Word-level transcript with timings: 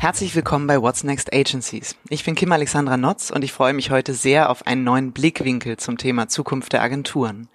Herzlich 0.00 0.34
willkommen 0.34 0.66
bei 0.66 0.80
What's 0.80 1.04
Next 1.04 1.30
Agencies. 1.34 1.94
Ich 2.08 2.24
bin 2.24 2.34
Kim 2.34 2.52
Alexandra 2.52 2.96
Notz 2.96 3.28
und 3.28 3.44
ich 3.44 3.52
freue 3.52 3.74
mich 3.74 3.90
heute 3.90 4.14
sehr 4.14 4.48
auf 4.48 4.66
einen 4.66 4.82
neuen 4.82 5.12
Blickwinkel 5.12 5.76
zum 5.76 5.98
Thema 5.98 6.26
Zukunft 6.26 6.72
der 6.72 6.80
Agenturen. 6.80 7.48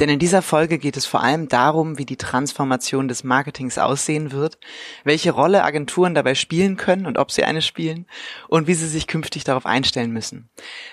Denn 0.00 0.08
in 0.08 0.18
dieser 0.18 0.42
Folge 0.42 0.78
geht 0.78 0.96
es 0.96 1.06
vor 1.06 1.22
allem 1.22 1.46
darum, 1.46 1.96
wie 1.96 2.04
die 2.04 2.16
Transformation 2.16 3.06
des 3.06 3.22
Marketings 3.22 3.78
aussehen 3.78 4.32
wird, 4.32 4.58
welche 5.04 5.30
Rolle 5.30 5.62
Agenturen 5.62 6.16
dabei 6.16 6.34
spielen 6.34 6.76
können 6.76 7.06
und 7.06 7.16
ob 7.16 7.30
sie 7.30 7.44
eine 7.44 7.62
spielen 7.62 8.06
und 8.48 8.66
wie 8.66 8.74
sie 8.74 8.88
sich 8.88 9.06
künftig 9.06 9.44
darauf 9.44 9.64
einstellen 9.64 10.10
müssen. 10.10 10.48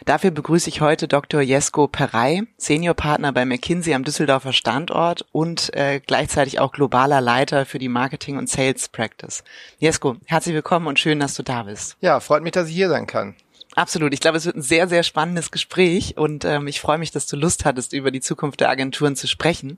Dafür 0.05 0.29
begrüße 0.29 0.69
ich 0.69 0.81
heute 0.81 1.07
Dr. 1.07 1.41
Jesko 1.41 1.87
Perey, 1.87 2.43
Seniorpartner 2.57 3.31
bei 3.33 3.43
McKinsey 3.43 3.95
am 3.95 4.03
Düsseldorfer 4.03 4.53
Standort 4.53 5.25
und 5.31 5.73
äh, 5.73 5.99
gleichzeitig 5.99 6.59
auch 6.59 6.71
globaler 6.71 7.21
Leiter 7.21 7.65
für 7.65 7.79
die 7.79 7.89
Marketing 7.89 8.37
und 8.37 8.51
Sales 8.51 8.87
Practice. 8.87 9.43
Jesko, 9.79 10.17
herzlich 10.27 10.53
willkommen 10.53 10.90
und 10.91 10.99
schön, 10.99 11.19
dass 11.19 11.35
du 11.35 11.43
da 11.43 11.63
bist. 11.63 11.97
Ja, 12.01 12.19
freut 12.19 12.43
mich, 12.43 12.51
dass 12.51 12.67
ich 12.67 12.75
hier 12.75 12.89
sein 12.89 13.07
kann. 13.07 13.35
Absolut. 13.75 14.13
Ich 14.13 14.19
glaube, 14.19 14.37
es 14.37 14.45
wird 14.45 14.57
ein 14.57 14.61
sehr, 14.61 14.89
sehr 14.89 15.01
spannendes 15.03 15.49
Gespräch 15.49 16.17
und 16.17 16.43
ähm, 16.43 16.67
ich 16.67 16.81
freue 16.81 16.97
mich, 16.97 17.11
dass 17.11 17.25
du 17.25 17.37
Lust 17.37 17.63
hattest, 17.63 17.93
über 17.93 18.11
die 18.11 18.19
Zukunft 18.19 18.59
der 18.59 18.69
Agenturen 18.69 19.15
zu 19.15 19.27
sprechen. 19.27 19.77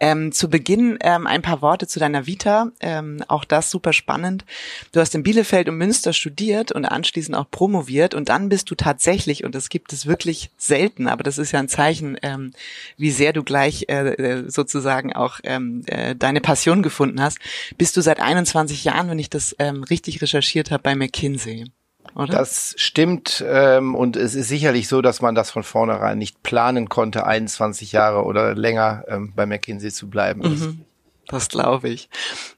Ähm, 0.00 0.32
zu 0.32 0.50
Beginn 0.50 0.98
ähm, 1.00 1.28
ein 1.28 1.40
paar 1.40 1.62
Worte 1.62 1.86
zu 1.86 2.00
deiner 2.00 2.26
Vita. 2.26 2.72
Ähm, 2.80 3.22
auch 3.28 3.44
das 3.44 3.70
super 3.70 3.92
spannend. 3.92 4.44
Du 4.90 4.98
hast 4.98 5.14
in 5.14 5.22
Bielefeld 5.22 5.68
und 5.68 5.76
Münster 5.76 6.12
studiert 6.12 6.72
und 6.72 6.84
anschließend 6.84 7.36
auch 7.36 7.48
promoviert 7.48 8.14
und 8.16 8.28
dann 8.28 8.48
bist 8.48 8.68
du 8.68 8.74
tatsächlich, 8.74 9.44
und 9.44 9.54
das 9.54 9.68
gibt 9.68 9.92
es 9.92 10.06
wirklich 10.06 10.50
selten, 10.58 11.06
aber 11.06 11.22
das 11.22 11.38
ist 11.38 11.52
ja 11.52 11.60
ein 11.60 11.68
Zeichen, 11.68 12.18
ähm, 12.22 12.52
wie 12.96 13.12
sehr 13.12 13.32
du 13.32 13.44
gleich 13.44 13.86
äh, 13.88 14.08
äh 14.08 14.50
sozusagen 14.50 15.12
auch 15.12 15.38
ähm, 15.44 15.82
äh, 15.86 16.16
deine 16.16 16.40
Passion 16.40 16.82
gefunden 16.82 17.22
hast, 17.22 17.38
bist 17.78 17.96
du 17.96 18.00
seit 18.00 18.18
21 18.18 18.82
Jahren, 18.82 19.08
wenn 19.08 19.20
ich 19.20 19.30
das 19.30 19.54
ähm, 19.60 19.84
richtig 19.84 20.20
recherchiert 20.20 20.72
habe, 20.72 20.82
bei 20.82 20.96
McKinsey. 20.96 21.66
Oder? 22.14 22.32
Das 22.32 22.74
stimmt 22.76 23.44
ähm, 23.46 23.94
und 23.94 24.16
es 24.16 24.34
ist 24.34 24.48
sicherlich 24.48 24.88
so, 24.88 25.00
dass 25.00 25.22
man 25.22 25.34
das 25.34 25.50
von 25.50 25.62
vornherein 25.62 26.18
nicht 26.18 26.42
planen 26.42 26.88
konnte, 26.88 27.26
21 27.26 27.92
Jahre 27.92 28.24
oder 28.24 28.54
länger 28.54 29.04
ähm, 29.08 29.32
bei 29.34 29.46
McKinsey 29.46 29.90
zu 29.90 30.10
bleiben. 30.10 30.40
Mhm, 30.40 30.84
das 31.28 31.48
glaube 31.48 31.88
ich. 31.88 32.08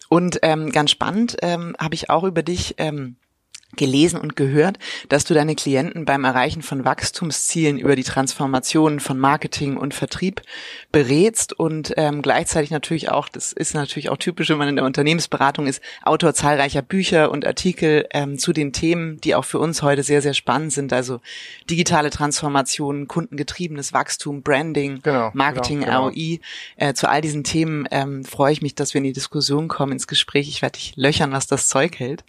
Und 0.09 0.39
ähm, 0.43 0.73
ganz 0.73 0.91
spannend 0.91 1.37
ähm, 1.43 1.77
habe 1.79 1.95
ich 1.95 2.11
auch 2.11 2.25
über 2.25 2.43
dich 2.43 2.75
ähm, 2.79 3.17
gelesen 3.77 4.21
und 4.21 4.37
gehört, 4.37 4.79
dass 5.09 5.25
du 5.25 5.35
deine 5.35 5.55
Klienten 5.55 6.05
beim 6.05 6.25
Erreichen 6.25 6.63
von 6.63 6.85
Wachstumszielen 6.85 7.79
über 7.79 7.97
die 7.97 8.05
Transformation 8.05 9.01
von 9.01 9.19
Marketing 9.19 9.77
und 9.77 9.95
Vertrieb 9.95 10.43
berätst 10.91 11.53
und 11.59 11.95
ähm, 11.97 12.23
gleichzeitig 12.23 12.71
natürlich 12.71 13.11
auch, 13.11 13.29
das 13.29 13.53
ist 13.53 13.75
natürlich 13.75 14.11
auch 14.11 14.19
typisch, 14.19 14.51
wenn 14.51 14.59
man 14.59 14.69
in 14.69 14.77
der 14.77 14.85
Unternehmensberatung 14.85 15.67
ist, 15.67 15.83
Autor 16.03 16.35
zahlreicher 16.35 16.83
Bücher 16.83 17.31
und 17.31 17.47
Artikel 17.47 18.07
ähm, 18.13 18.39
zu 18.39 18.53
den 18.53 18.73
Themen, 18.73 19.21
die 19.23 19.35
auch 19.35 19.45
für 19.45 19.59
uns 19.59 19.83
heute 19.83 20.03
sehr, 20.03 20.21
sehr 20.21 20.35
spannend 20.35 20.73
sind, 20.73 20.93
also 20.93 21.21
digitale 21.71 22.11
Transformation, 22.11 23.09
kundengetriebenes 23.09 23.93
Wachstum, 23.93 24.43
Branding, 24.43 25.01
genau, 25.03 25.31
Marketing, 25.33 25.81
genau, 25.81 26.11
genau. 26.11 26.15
ROI. 26.15 26.41
Äh, 26.77 26.95
zu 26.95 27.09
all 27.09 27.23
diesen 27.23 27.45
Themen 27.45 27.89
ähm, 27.91 28.25
freue 28.25 28.53
ich 28.53 28.61
mich, 28.61 28.75
dass 28.75 28.93
wir 28.93 28.99
in 28.99 29.05
die 29.05 29.13
Diskussion 29.13 29.69
kommen, 29.69 29.93
ins 29.93 30.07
Gespräch. 30.07 30.49
Ich 30.49 30.61
werde 30.61 30.79
dich 30.79 30.95
löchern, 30.97 31.33
was 31.33 31.47
das 31.47 31.69
Zeug 31.69 31.99
hält. 31.99 32.25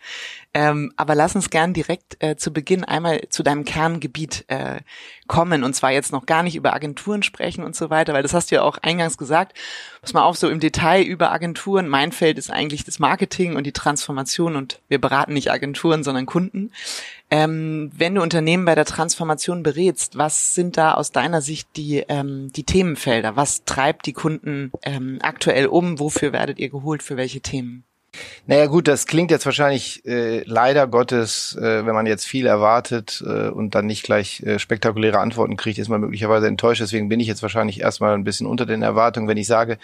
Ähm, 0.55 0.93
aber 0.97 1.15
lass 1.15 1.35
uns 1.35 1.49
gern 1.49 1.73
direkt 1.73 2.21
äh, 2.23 2.35
zu 2.35 2.53
Beginn 2.53 2.83
einmal 2.83 3.21
zu 3.29 3.41
deinem 3.41 3.65
Kerngebiet 3.65 4.45
äh, 4.49 4.81
kommen 5.25 5.63
und 5.63 5.73
zwar 5.73 5.91
jetzt 5.91 6.11
noch 6.11 6.27
gar 6.27 6.43
nicht 6.43 6.55
über 6.55 6.73
Agenturen 6.73 7.23
sprechen 7.23 7.63
und 7.63 7.75
so 7.75 7.89
weiter, 7.89 8.13
weil 8.13 8.21
das 8.21 8.35
hast 8.35 8.51
du 8.51 8.55
ja 8.55 8.61
auch 8.61 8.77
eingangs 8.77 9.17
gesagt. 9.17 9.57
Pass 10.01 10.13
mal 10.13 10.21
auf, 10.21 10.37
so 10.37 10.49
im 10.49 10.59
Detail 10.59 11.01
über 11.01 11.31
Agenturen. 11.31 11.87
Mein 11.87 12.11
Feld 12.11 12.37
ist 12.37 12.51
eigentlich 12.51 12.83
das 12.83 12.99
Marketing 12.99 13.55
und 13.55 13.63
die 13.63 13.71
Transformation 13.71 14.55
und 14.55 14.79
wir 14.89 15.01
beraten 15.01 15.33
nicht 15.33 15.49
Agenturen, 15.49 16.03
sondern 16.03 16.27
Kunden. 16.27 16.71
Ähm, 17.31 17.91
wenn 17.95 18.13
du 18.13 18.21
Unternehmen 18.21 18.65
bei 18.65 18.75
der 18.75 18.85
Transformation 18.85 19.63
berätst, 19.63 20.19
was 20.19 20.53
sind 20.53 20.77
da 20.77 20.93
aus 20.93 21.11
deiner 21.11 21.41
Sicht 21.41 21.67
die, 21.77 22.03
ähm, 22.07 22.51
die 22.53 22.63
Themenfelder? 22.63 23.35
Was 23.35 23.65
treibt 23.65 24.05
die 24.05 24.13
Kunden 24.13 24.71
ähm, 24.83 25.17
aktuell 25.23 25.65
um? 25.65 25.99
Wofür 25.99 26.31
werdet 26.31 26.59
ihr 26.59 26.69
geholt? 26.69 27.01
Für 27.01 27.17
welche 27.17 27.41
Themen? 27.41 27.85
Naja 28.45 28.67
gut, 28.67 28.87
das 28.87 29.07
klingt 29.07 29.31
jetzt 29.31 29.45
wahrscheinlich 29.45 30.05
äh, 30.05 30.43
leider 30.45 30.87
Gottes, 30.87 31.55
äh, 31.55 31.85
wenn 31.85 31.95
man 31.95 32.05
jetzt 32.05 32.25
viel 32.25 32.45
erwartet 32.45 33.23
äh, 33.25 33.49
und 33.49 33.73
dann 33.75 33.85
nicht 33.85 34.03
gleich 34.03 34.41
äh, 34.41 34.59
spektakuläre 34.59 35.19
Antworten 35.19 35.57
kriegt, 35.57 35.79
ist 35.79 35.89
man 35.89 36.01
möglicherweise 36.01 36.47
enttäuscht. 36.47 36.81
Deswegen 36.81 37.09
bin 37.09 37.19
ich 37.19 37.27
jetzt 37.27 37.41
wahrscheinlich 37.41 37.81
erstmal 37.81 38.13
ein 38.13 38.23
bisschen 38.23 38.47
unter 38.47 38.65
den 38.65 38.81
Erwartungen, 38.81 39.27
wenn 39.27 39.37
ich 39.37 39.47
sage, 39.47 39.77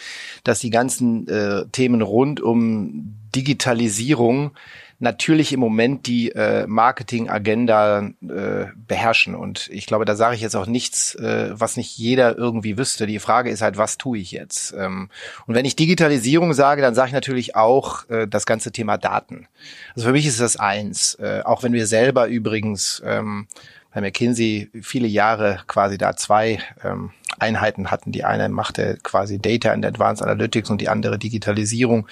dass 0.43 0.59
die 0.59 0.69
ganzen 0.69 1.27
äh, 1.27 1.65
Themen 1.71 2.01
rund 2.01 2.41
um 2.41 3.15
Digitalisierung 3.35 4.51
natürlich 4.99 5.53
im 5.53 5.59
Moment 5.61 6.05
die 6.07 6.31
äh, 6.31 6.67
Marketing-Agenda 6.67 8.09
äh, 8.21 8.65
beherrschen. 8.75 9.33
Und 9.33 9.69
ich 9.71 9.85
glaube, 9.85 10.05
da 10.05 10.15
sage 10.15 10.35
ich 10.35 10.41
jetzt 10.41 10.55
auch 10.55 10.67
nichts, 10.67 11.15
äh, 11.15 11.51
was 11.53 11.77
nicht 11.77 11.97
jeder 11.97 12.37
irgendwie 12.37 12.77
wüsste. 12.77 13.07
Die 13.07 13.19
Frage 13.19 13.49
ist 13.49 13.61
halt, 13.61 13.77
was 13.77 13.97
tue 13.97 14.17
ich 14.17 14.31
jetzt? 14.31 14.73
Ähm, 14.77 15.09
und 15.47 15.55
wenn 15.55 15.65
ich 15.65 15.77
Digitalisierung 15.77 16.53
sage, 16.53 16.81
dann 16.81 16.95
sage 16.95 17.07
ich 17.07 17.13
natürlich 17.13 17.55
auch 17.55 18.07
äh, 18.09 18.27
das 18.27 18.45
ganze 18.45 18.71
Thema 18.71 18.97
Daten. 18.97 19.47
Also 19.95 20.07
für 20.07 20.13
mich 20.13 20.27
ist 20.27 20.41
das 20.41 20.57
eins. 20.57 21.15
Äh, 21.15 21.41
auch 21.45 21.63
wenn 21.63 21.73
wir 21.73 21.87
selber 21.87 22.27
übrigens 22.27 23.01
ähm, 23.05 23.47
bei 23.93 24.01
McKinsey 24.01 24.69
viele 24.81 25.07
Jahre 25.07 25.61
quasi 25.67 25.97
da 25.97 26.15
zwei 26.15 26.59
ähm, 26.83 27.11
Einheiten 27.39 27.89
hatten. 27.91 28.11
Die 28.11 28.23
eine 28.23 28.49
machte 28.49 28.97
quasi 29.01 29.39
Data 29.39 29.71
and 29.71 29.85
Advanced 29.85 30.21
Analytics 30.21 30.69
und 30.69 30.81
die 30.81 30.89
andere 30.89 31.17
Digitalisierung. 31.17 32.07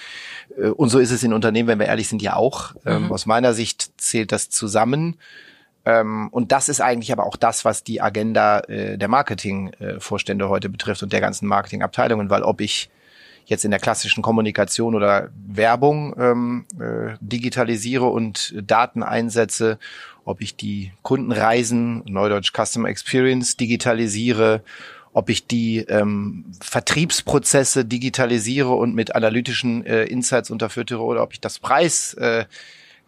Äh, 0.56 0.68
und 0.68 0.88
so 0.88 0.98
ist 0.98 1.10
es 1.10 1.22
in 1.22 1.32
Unternehmen, 1.32 1.68
wenn 1.68 1.78
wir 1.78 1.86
ehrlich 1.86 2.08
sind, 2.08 2.22
ja 2.22 2.36
auch. 2.36 2.74
Ähm, 2.84 3.04
mhm. 3.04 3.12
Aus 3.12 3.26
meiner 3.26 3.54
Sicht 3.54 4.00
zählt 4.00 4.32
das 4.32 4.50
zusammen. 4.50 5.16
Ähm, 5.84 6.28
und 6.32 6.52
das 6.52 6.68
ist 6.68 6.80
eigentlich 6.80 7.12
aber 7.12 7.26
auch 7.26 7.36
das, 7.36 7.64
was 7.64 7.84
die 7.84 8.00
Agenda 8.00 8.60
äh, 8.60 8.98
der 8.98 9.08
Marketingvorstände 9.08 10.48
heute 10.48 10.68
betrifft 10.68 11.02
und 11.02 11.12
der 11.12 11.20
ganzen 11.20 11.46
Marketingabteilungen, 11.46 12.28
weil 12.28 12.42
ob 12.42 12.60
ich 12.60 12.90
jetzt 13.48 13.64
in 13.64 13.70
der 13.70 13.80
klassischen 13.80 14.22
Kommunikation 14.22 14.94
oder 14.94 15.30
Werbung 15.46 16.14
ähm, 16.18 16.66
äh, 16.78 17.16
digitalisiere 17.20 18.06
und 18.06 18.54
Daten 18.62 19.02
einsetze, 19.02 19.78
ob 20.24 20.42
ich 20.42 20.54
die 20.54 20.92
Kundenreisen, 21.02 22.02
Neudeutsch 22.06 22.52
Customer 22.52 22.88
Experience 22.88 23.56
digitalisiere 23.56 24.62
ob 25.14 25.30
ich 25.30 25.46
die 25.46 25.78
ähm, 25.78 26.44
Vertriebsprozesse 26.60 27.84
digitalisiere 27.84 28.70
und 28.70 28.94
mit 28.94 29.16
analytischen 29.16 29.84
äh, 29.84 30.04
Insights 30.04 30.50
unterfüttere 30.50 31.02
oder 31.02 31.22
ob 31.22 31.32
ich 31.32 31.40
das 31.40 31.58
Preis 31.58 32.14
äh, 32.14 32.44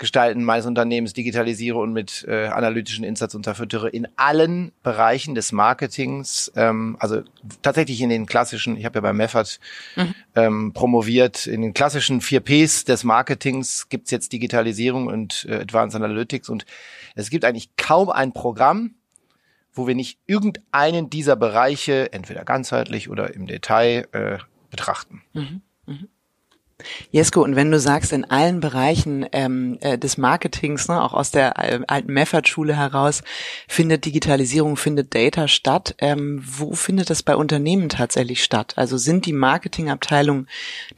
Gestalten 0.01 0.43
meines 0.43 0.67
Unternehmens 0.67 1.13
digitalisiere 1.13 1.79
und 1.79 1.93
mit 1.93 2.25
äh, 2.27 2.47
analytischen 2.47 3.05
Insights 3.05 3.35
unterfüttere 3.35 3.89
in 3.91 4.09
allen 4.17 4.73
Bereichen 4.83 5.35
des 5.35 5.53
Marketings, 5.53 6.51
ähm, 6.57 6.97
also 6.99 7.23
tatsächlich 7.63 8.01
in 8.01 8.09
den 8.09 8.27
klassischen, 8.27 8.77
ich 8.77 8.87
habe 8.87 8.97
ja 8.97 9.03
bei 9.03 9.13
Meffert 9.13 9.61
mhm. 9.97 10.15
ähm, 10.35 10.73
promoviert, 10.73 11.47
in 11.47 11.61
den 11.61 11.75
klassischen 11.75 12.23
vier 12.23 12.41
Ps 12.41 12.85
des 12.85 13.05
Marketings 13.05 13.91
gibt's 13.91 14.11
jetzt 14.11 14.33
Digitalisierung 14.33 15.07
und 15.07 15.47
äh, 15.49 15.57
Advanced 15.57 15.95
Analytics 15.95 16.49
und 16.49 16.65
es 17.15 17.29
gibt 17.29 17.45
eigentlich 17.45 17.77
kaum 17.77 18.09
ein 18.09 18.33
Programm, 18.33 18.95
wo 19.75 19.87
wir 19.87 19.95
nicht 19.95 20.19
irgendeinen 20.27 21.11
dieser 21.11 21.37
Bereiche 21.37 22.11
entweder 22.13 22.45
ganzheitlich 22.45 23.11
oder 23.11 23.35
im 23.35 23.47
Detail 23.47 24.09
äh, 24.13 24.39
betrachten. 24.71 25.23
Mhm. 25.35 25.61
Mhm. 25.87 26.09
Jesko, 27.11 27.43
und 27.43 27.57
wenn 27.57 27.71
du 27.71 27.79
sagst, 27.79 28.13
in 28.13 28.25
allen 28.25 28.61
Bereichen 28.61 29.27
ähm, 29.33 29.79
äh, 29.81 29.99
des 29.99 30.19
Marketings, 30.19 30.89
ne, 30.89 31.03
auch 31.03 31.13
aus 31.13 31.31
der 31.31 31.59
äh, 31.59 31.81
alten 31.87 32.13
Meffert-Schule 32.13 32.77
heraus, 32.77 33.23
findet 33.69 34.05
Digitalisierung, 34.05 34.77
findet 34.77 35.15
Data 35.15 35.49
statt. 35.49 35.95
Ähm, 35.99 36.43
wo 36.45 36.75
findet 36.75 37.11
das 37.11 37.23
bei 37.23 37.37
Unternehmen 37.37 37.89
tatsächlich 37.89 38.43
statt? 38.43 38.75
Also 38.77 38.97
sind 38.97 39.27
die 39.27 39.33
Marketingabteilungen 39.33 40.49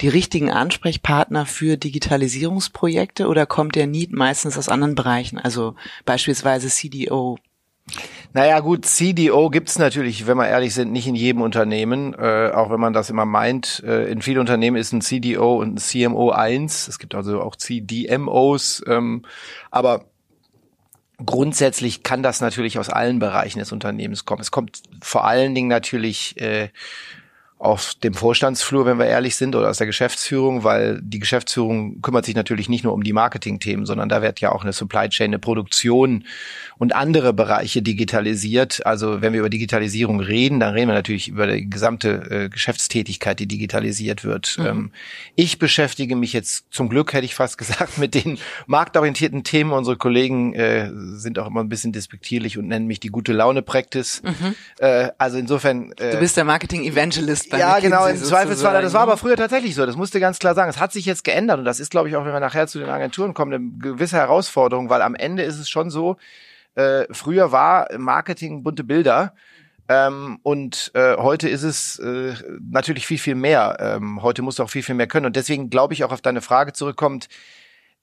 die 0.01 0.09
richtigen 0.09 0.51
Ansprechpartner 0.51 1.47
für 1.47 1.77
Digitalisierungsprojekte 1.77 3.27
oder 3.27 3.47
kommt 3.47 3.75
der 3.75 3.87
Need 3.87 4.13
meistens 4.13 4.59
aus 4.59 4.69
anderen 4.69 4.95
Bereichen? 4.95 5.39
Also 5.39 5.75
beispielsweise 6.05 6.69
CDO, 6.69 7.39
naja 8.35 8.61
gut, 8.61 8.87
CDO 8.87 9.51
gibt's 9.51 9.79
natürlich, 9.79 10.27
wenn 10.27 10.39
wir 10.39 10.49
ehrlich 10.49 10.75
sind, 10.75 10.91
nicht 10.91 11.07
in 11.07 11.15
jedem 11.15 11.43
Unternehmen, 11.43 12.15
äh, 12.15 12.51
auch 12.55 12.71
wenn 12.71 12.81
man 12.81 12.93
das 12.93 13.11
immer 13.11 13.27
meint. 13.27 13.83
Äh, 13.87 14.11
in 14.11 14.23
vielen 14.23 14.39
Unternehmen 14.39 14.77
ist 14.77 14.93
ein 14.93 15.03
CDO 15.03 15.57
und 15.57 15.75
ein 15.75 15.79
CMO 15.79 16.31
eins. 16.31 16.89
Es 16.89 16.99
gibt 16.99 17.15
also 17.15 17.43
auch 17.43 17.57
CDMOs, 17.57 18.83
ähm, 18.87 19.23
aber 19.71 20.07
grundsätzlich 21.25 22.03
kann 22.03 22.23
das 22.23 22.41
natürlich 22.41 22.79
aus 22.79 22.89
allen 22.89 23.19
Bereichen 23.19 23.59
des 23.59 23.71
Unternehmens 23.71 24.25
kommen. 24.25 24.41
Es 24.41 24.51
kommt 24.51 24.83
vor 25.03 25.25
allen 25.25 25.55
Dingen 25.55 25.69
natürlich 25.69 26.41
äh, 26.41 26.71
auf 27.63 27.95
dem 27.95 28.13
Vorstandsflur, 28.13 28.87
wenn 28.87 28.99
wir 28.99 29.07
ehrlich 29.07 29.37
sind, 29.37 29.55
oder 29.55 29.71
aus 29.71 29.79
der 29.79 29.87
Geschäftsführung, 29.87 30.65
weil 30.65 31.01
die 31.01 31.21
Geschäftsführung 31.21 32.03
kümmert 32.03 32.25
sich 32.25 32.35
natürlich 32.35 32.69
nicht 32.69 32.83
nur 32.83 32.93
um 32.93 33.05
die 33.05 33.13
Marketingthemen, 33.13 33.87
sondern 33.87 34.09
da 34.09 34.21
wird 34.21 34.41
ja 34.41 34.51
auch 34.51 34.65
eine 34.65 34.73
Supply 34.73 35.09
Chain, 35.09 35.29
eine 35.29 35.39
Produktion 35.39 36.25
und 36.83 36.97
andere 36.97 37.33
Bereiche 37.33 37.81
digitalisiert. 37.81 38.85
Also 38.85 39.23
wenn 39.23 39.33
wir 39.33 39.39
über 39.39 39.51
Digitalisierung 39.51 40.19
reden, 40.19 40.59
dann 40.59 40.75
reden 40.75 40.89
wir 40.89 40.95
natürlich 40.95 41.29
über 41.29 41.47
die 41.47 41.71
gesamte 41.71 42.09
äh, 42.29 42.49
Geschäftstätigkeit, 42.49 43.39
die 43.39 43.47
digitalisiert 43.47 44.25
wird. 44.25 44.59
Mhm. 44.59 44.67
Ähm, 44.67 44.91
ich 45.37 45.61
beschäftige 45.61 46.17
mich 46.17 46.33
jetzt 46.33 46.65
zum 46.73 46.89
Glück, 46.89 47.13
hätte 47.13 47.25
ich 47.25 47.37
fast 47.37 47.57
gesagt, 47.63 47.99
mit 47.99 48.17
den 48.17 48.37
marktorientierten 48.67 49.45
Themen. 49.45 49.71
Unsere 49.71 49.97
Kollegen 49.97 50.55
äh, 50.55 50.91
sind 50.93 51.39
auch 51.39 51.47
immer 51.47 51.61
ein 51.61 51.69
bisschen 51.69 51.93
despektierlich 51.93 52.59
und 52.59 52.67
nennen 52.67 52.89
mich 52.89 52.99
die 52.99 53.11
gute 53.11 53.33
Laune 53.33 53.63
Practice. 53.63 54.21
Mhm. 54.25 54.57
Äh, 54.81 55.11
also 55.19 55.39
insofern. 55.39 55.93
Äh, 55.99 56.11
du 56.11 56.19
bist 56.19 56.37
der 56.37 56.43
Marketing 56.43 56.83
Evangelist 56.83 57.49
bei 57.49 57.61
Ja, 57.61 57.79
genau, 57.79 58.07
im 58.07 58.17
Zweifelsfall. 58.17 58.83
Das 58.83 58.93
war 58.93 59.03
aber 59.03 59.17
früher 59.17 59.37
tatsächlich 59.37 59.77
so. 59.77 59.87
Das 59.87 59.95
musste 59.95 60.19
ganz 60.19 60.41
klar 60.41 60.57
sagen. 60.57 60.69
Es 60.69 60.81
hat 60.81 60.93
sich 60.93 61.07
jetzt 61.07 61.23
geändert 61.23 61.61
und 61.61 61.65
das 61.65 61.79
ist, 61.79 61.93
glaube 61.93 62.09
ich, 62.09 62.17
auch 62.17 62.25
wenn 62.25 62.33
wir 62.33 62.41
nachher 62.41 62.67
zu 62.67 62.81
den 62.81 62.89
Agenturen 62.89 63.35
kommen, 63.35 63.55
eine 63.55 63.71
gewisse 63.79 64.17
Herausforderung, 64.17 64.91
weil 64.91 65.01
am 65.01 65.15
Ende 65.15 65.45
ist 65.45 65.61
es 65.61 65.69
schon 65.69 65.89
so, 65.89 66.17
äh, 66.75 67.05
früher 67.11 67.53
war 67.53 67.89
Marketing 67.97 68.63
bunte 68.63 68.85
Bilder. 68.85 69.35
Ähm, 69.89 70.39
und 70.43 70.91
äh, 70.95 71.17
heute 71.17 71.49
ist 71.49 71.63
es 71.63 71.99
äh, 71.99 72.35
natürlich 72.61 73.07
viel, 73.07 73.19
viel 73.19 73.35
mehr. 73.35 73.77
Ähm, 73.81 74.23
heute 74.23 74.43
musst 74.43 74.59
du 74.59 74.63
auch 74.63 74.71
viel, 74.71 74.83
viel 74.83 74.95
mehr 74.95 75.09
können. 75.09 75.27
Und 75.27 75.37
deswegen 75.37 75.71
glaube 75.71 75.95
ich 75.95 76.05
auch 76.05 76.13
auf 76.13 76.23
deine 76.23 76.41
Frage 76.41 76.73
zurückkommt, 76.73 77.29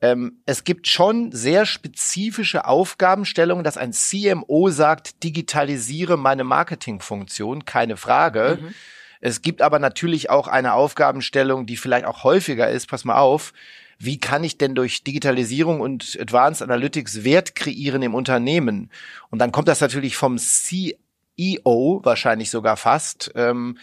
ähm, 0.02 0.40
es 0.46 0.64
gibt 0.64 0.88
schon 0.88 1.32
sehr 1.32 1.66
spezifische 1.66 2.66
Aufgabenstellungen, 2.66 3.64
dass 3.64 3.78
ein 3.78 3.92
CMO 3.92 4.70
sagt, 4.70 5.24
digitalisiere 5.24 6.18
meine 6.18 6.44
Marketingfunktion, 6.44 7.66
keine 7.66 7.98
Frage. 7.98 8.60
Mhm. 8.62 8.74
Es 9.20 9.42
gibt 9.42 9.62
aber 9.62 9.80
natürlich 9.80 10.30
auch 10.30 10.48
eine 10.48 10.74
Aufgabenstellung, 10.74 11.66
die 11.66 11.76
vielleicht 11.76 12.06
auch 12.06 12.24
häufiger 12.24 12.70
ist, 12.70 12.88
pass 12.88 13.04
mal 13.04 13.18
auf, 13.18 13.52
wie 14.00 14.18
kann 14.18 14.46
ich 14.46 14.58
denn 14.58 14.76
durch 14.76 15.04
Digitalisierung 15.04 15.82
und 15.82 16.18
Advanced 16.20 16.62
Analytics 16.62 17.26
Wert 17.26 17.54
kreieren 17.54 18.02
im 18.02 18.16
Unternehmen? 18.16 18.90
Und 19.30 19.40
dann 19.40 19.52
kommt 19.52 19.68
das 19.68 19.82
natürlich 19.82 20.16
vom 20.16 20.38
CEO 20.38 22.00
wahrscheinlich 22.04 22.50
sogar 22.50 22.78
fast. 22.78 23.32
Ähm, 23.36 23.78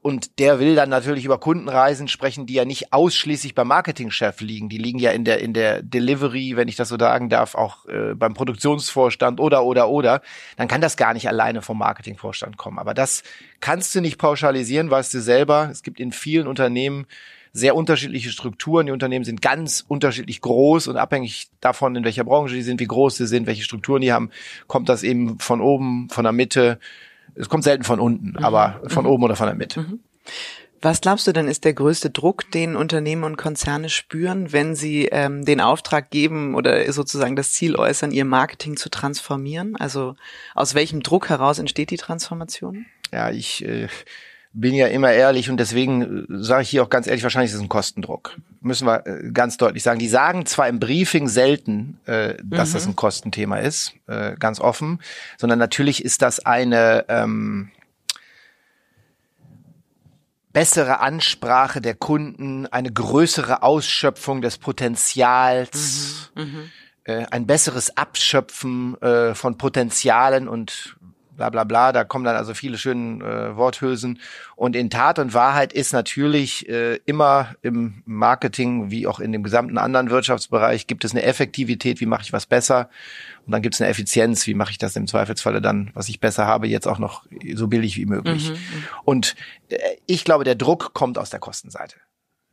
und 0.00 0.38
der 0.38 0.60
will 0.60 0.76
dann 0.76 0.88
natürlich 0.88 1.24
über 1.24 1.38
Kundenreisen 1.40 2.06
sprechen, 2.06 2.46
die 2.46 2.54
ja 2.54 2.64
nicht 2.64 2.92
ausschließlich 2.92 3.56
beim 3.56 3.66
Marketingchef 3.66 4.40
liegen. 4.40 4.68
Die 4.68 4.78
liegen 4.78 5.00
ja 5.00 5.10
in 5.10 5.24
der, 5.24 5.40
in 5.40 5.52
der 5.52 5.82
Delivery, 5.82 6.56
wenn 6.56 6.68
ich 6.68 6.76
das 6.76 6.88
so 6.88 6.96
sagen 6.96 7.28
darf, 7.28 7.56
auch 7.56 7.84
äh, 7.86 8.14
beim 8.14 8.34
Produktionsvorstand 8.34 9.40
oder, 9.40 9.64
oder, 9.64 9.88
oder. 9.88 10.22
Dann 10.56 10.68
kann 10.68 10.80
das 10.80 10.96
gar 10.96 11.14
nicht 11.14 11.28
alleine 11.28 11.62
vom 11.62 11.78
Marketingvorstand 11.78 12.56
kommen. 12.56 12.78
Aber 12.78 12.94
das 12.94 13.24
kannst 13.58 13.92
du 13.96 14.00
nicht 14.00 14.18
pauschalisieren, 14.18 14.88
weißt 14.88 15.12
du 15.14 15.20
selber. 15.20 15.68
Es 15.70 15.82
gibt 15.82 15.98
in 15.98 16.12
vielen 16.12 16.46
Unternehmen 16.46 17.06
sehr 17.52 17.74
unterschiedliche 17.74 18.30
Strukturen. 18.30 18.86
Die 18.86 18.92
Unternehmen 18.92 19.24
sind 19.24 19.42
ganz 19.42 19.84
unterschiedlich 19.86 20.40
groß 20.40 20.88
und 20.88 20.96
abhängig 20.96 21.48
davon, 21.60 21.96
in 21.96 22.04
welcher 22.04 22.24
Branche 22.24 22.54
die 22.54 22.62
sind, 22.62 22.80
wie 22.80 22.86
groß 22.86 23.16
sie 23.16 23.26
sind, 23.26 23.46
welche 23.46 23.62
Strukturen 23.62 24.00
die 24.00 24.12
haben, 24.12 24.30
kommt 24.66 24.88
das 24.88 25.02
eben 25.02 25.38
von 25.38 25.60
oben, 25.60 26.08
von 26.10 26.24
der 26.24 26.32
Mitte 26.32 26.78
es 27.38 27.48
kommt 27.48 27.64
selten 27.64 27.84
von 27.84 28.00
unten, 28.00 28.30
mhm. 28.30 28.44
aber 28.44 28.80
von 28.88 29.04
mhm. 29.04 29.10
oben 29.10 29.24
oder 29.24 29.36
von 29.36 29.46
der 29.46 29.54
Mitte. 29.54 29.80
Mhm. 29.80 30.00
Was 30.80 31.00
glaubst 31.00 31.26
du 31.26 31.32
denn 31.32 31.48
ist 31.48 31.64
der 31.64 31.74
größte 31.74 32.10
Druck, 32.10 32.48
den 32.52 32.76
Unternehmen 32.76 33.24
und 33.24 33.36
Konzerne 33.36 33.88
spüren, 33.88 34.52
wenn 34.52 34.76
sie 34.76 35.06
ähm, 35.06 35.44
den 35.44 35.60
Auftrag 35.60 36.10
geben 36.10 36.54
oder 36.54 36.92
sozusagen 36.92 37.34
das 37.34 37.50
Ziel 37.50 37.74
äußern, 37.74 38.12
ihr 38.12 38.24
Marketing 38.24 38.76
zu 38.76 38.88
transformieren? 38.88 39.74
Also 39.74 40.14
aus 40.54 40.76
welchem 40.76 41.02
Druck 41.02 41.30
heraus 41.30 41.58
entsteht 41.58 41.90
die 41.90 41.96
Transformation? 41.96 42.86
Ja, 43.12 43.30
ich 43.30 43.64
äh, 43.64 43.88
bin 44.52 44.74
ja 44.74 44.86
immer 44.88 45.12
ehrlich 45.12 45.50
und 45.50 45.58
deswegen 45.58 46.24
äh, 46.24 46.42
sage 46.42 46.62
ich 46.62 46.70
hier 46.70 46.82
auch 46.82 46.90
ganz 46.90 47.06
ehrlich, 47.06 47.22
wahrscheinlich 47.22 47.50
ist 47.50 47.56
es 47.56 47.62
ein 47.62 47.68
Kostendruck. 47.68 48.36
Müssen 48.60 48.86
wir 48.86 49.06
äh, 49.06 49.30
ganz 49.32 49.56
deutlich 49.56 49.82
sagen. 49.82 49.98
Die 49.98 50.08
sagen 50.08 50.46
zwar 50.46 50.68
im 50.68 50.80
Briefing 50.80 51.28
selten, 51.28 52.00
äh, 52.06 52.34
dass 52.42 52.70
mhm. 52.70 52.72
das 52.74 52.86
ein 52.86 52.96
Kostenthema 52.96 53.58
ist, 53.58 53.94
äh, 54.06 54.36
ganz 54.36 54.60
offen, 54.60 55.00
sondern 55.36 55.58
natürlich 55.58 56.04
ist 56.04 56.22
das 56.22 56.44
eine 56.44 57.04
ähm, 57.08 57.70
bessere 60.52 61.00
Ansprache 61.00 61.80
der 61.80 61.94
Kunden, 61.94 62.66
eine 62.66 62.92
größere 62.92 63.62
Ausschöpfung 63.62 64.40
des 64.40 64.58
Potenzials, 64.58 66.32
mhm. 66.34 66.42
Mhm. 66.42 66.70
Äh, 67.04 67.24
ein 67.30 67.46
besseres 67.46 67.96
Abschöpfen 67.96 69.00
äh, 69.00 69.34
von 69.34 69.56
Potenzialen 69.56 70.46
und 70.46 70.97
bla 71.38 71.50
bla 71.50 71.64
bla, 71.64 71.92
da 71.92 72.04
kommen 72.04 72.24
dann 72.24 72.36
also 72.36 72.52
viele 72.52 72.76
schöne 72.76 73.24
äh, 73.24 73.56
Worthülsen. 73.56 74.20
Und 74.56 74.76
in 74.76 74.90
Tat 74.90 75.18
und 75.18 75.32
Wahrheit 75.32 75.72
ist 75.72 75.92
natürlich 75.92 76.68
äh, 76.68 76.96
immer 77.06 77.54
im 77.62 78.02
Marketing, 78.04 78.90
wie 78.90 79.06
auch 79.06 79.20
in 79.20 79.32
dem 79.32 79.44
gesamten 79.44 79.78
anderen 79.78 80.10
Wirtschaftsbereich, 80.10 80.86
gibt 80.88 81.04
es 81.04 81.12
eine 81.12 81.22
Effektivität, 81.22 82.00
wie 82.00 82.06
mache 82.06 82.22
ich 82.22 82.32
was 82.32 82.46
besser. 82.46 82.90
Und 83.46 83.52
dann 83.52 83.62
gibt 83.62 83.76
es 83.76 83.80
eine 83.80 83.88
Effizienz, 83.88 84.46
wie 84.46 84.54
mache 84.54 84.72
ich 84.72 84.78
das 84.78 84.96
im 84.96 85.06
Zweifelsfalle 85.06 85.62
dann, 85.62 85.90
was 85.94 86.08
ich 86.08 86.20
besser 86.20 86.44
habe, 86.44 86.66
jetzt 86.66 86.88
auch 86.88 86.98
noch 86.98 87.24
so 87.54 87.68
billig 87.68 87.96
wie 87.96 88.06
möglich. 88.06 88.50
Mhm, 88.50 88.54
mhm. 88.54 88.84
und 89.04 89.36
äh, 89.70 89.78
ich 90.06 90.24
glaube, 90.24 90.44
der 90.44 90.56
Druck 90.56 90.92
kommt 90.92 91.16
aus 91.16 91.30
der 91.30 91.40
Kostenseite. 91.40 91.96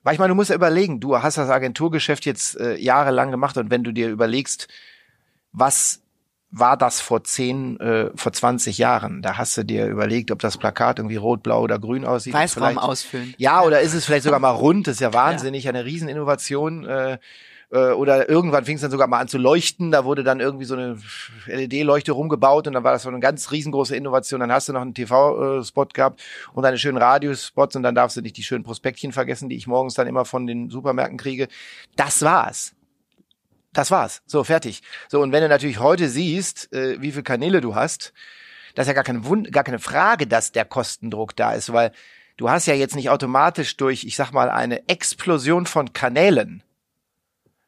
Weil 0.04 0.14
ich 0.14 0.20
meine, 0.20 0.30
du 0.30 0.36
musst 0.36 0.52
ja 0.52 0.56
überlegen, 0.56 1.00
du 1.00 1.22
hast 1.24 1.40
das 1.40 1.50
Agenturgeschäft 1.50 2.28
jetzt 2.28 2.60
äh, 2.60 2.78
jahrelang 2.78 3.32
gemacht 3.32 3.58
und 3.58 3.72
wenn 3.72 3.84
du 3.84 3.92
dir 3.92 4.10
überlegst, 4.10 4.68
was 5.52 6.04
war 6.52 6.78
das 6.78 7.02
vor 7.02 7.24
zehn, 7.24 7.80
äh, 7.80 8.12
vor 8.16 8.32
20 8.32 8.78
Jahren. 8.78 9.22
Da 9.22 9.38
hast 9.38 9.58
du 9.58 9.64
dir 9.64 9.88
überlegt, 9.88 10.32
ob 10.32 10.40
das 10.40 10.58
Plakat 10.58 11.00
irgendwie 11.00 11.18
rot, 11.18 11.44
blau 11.44 11.62
oder 11.62 11.80
grün 11.80 12.06
aussieht. 12.06 12.34
Weißraum 12.34 12.78
ausfüllen. 12.78 13.34
Ja, 13.38 13.64
oder 13.64 13.82
ist 13.82 13.94
es 13.94 14.06
vielleicht 14.06 14.24
sogar 14.24 14.40
mal 14.40 14.52
rund? 14.52 14.88
Das 14.88 14.96
ist 14.96 15.00
ja 15.02 15.14
wahnsinnig, 15.14 15.66
ja. 15.66 15.70
eine 15.70 15.86
Rieseninnovation. 15.86 16.86
Äh, 16.86 17.18
äh, 17.72 17.92
oder 17.92 18.30
irgendwann 18.30 18.66
fing 18.66 18.76
es 18.76 18.82
dann 18.82 18.92
sogar 18.92 19.08
mal 19.08 19.20
an 19.20 19.28
zu 19.28 19.38
leuchten. 19.38 19.92
Da 19.92 20.06
wurde 20.06 20.24
dann 20.24 20.40
irgendwie 20.40 20.66
so 20.66 20.76
eine 20.76 20.98
LED-Leuchte 21.48 22.12
rumgebaut 22.12 22.68
und 22.68 22.74
dann 22.74 22.84
war 22.84 22.94
das 22.94 23.04
so 23.04 23.10
eine 23.10 23.20
ganz 23.20 23.52
riesengroße 23.52 23.96
Innovation. 23.96 24.40
Dann 24.40 24.52
hast 24.52 24.70
du 24.70 24.74
noch 24.74 24.82
einen 24.82 24.94
TV-Spot 24.94 25.88
gehabt 25.94 26.22
und 26.54 26.64
deine 26.64 26.78
schönen 26.78 26.98
Radiospots 26.98 27.76
und 27.76 27.84
dann 27.84 27.96
darfst 27.96 28.18
du 28.18 28.22
nicht 28.22 28.38
die 28.38 28.44
schönen 28.44 28.64
Prospektchen 28.64 29.12
vergessen, 29.12 29.50
die 29.50 29.56
ich 29.56 29.68
morgens 29.68 29.96
dann 29.96 30.08
immer 30.08 30.26
von 30.26 30.48
den 30.48 30.70
Supermärkten 30.70 31.18
kriege. 31.18 31.48
Das 31.96 32.22
war's. 32.22 32.75
Das 33.76 33.92
war's. 33.92 34.22
So, 34.26 34.44
fertig. 34.46 34.82
So, 35.10 35.22
und 35.22 35.34
wenn 35.34 35.42
du 35.42 35.50
natürlich 35.50 35.80
heute 35.80 36.08
siehst, 36.08 36.72
äh, 36.74 37.00
wie 37.02 37.12
viele 37.12 37.24
Kanäle 37.24 37.60
du 37.60 37.76
hast, 37.76 38.14
das 38.74 38.86
ist 38.86 38.88
ja 38.88 38.94
gar 38.94 39.04
keine, 39.04 39.26
Wund 39.26 39.52
gar 39.52 39.66
keine 39.66 39.80
Frage, 39.80 40.28
dass 40.28 40.54
der 40.54 40.64
Kostendruck 40.64 41.36
da 41.36 41.54
ist, 41.54 41.72
weil 41.74 41.92
du 42.38 42.50
hast 42.50 42.68
ja 42.68 42.74
jetzt 42.74 42.96
nicht 42.96 43.10
automatisch 43.10 43.76
durch, 43.76 44.06
ich 44.06 44.16
sag 44.16 44.32
mal, 44.32 44.50
eine 44.50 44.88
Explosion 44.88 45.66
von 45.66 45.92
Kanälen, 45.92 46.64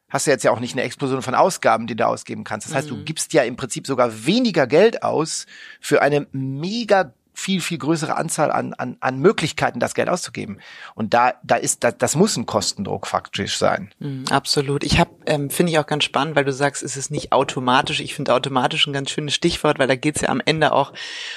hast 0.09 0.27
du 0.27 0.31
jetzt 0.31 0.44
ja 0.44 0.51
auch 0.51 0.62
nicht 0.62 0.74
eine 0.74 0.83
Explosion 0.83 1.21
von 1.21 1.36
Ausgaben, 1.36 1.88
die 1.88 1.95
du 1.98 2.07
ausgeben 2.07 2.45
kannst. 2.45 2.68
Das 2.68 2.74
heißt, 2.74 2.89
mhm. 2.89 3.00
du 3.00 3.03
gibst 3.03 3.33
ja 3.33 3.44
im 3.44 3.57
Prinzip 3.57 3.86
sogar 3.86 4.25
weniger 4.25 4.65
Geld 4.65 5.03
aus 5.03 5.46
für 5.82 6.01
eine 6.01 6.27
mega 6.32 7.13
viel, 7.38 7.62
viel 7.62 7.77
größere 7.77 8.17
Anzahl 8.17 8.51
an, 8.51 8.74
an, 8.74 8.98
an 9.00 9.20
Möglichkeiten, 9.20 9.79
das 9.79 9.94
Geld 9.94 10.10
auszugeben. 10.10 10.58
Und 10.96 11.13
da, 11.13 11.36
da 11.44 11.56
ist, 11.56 11.84
da, 11.84 11.91
das 11.91 12.15
muss 12.15 12.36
ein 12.36 12.48
Kostendruck 12.48 13.06
faktisch 13.06 13.60
sein. 13.60 13.91
Mm, 14.00 14.24
absolut. 14.32 14.84
Ich 14.84 15.00
habe, 15.00 15.12
ähm, 15.27 15.51
finde 15.51 15.72
ich 15.72 15.77
auch 15.77 15.86
ganz 15.86 16.03
spannend, 16.03 16.36
weil 16.36 16.46
du 16.46 16.51
sagst, 16.51 16.82
es 16.82 16.98
ist 16.98 17.12
nicht 17.12 17.34
automatisch. 17.34 18.00
Ich 18.00 18.15
finde 18.15 18.34
automatisch 18.34 18.88
ein 18.88 18.94
ganz 18.94 19.12
schönes 19.12 19.36
Stichwort, 19.36 19.77
weil 19.77 19.88
da 19.88 19.96
geht 19.96 20.15
es 20.15 20.24
ja 20.24 20.29
am 20.29 20.41
Ende 20.44 20.74
auch 20.74 20.94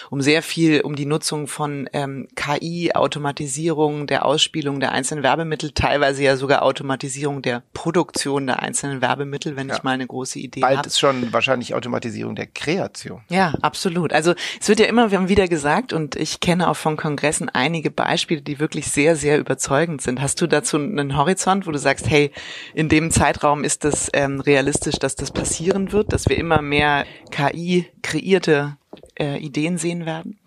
um 0.09 0.23
sehr 0.23 0.42
viel, 0.42 0.80
um 0.80 0.97
die 0.97 1.04
Nutzung 1.04 1.47
von 1.47 1.87
ähm, 1.92 2.28
KI, 2.35 2.92
Automatisierung 2.95 4.07
der 4.07 4.25
Ausspielung 4.25 4.80
der 4.80 4.92
einzelnen 4.92 5.23
Werbemittel, 5.23 5.73
teilweise 5.73 6.23
ja 6.23 6.37
sogar 6.37 6.62
Automatisierung 6.62 7.42
der 7.42 7.62
Produktion 7.75 8.47
der 8.47 8.62
einzelnen 8.62 9.02
Werbemittel, 9.02 9.54
wenn 9.57 9.69
ja. 9.69 9.76
ich 9.76 9.83
mal 9.83 9.92
eine 9.92 10.07
große 10.07 10.38
Idee 10.38 10.62
habe. 10.62 10.76
Bald 10.76 10.87
ist 10.87 10.99
schon 10.99 11.30
wahrscheinlich 11.30 11.75
Automatisierung 11.75 12.37
der 12.37 12.47
Kreation. 12.47 13.21
Ja, 13.28 13.52
absolut. 13.61 14.14
Also 14.14 14.35
es 14.59 14.66
wird 14.66 14.80
ja 14.80 14.87
immer 14.87 15.11
wieder 15.28 15.47
gesagt, 15.47 15.89
und 15.92 16.16
ich 16.16 16.40
kenne 16.40 16.68
auch 16.68 16.76
von 16.76 16.97
Kongressen 16.97 17.49
einige 17.49 17.90
Beispiele, 17.90 18.42
die 18.42 18.59
wirklich 18.59 18.87
sehr, 18.87 19.16
sehr 19.16 19.38
überzeugend 19.38 20.02
sind. 20.02 20.20
Hast 20.20 20.40
du 20.40 20.47
dazu 20.47 20.76
einen 20.76 21.16
Horizont, 21.16 21.66
wo 21.66 21.70
du 21.70 21.78
sagst, 21.78 22.09
hey, 22.09 22.30
in 22.75 22.88
dem 22.88 23.11
Zeitraum 23.11 23.64
ist 23.64 23.85
das 23.85 24.09
ähm, 24.12 24.40
realistisch, 24.40 24.99
dass 24.99 25.16
das 25.16 25.30
passieren 25.30 25.92
wird, 25.92 26.12
dass 26.12 26.28
wir 26.28 26.37
immer 26.37 26.62
mehr 26.62 27.06
KI-kreierte 27.30 28.76
äh, 29.18 29.38
Ideen 29.38 29.78
sehen 29.78 30.06
werden? 30.06 30.38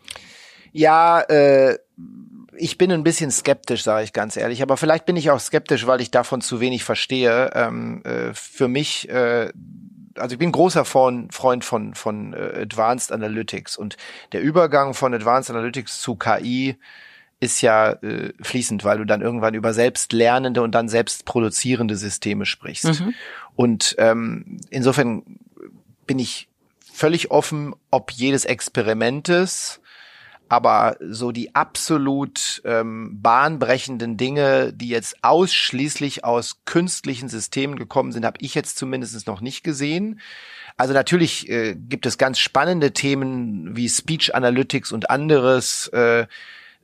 Ja, 0.71 1.21
äh, 1.21 1.77
ich 2.55 2.77
bin 2.77 2.91
ein 2.91 3.03
bisschen 3.03 3.31
skeptisch, 3.31 3.83
sage 3.83 4.03
ich 4.03 4.13
ganz 4.13 4.38
ehrlich. 4.38 4.62
Aber 4.62 4.77
vielleicht 4.77 5.05
bin 5.05 5.15
ich 5.15 5.31
auch 5.31 5.39
skeptisch, 5.39 5.88
weil 5.88 6.01
ich 6.01 6.12
davon 6.12 6.41
zu 6.41 6.59
wenig 6.59 6.83
verstehe. 6.83 7.51
Ähm, 7.53 8.03
äh, 8.03 8.33
für 8.33 8.67
mich 8.67 9.09
äh, 9.09 9.51
also 10.15 10.34
ich 10.34 10.39
bin 10.39 10.51
großer 10.51 10.86
Freund 10.86 11.32
von, 11.63 11.93
von 11.93 12.34
äh, 12.34 12.62
Advanced 12.62 13.12
Analytics 13.12 13.77
und 13.77 13.98
der 14.32 14.41
Übergang 14.41 14.93
von 14.93 15.13
Advanced 15.13 15.50
Analytics 15.50 16.01
zu 16.01 16.15
KI 16.15 16.77
ist 17.39 17.62
ja 17.62 17.91
äh, 17.91 18.34
fließend, 18.41 18.84
weil 18.84 19.00
du 19.00 19.05
dann 19.05 19.22
irgendwann 19.22 19.53
über 19.53 19.74
selbstlernende 19.74 20.62
und 20.62 20.74
dann 20.74 20.88
selbst 20.88 21.25
produzierende 21.25 21.98
Systeme 21.98 22.46
sprichst. 22.46 23.01
Mhm. 23.01 23.13
Und 23.55 23.96
ähm, 23.98 24.60
insofern 24.70 25.24
bin 26.08 26.20
ich 26.20 26.48
völlig 26.79 27.32
offen, 27.32 27.75
ob 27.91 28.12
jedes 28.12 28.46
Experimentes 28.46 29.82
aber 30.53 30.98
so 31.00 31.31
die 31.31 31.55
absolut 31.55 32.62
ähm, 32.63 33.19
bahnbrechenden 33.24 34.17
Dinge, 34.17 34.72
die 34.72 34.88
jetzt 34.88 35.24
ausschließlich 35.24 36.24
aus 36.24 36.62
künstlichen 36.65 37.27
Systemen 37.27 37.75
gekommen 37.75 38.12
sind, 38.12 38.24
habe 38.24 38.38
ich 38.39 38.53
jetzt 38.53 38.77
zumindest 38.77 39.25
noch 39.25 39.41
nicht 39.41 39.63
gesehen. 39.63 40.22
Also 40.77 40.93
natürlich 40.93 41.50
äh, 41.50 41.74
gibt 41.74 42.05
es 42.05 42.19
ganz 42.19 42.38
spannende 42.38 42.91
Themen 42.91 43.75
wie 43.75 43.89
Speech 43.89 44.36
Analytics 44.36 44.91
und 44.91 45.10
anderes, 45.10 45.88
äh, 45.88 46.27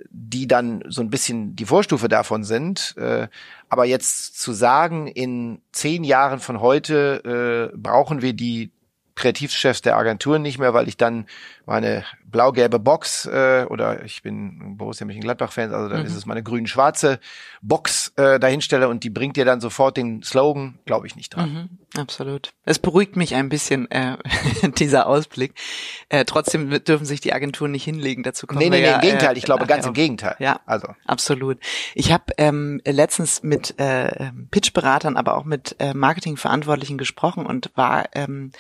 die 0.09 0.47
dann 0.47 0.83
so 0.87 1.01
ein 1.01 1.11
bisschen 1.11 1.55
die 1.55 1.65
Vorstufe 1.65 2.09
davon 2.09 2.43
sind. 2.43 2.95
Äh, 2.97 3.27
aber 3.69 3.85
jetzt 3.85 4.41
zu 4.41 4.51
sagen, 4.51 5.05
in 5.05 5.61
zehn 5.73 6.03
Jahren 6.03 6.39
von 6.39 6.59
heute 6.59 7.69
äh, 7.71 7.77
brauchen 7.77 8.23
wir 8.23 8.33
die 8.33 8.71
Kreativchefs 9.19 9.81
der 9.81 9.97
Agenturen 9.97 10.41
nicht 10.41 10.57
mehr, 10.57 10.73
weil 10.73 10.87
ich 10.87 10.97
dann 10.97 11.25
meine 11.69 12.03
blau-gelbe 12.25 12.79
Box 12.79 13.25
äh, 13.25 13.65
oder 13.69 14.03
ich 14.03 14.21
bin 14.23 14.77
Borussia 14.77 15.05
Mönchengladbach-Fan, 15.05 15.73
also 15.73 15.89
dann 15.89 16.01
mhm. 16.01 16.07
ist 16.07 16.15
es 16.15 16.25
meine 16.25 16.43
grün-schwarze 16.43 17.19
Box 17.61 18.11
äh, 18.17 18.39
dahinstelle 18.39 18.87
und 18.89 19.03
die 19.03 19.09
bringt 19.09 19.37
dir 19.37 19.45
dann 19.45 19.61
sofort 19.61 19.97
den 19.97 20.23
Slogan, 20.23 20.79
glaube 20.85 21.07
ich 21.07 21.15
nicht 21.15 21.35
dran. 21.35 21.69
Mhm, 21.93 21.99
absolut. 21.99 22.51
Es 22.65 22.79
beruhigt 22.79 23.15
mich 23.15 23.35
ein 23.35 23.49
bisschen, 23.49 23.89
äh, 23.91 24.17
dieser 24.77 25.07
Ausblick. 25.07 25.53
Äh, 26.09 26.25
trotzdem 26.25 26.83
dürfen 26.83 27.05
sich 27.05 27.21
die 27.21 27.33
Agenturen 27.33 27.71
nicht 27.71 27.83
hinlegen, 27.83 28.23
dazu 28.23 28.47
kommen 28.47 28.59
nee, 28.59 28.69
nee, 28.69 28.81
nee, 28.81 28.87
ja, 28.87 28.95
im 28.95 29.01
Gegenteil, 29.01 29.35
äh, 29.35 29.37
ich 29.37 29.43
glaube 29.43 29.65
ganz 29.65 29.85
im. 29.85 29.93
Gegenteil. 29.93 30.35
Ja, 30.39 30.59
also 30.65 30.87
absolut. 31.05 31.57
Ich 31.93 32.11
habe 32.11 32.25
ähm, 32.37 32.81
letztens 32.85 33.43
mit 33.43 33.79
äh, 33.79 34.31
Pitchberatern, 34.51 35.17
aber 35.17 35.35
auch 35.35 35.45
mit 35.45 35.75
äh, 35.79 35.93
Marketingverantwortlichen 35.93 36.97
gesprochen 36.97 37.45
und 37.45 37.71
war 37.75 38.05
ähm, 38.13 38.51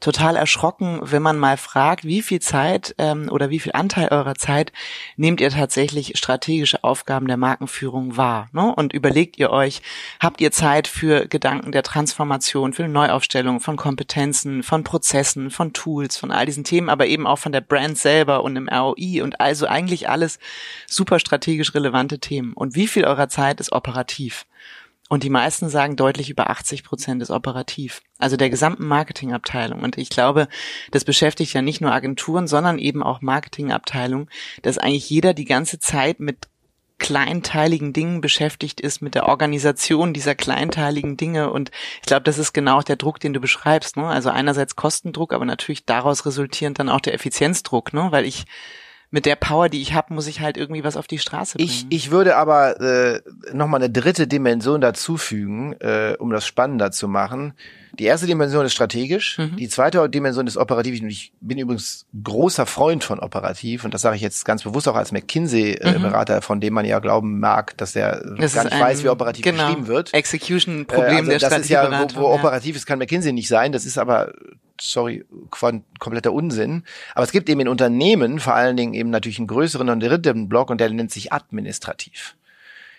total 0.00 0.36
erschrocken, 0.36 1.00
wenn 1.02 1.22
man 1.22 1.38
mal 1.38 1.56
fragt, 1.56 2.04
wie 2.04 2.22
viel 2.22 2.40
Zeit 2.40 2.57
ähm, 2.98 3.28
oder 3.30 3.50
wie 3.50 3.60
viel 3.60 3.72
Anteil 3.72 4.08
eurer 4.08 4.34
Zeit 4.34 4.72
nehmt 5.16 5.40
ihr 5.40 5.50
tatsächlich 5.50 6.12
strategische 6.16 6.84
Aufgaben 6.84 7.26
der 7.26 7.36
Markenführung 7.36 8.16
wahr? 8.16 8.48
Ne? 8.52 8.74
Und 8.74 8.92
überlegt 8.92 9.38
ihr 9.38 9.50
euch, 9.50 9.82
habt 10.20 10.40
ihr 10.40 10.50
Zeit 10.50 10.88
für 10.88 11.26
Gedanken 11.26 11.72
der 11.72 11.82
Transformation, 11.82 12.72
für 12.72 12.84
eine 12.84 12.92
Neuaufstellung 12.92 13.60
von 13.60 13.76
Kompetenzen, 13.76 14.62
von 14.62 14.84
Prozessen, 14.84 15.50
von 15.50 15.72
Tools, 15.72 16.16
von 16.16 16.30
all 16.30 16.46
diesen 16.46 16.64
Themen, 16.64 16.88
aber 16.88 17.06
eben 17.06 17.26
auch 17.26 17.38
von 17.38 17.52
der 17.52 17.60
Brand 17.60 17.98
selber 17.98 18.42
und 18.42 18.56
im 18.56 18.68
ROI 18.68 19.22
und 19.22 19.40
also 19.40 19.66
eigentlich 19.66 20.08
alles 20.08 20.38
super 20.86 21.18
strategisch 21.18 21.74
relevante 21.74 22.18
Themen. 22.18 22.52
Und 22.54 22.74
wie 22.74 22.88
viel 22.88 23.04
eurer 23.04 23.28
Zeit 23.28 23.60
ist 23.60 23.72
operativ? 23.72 24.46
Und 25.08 25.22
die 25.22 25.30
meisten 25.30 25.70
sagen 25.70 25.96
deutlich 25.96 26.28
über 26.28 26.50
80 26.50 26.84
Prozent 26.84 27.22
ist 27.22 27.30
operativ. 27.30 28.02
Also 28.18 28.36
der 28.36 28.50
gesamten 28.50 28.86
Marketingabteilung. 28.86 29.80
Und 29.80 29.96
ich 29.96 30.10
glaube, 30.10 30.48
das 30.90 31.04
beschäftigt 31.04 31.54
ja 31.54 31.62
nicht 31.62 31.80
nur 31.80 31.92
Agenturen, 31.92 32.46
sondern 32.46 32.78
eben 32.78 33.02
auch 33.02 33.22
Marketingabteilungen, 33.22 34.28
dass 34.62 34.76
eigentlich 34.76 35.08
jeder 35.08 35.32
die 35.32 35.46
ganze 35.46 35.78
Zeit 35.78 36.20
mit 36.20 36.48
kleinteiligen 36.98 37.92
Dingen 37.92 38.20
beschäftigt 38.20 38.80
ist, 38.80 39.00
mit 39.00 39.14
der 39.14 39.28
Organisation 39.28 40.12
dieser 40.12 40.34
kleinteiligen 40.34 41.16
Dinge. 41.16 41.50
Und 41.50 41.70
ich 42.00 42.06
glaube, 42.06 42.24
das 42.24 42.38
ist 42.38 42.52
genau 42.52 42.82
der 42.82 42.96
Druck, 42.96 43.20
den 43.20 43.32
du 43.32 43.40
beschreibst. 43.40 43.96
Ne? 43.96 44.06
Also 44.06 44.30
einerseits 44.30 44.76
Kostendruck, 44.76 45.32
aber 45.32 45.44
natürlich 45.44 45.86
daraus 45.86 46.26
resultierend 46.26 46.78
dann 46.78 46.88
auch 46.88 47.00
der 47.00 47.14
Effizienzdruck, 47.14 47.94
ne? 47.94 48.08
weil 48.10 48.24
ich 48.24 48.44
mit 49.10 49.26
der 49.26 49.36
Power, 49.36 49.68
die 49.68 49.80
ich 49.80 49.94
habe, 49.94 50.12
muss 50.12 50.26
ich 50.26 50.40
halt 50.40 50.56
irgendwie 50.56 50.84
was 50.84 50.96
auf 50.96 51.06
die 51.06 51.18
Straße 51.18 51.56
bringen. 51.56 51.68
Ich, 51.68 51.86
ich 51.88 52.10
würde 52.10 52.36
aber 52.36 52.80
äh, 52.80 53.20
nochmal 53.52 53.82
eine 53.82 53.90
dritte 53.90 54.26
Dimension 54.26 54.80
dazufügen, 54.80 55.74
äh, 55.80 56.16
um 56.18 56.30
das 56.30 56.46
spannender 56.46 56.90
zu 56.90 57.08
machen. 57.08 57.54
Die 57.94 58.04
erste 58.04 58.26
Dimension 58.26 58.64
ist 58.66 58.72
strategisch, 58.72 59.38
mhm. 59.38 59.56
die 59.56 59.68
zweite 59.68 60.08
Dimension 60.08 60.46
ist 60.46 60.56
operativ. 60.56 61.00
Und 61.00 61.08
ich 61.08 61.32
bin 61.40 61.58
übrigens 61.58 62.06
großer 62.22 62.66
Freund 62.66 63.04
von 63.04 63.18
operativ 63.20 63.84
und 63.84 63.94
das 63.94 64.02
sage 64.02 64.16
ich 64.16 64.22
jetzt 64.22 64.44
ganz 64.44 64.62
bewusst 64.62 64.88
auch 64.88 64.96
als 64.96 65.12
McKinsey-Berater, 65.12 66.36
mhm. 66.36 66.42
von 66.42 66.60
dem 66.60 66.74
man 66.74 66.84
ja 66.84 66.98
glauben 66.98 67.40
mag, 67.40 67.76
dass 67.76 67.92
der 67.92 68.22
das 68.38 68.54
gar 68.54 68.64
nicht 68.64 68.78
weiß, 68.78 69.04
wie 69.04 69.08
operativ 69.08 69.44
genau, 69.44 69.66
beschrieben 69.66 69.86
wird. 69.86 70.14
Execution-Problem 70.14 71.08
äh, 71.08 71.18
also 71.18 71.30
der 71.30 71.38
das 71.38 71.58
ist 71.60 71.68
ja, 71.68 72.08
wo, 72.14 72.20
wo 72.20 72.26
operativ 72.28 72.76
ist, 72.76 72.86
kann 72.86 72.98
McKinsey 72.98 73.32
nicht 73.32 73.48
sein. 73.48 73.72
Das 73.72 73.84
ist 73.84 73.98
aber 73.98 74.32
sorry, 74.80 75.24
kompletter 75.50 76.32
Unsinn. 76.32 76.84
Aber 77.14 77.24
es 77.24 77.32
gibt 77.32 77.48
eben 77.48 77.60
in 77.60 77.68
Unternehmen 77.68 78.38
vor 78.38 78.54
allen 78.54 78.76
Dingen 78.76 78.94
eben 78.94 79.10
natürlich 79.10 79.38
einen 79.38 79.48
größeren 79.48 79.88
und 79.88 80.00
dritten 80.00 80.48
Block 80.48 80.70
und 80.70 80.80
der 80.80 80.90
nennt 80.90 81.10
sich 81.10 81.32
administrativ. 81.32 82.36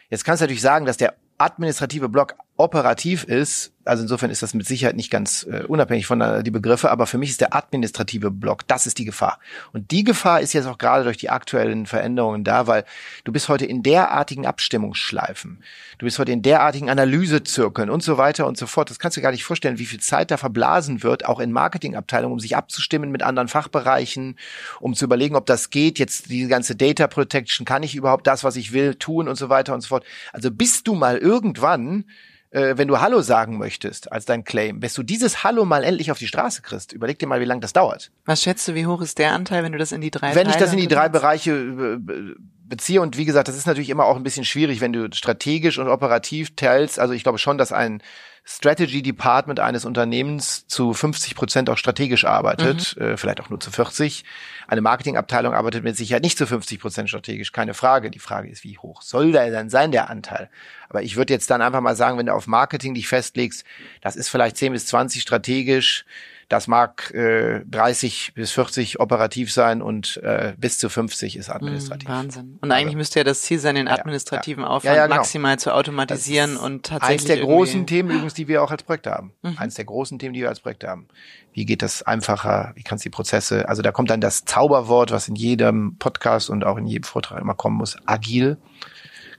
Jetzt 0.09 0.25
kannst 0.25 0.41
du 0.41 0.43
natürlich 0.43 0.61
sagen, 0.61 0.85
dass 0.85 0.97
der 0.97 1.15
administrative 1.37 2.09
Block 2.09 2.35
operativ 2.59 3.23
ist, 3.23 3.71
also 3.85 4.03
insofern 4.03 4.29
ist 4.29 4.43
das 4.43 4.53
mit 4.53 4.67
Sicherheit 4.67 4.97
nicht 4.97 5.09
ganz 5.09 5.47
äh, 5.49 5.63
unabhängig 5.63 6.05
von 6.05 6.19
äh, 6.19 6.43
die 6.43 6.51
Begriffe, 6.51 6.91
aber 6.91 7.07
für 7.07 7.17
mich 7.17 7.29
ist 7.29 7.39
der 7.39 7.55
administrative 7.55 8.31
Block, 8.31 8.67
das 8.67 8.85
ist 8.85 8.97
die 8.97 9.05
Gefahr. 9.05 9.39
Und 9.71 9.91
die 9.91 10.03
Gefahr 10.03 10.41
ist 10.41 10.51
jetzt 10.51 10.67
auch 10.67 10.77
gerade 10.77 11.05
durch 11.05 11.15
die 11.15 11.29
aktuellen 11.29 11.85
Veränderungen 11.85 12.43
da, 12.43 12.67
weil 12.67 12.83
du 13.23 13.31
bist 13.31 13.47
heute 13.47 13.65
in 13.65 13.81
derartigen 13.81 14.45
Abstimmungsschleifen, 14.45 15.63
du 15.99 16.05
bist 16.05 16.19
heute 16.19 16.33
in 16.33 16.41
derartigen 16.41 16.89
Analysezirkeln 16.89 17.89
und 17.89 18.03
so 18.03 18.17
weiter 18.17 18.45
und 18.45 18.57
so 18.57 18.67
fort. 18.67 18.89
Das 18.89 18.99
kannst 18.99 19.15
du 19.15 19.21
gar 19.21 19.31
nicht 19.31 19.45
vorstellen, 19.45 19.79
wie 19.79 19.85
viel 19.85 20.01
Zeit 20.01 20.29
da 20.29 20.35
verblasen 20.35 21.01
wird, 21.01 21.25
auch 21.25 21.39
in 21.39 21.53
Marketingabteilungen, 21.53 22.33
um 22.33 22.39
sich 22.41 22.57
abzustimmen 22.57 23.09
mit 23.09 23.23
anderen 23.23 23.47
Fachbereichen, 23.47 24.35
um 24.81 24.95
zu 24.95 25.05
überlegen, 25.05 25.37
ob 25.37 25.45
das 25.45 25.69
geht. 25.69 25.97
Jetzt 25.97 26.29
die 26.29 26.47
ganze 26.47 26.75
Data 26.75 27.07
Protection, 27.07 27.65
kann 27.65 27.83
ich 27.83 27.95
überhaupt 27.95 28.27
das, 28.27 28.43
was 28.43 28.57
ich 28.57 28.73
will, 28.73 28.95
tun 28.95 29.29
und 29.29 29.35
so 29.35 29.47
weiter 29.47 29.73
und 29.73 29.79
so 29.79 29.87
fort. 29.87 30.03
Also 30.33 30.51
bist 30.51 30.87
du 30.87 30.95
mal 30.95 31.17
irgendwann 31.17 32.03
äh, 32.51 32.77
wenn 32.77 32.87
du 32.87 32.99
Hallo 32.99 33.21
sagen 33.21 33.57
möchtest 33.57 34.11
als 34.11 34.25
dein 34.25 34.43
Claim, 34.43 34.79
bis 34.79 34.93
du 34.93 35.03
dieses 35.03 35.43
Hallo 35.43 35.65
mal 35.65 35.83
endlich 35.83 36.11
auf 36.11 36.17
die 36.17 36.27
Straße 36.27 36.61
kriegst, 36.61 36.93
überleg 36.93 37.19
dir 37.19 37.27
mal, 37.27 37.39
wie 37.41 37.45
lange 37.45 37.61
das 37.61 37.73
dauert. 37.73 38.11
Was 38.25 38.41
schätzt 38.41 38.67
du, 38.67 38.75
wie 38.75 38.85
hoch 38.85 39.01
ist 39.01 39.17
der 39.17 39.33
Anteil, 39.33 39.63
wenn 39.63 39.71
du 39.71 39.77
das 39.77 39.91
in 39.91 40.01
die 40.01 40.11
drei 40.11 40.33
Wenn 40.35 40.47
ich 40.47 40.53
Teile 40.53 40.65
das 40.65 40.73
in 40.73 40.79
die 40.79 40.87
drei? 40.87 41.09
Bereiche 41.09 41.51
äh, 41.51 42.35
beziehe 42.69 43.01
und 43.01 43.17
wie 43.17 43.25
gesagt, 43.25 43.47
das 43.47 43.57
ist 43.57 43.67
natürlich 43.67 43.89
immer 43.89 44.05
auch 44.05 44.15
ein 44.15 44.23
bisschen 44.23 44.45
schwierig, 44.45 44.79
wenn 44.79 44.93
du 44.93 45.09
strategisch 45.11 45.79
und 45.79 45.87
operativ 45.87 46.55
teilst. 46.55 46.99
Also 46.99 47.13
ich 47.13 47.23
glaube 47.23 47.39
schon, 47.39 47.57
dass 47.57 47.71
ein 47.71 48.01
Strategy 48.45 49.03
Department 49.03 49.59
eines 49.59 49.85
Unternehmens 49.85 50.65
zu 50.65 50.93
50 50.93 51.35
Prozent 51.35 51.69
auch 51.69 51.77
strategisch 51.77 52.25
arbeitet, 52.25 52.97
äh, 52.97 53.15
vielleicht 53.15 53.41
auch 53.41 53.49
nur 53.49 53.59
zu 53.59 53.69
40. 53.69 54.23
Eine 54.67 54.81
Marketingabteilung 54.81 55.53
arbeitet 55.53 55.83
mit 55.83 55.97
Sicherheit 55.97 56.23
nicht 56.23 56.37
zu 56.37 56.47
50 56.47 56.79
Prozent 56.79 57.09
strategisch, 57.09 57.51
keine 57.51 57.75
Frage. 57.75 58.09
Die 58.09 58.19
Frage 58.19 58.49
ist, 58.49 58.63
wie 58.63 58.77
hoch 58.79 59.03
soll 59.03 59.33
der 59.33 59.51
dann 59.51 59.69
sein, 59.69 59.91
der 59.91 60.09
Anteil? 60.09 60.49
Aber 60.89 61.03
ich 61.03 61.15
würde 61.15 61.33
jetzt 61.33 61.51
dann 61.51 61.61
einfach 61.61 61.81
mal 61.81 61.95
sagen, 61.95 62.17
wenn 62.17 62.25
du 62.25 62.33
auf 62.33 62.47
Marketing 62.47 62.95
dich 62.95 63.07
festlegst, 63.07 63.65
das 64.01 64.15
ist 64.15 64.29
vielleicht 64.29 64.57
10 64.57 64.73
bis 64.73 64.87
20 64.87 65.21
strategisch, 65.21 66.05
das 66.49 66.67
mag 66.67 67.11
äh, 67.13 67.61
30 67.65 68.33
bis 68.33 68.51
40 68.51 68.99
operativ 68.99 69.53
sein 69.53 69.83
und 69.83 70.17
äh, 70.23 70.53
bis 70.57 70.79
zu 70.79 70.89
50 70.89 71.37
ist 71.37 71.49
administrativ. 71.49 72.09
Hm, 72.09 72.15
Wahnsinn. 72.15 72.59
Und 72.61 72.71
eigentlich 72.71 72.95
müsste 72.95 73.19
ja 73.19 73.23
das 73.23 73.43
Ziel 73.43 73.59
sein, 73.59 73.75
den 73.75 73.85
Ja, 73.85 73.93
ja. 73.93 73.99
administrativen 73.99 74.63
Ja, 74.63 74.69
Aufwand 74.69 74.95
ja, 74.97 75.05
genau. 75.05 75.17
maximal 75.17 75.59
zu 75.59 75.73
automatisieren 75.73 76.57
und 76.57 76.87
tatsächlich 76.87 77.19
Eins 77.21 77.25
der 77.25 77.37
großen 77.37 77.85
Themen 77.85 78.09
übrigens, 78.09 78.33
die 78.33 78.47
wir 78.47 78.63
auch 78.63 78.71
als 78.71 78.81
Projekt 78.81 79.05
haben. 79.05 79.31
Mhm. 79.43 79.57
Eins 79.57 79.75
der 79.75 79.85
großen 79.85 80.17
Themen, 80.17 80.33
die 80.33 80.41
wir 80.41 80.49
als 80.49 80.59
Projekt 80.59 80.83
haben. 80.83 81.07
Wie 81.53 81.65
geht 81.65 81.83
das 81.83 82.01
einfacher? 82.01 82.71
Wie 82.75 82.83
kannst 82.83 83.05
du 83.05 83.09
die 83.09 83.15
Prozesse? 83.15 83.69
Also 83.69 83.83
da 83.83 83.91
kommt 83.91 84.09
dann 84.09 84.21
das 84.21 84.43
Zauberwort, 84.45 85.11
was 85.11 85.27
in 85.27 85.35
jedem 85.35 85.97
Podcast 85.97 86.49
und 86.49 86.65
auch 86.65 86.77
in 86.77 86.87
jedem 86.87 87.03
Vortrag 87.03 87.39
immer 87.39 87.53
kommen 87.53 87.77
muss. 87.77 87.95
Agil. 88.07 88.57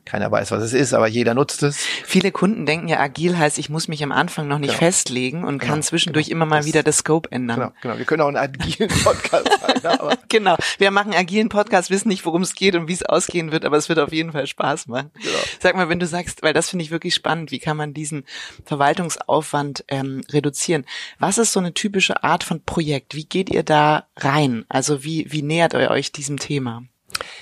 Keiner 0.04 0.30
weiß, 0.32 0.50
was 0.50 0.62
es 0.62 0.72
ist, 0.72 0.92
aber 0.94 1.06
jeder 1.06 1.34
nutzt 1.34 1.62
es. 1.62 1.76
Viele 2.04 2.32
Kunden 2.32 2.66
denken 2.66 2.88
ja, 2.88 2.98
agil 3.00 3.36
heißt, 3.38 3.58
ich 3.58 3.68
muss 3.68 3.86
mich 3.86 4.02
am 4.02 4.12
Anfang 4.12 4.48
noch 4.48 4.58
nicht 4.58 4.70
Genau. 4.70 4.78
festlegen 4.78 5.44
und 5.44 5.58
Genau, 5.58 5.72
kann 5.72 5.82
zwischendurch 5.82 6.26
genau. 6.26 6.36
immer 6.38 6.46
mal 6.46 6.56
Das- 6.58 6.66
wieder 6.66 6.82
das 6.82 6.98
Scope 6.98 7.30
ändern. 7.30 7.58
Genau, 7.60 7.72
genau. 7.82 7.98
Wir 7.98 8.04
können 8.06 8.22
auch 8.22 8.28
einen 8.28 8.36
agilen 8.36 8.88
Podcast 8.88 9.48
sein, 9.82 10.16
Genau. 10.28 10.56
Wir 10.78 10.90
machen 10.90 11.14
agilen 11.14 11.48
Podcast, 11.48 11.90
wissen 11.90 12.08
nicht, 12.08 12.24
worum 12.26 12.42
es 12.42 12.54
geht 12.54 12.74
und 12.74 12.88
wie 12.88 12.92
es 12.92 13.02
ausgehen 13.04 13.52
wird, 13.52 13.64
aber 13.64 13.76
es 13.76 13.88
wird 13.88 13.98
auf 13.98 14.12
jeden 14.12 14.32
Fall 14.32 14.46
Spaß 14.46 14.88
machen. 14.88 15.10
Genau. 15.14 15.38
Sag 15.60 15.76
mal, 15.76 15.88
wenn 15.88 16.00
du 16.00 16.06
sagst, 16.06 16.42
weil 16.42 16.54
das 16.54 16.70
finde 16.70 16.84
ich 16.84 16.90
wirklich 16.90 17.14
spannend, 17.14 17.50
wie 17.50 17.58
kann 17.58 17.76
man 17.76 17.94
diesen 17.94 18.24
Verwaltungsaufwand 18.64 19.84
ähm, 19.88 20.22
reduzieren? 20.32 20.84
Was 21.18 21.38
ist 21.38 21.52
so 21.52 21.60
eine 21.60 21.74
typische 21.74 22.24
Art 22.24 22.42
von 22.44 22.64
Projekt? 22.64 23.14
Wie 23.14 23.24
geht 23.26 23.50
ihr 23.50 23.62
da 23.62 24.06
rein? 24.16 24.64
Also 24.68 25.04
wie, 25.04 25.26
wie 25.30 25.42
nähert 25.42 25.74
ihr 25.74 25.90
euch 25.90 26.10
diesem 26.12 26.38
Thema? 26.38 26.82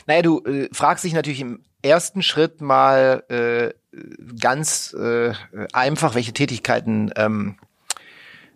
Naja, 0.07 0.23
du 0.23 0.43
äh, 0.45 0.69
fragst 0.73 1.05
dich 1.05 1.13
natürlich 1.13 1.41
im 1.41 1.63
ersten 1.83 2.23
Schritt 2.23 2.61
mal 2.61 3.25
äh, 3.29 3.73
ganz 4.41 4.95
äh, 4.95 5.33
einfach, 5.73 6.15
welche 6.15 6.33
Tätigkeiten 6.33 7.11
ähm, 7.17 7.57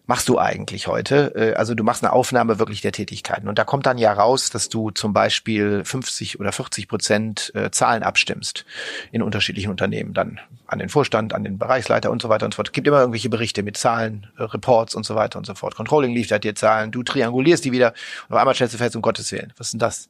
machst 0.06 0.28
du 0.28 0.38
eigentlich 0.38 0.88
heute? 0.88 1.34
Äh, 1.34 1.54
also 1.54 1.74
du 1.74 1.84
machst 1.84 2.02
eine 2.02 2.12
Aufnahme 2.12 2.58
wirklich 2.58 2.80
der 2.80 2.92
Tätigkeiten 2.92 3.48
und 3.48 3.58
da 3.58 3.64
kommt 3.64 3.86
dann 3.86 3.98
ja 3.98 4.12
raus, 4.12 4.50
dass 4.50 4.68
du 4.68 4.90
zum 4.90 5.12
Beispiel 5.12 5.84
50 5.84 6.40
oder 6.40 6.52
40 6.52 6.88
Prozent 6.88 7.52
äh, 7.54 7.70
Zahlen 7.70 8.02
abstimmst 8.02 8.64
in 9.10 9.22
unterschiedlichen 9.22 9.70
Unternehmen, 9.70 10.14
dann 10.14 10.40
an 10.66 10.78
den 10.78 10.88
Vorstand, 10.88 11.34
an 11.34 11.44
den 11.44 11.58
Bereichsleiter 11.58 12.10
und 12.10 12.22
so 12.22 12.28
weiter 12.28 12.46
und 12.46 12.52
so 12.52 12.56
fort. 12.56 12.68
Es 12.68 12.72
gibt 12.72 12.86
immer 12.86 13.00
irgendwelche 13.00 13.28
Berichte 13.28 13.62
mit 13.62 13.76
Zahlen, 13.76 14.26
äh, 14.38 14.42
Reports 14.42 14.94
und 14.94 15.06
so 15.06 15.14
weiter 15.14 15.38
und 15.38 15.46
so 15.46 15.54
fort. 15.54 15.76
Controlling 15.76 16.12
liefert 16.14 16.44
dir 16.44 16.54
Zahlen, 16.54 16.90
du 16.90 17.02
triangulierst 17.02 17.64
die 17.64 17.72
wieder 17.72 17.94
und 18.28 18.34
auf 18.34 18.40
einmal 18.40 18.54
stellst 18.54 18.74
du 18.74 18.78
fest, 18.78 18.96
um 18.96 19.02
Gottes 19.02 19.30
Willen, 19.32 19.52
was 19.56 19.68
ist 19.68 19.72
denn 19.72 19.80
das? 19.80 20.08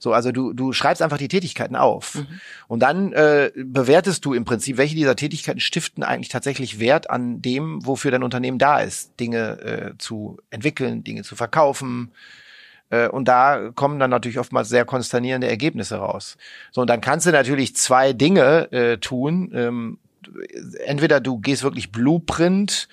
So, 0.00 0.12
also 0.12 0.32
du, 0.32 0.52
du 0.52 0.72
schreibst 0.72 1.02
einfach 1.02 1.18
die 1.18 1.28
Tätigkeiten 1.28 1.76
auf. 1.76 2.16
Und 2.66 2.80
dann 2.80 3.12
äh, 3.12 3.52
bewertest 3.54 4.24
du 4.24 4.34
im 4.34 4.44
Prinzip, 4.44 4.76
welche 4.76 4.96
dieser 4.96 5.14
Tätigkeiten 5.14 5.60
stiften 5.60 6.02
eigentlich 6.02 6.30
tatsächlich 6.30 6.80
Wert 6.80 7.08
an 7.10 7.40
dem, 7.40 7.86
wofür 7.86 8.10
dein 8.10 8.24
Unternehmen 8.24 8.58
da 8.58 8.80
ist. 8.80 9.20
Dinge 9.20 9.60
äh, 9.60 9.98
zu 9.98 10.38
entwickeln, 10.50 11.04
Dinge 11.04 11.22
zu 11.22 11.36
verkaufen, 11.36 12.10
Äh, 12.90 13.08
und 13.08 13.28
da 13.28 13.70
kommen 13.74 13.98
dann 13.98 14.10
natürlich 14.10 14.38
oftmals 14.38 14.68
sehr 14.68 14.84
konsternierende 14.84 15.48
Ergebnisse 15.48 15.96
raus. 15.96 16.36
So, 16.72 16.80
und 16.80 16.90
dann 16.90 17.00
kannst 17.00 17.26
du 17.26 17.30
natürlich 17.30 17.76
zwei 17.76 18.12
Dinge 18.12 18.70
äh, 18.72 18.98
tun. 18.98 19.52
Ähm, 19.54 19.98
entweder 20.84 21.20
du 21.20 21.38
gehst 21.38 21.62
wirklich 21.62 21.92
Blueprint 21.92 22.88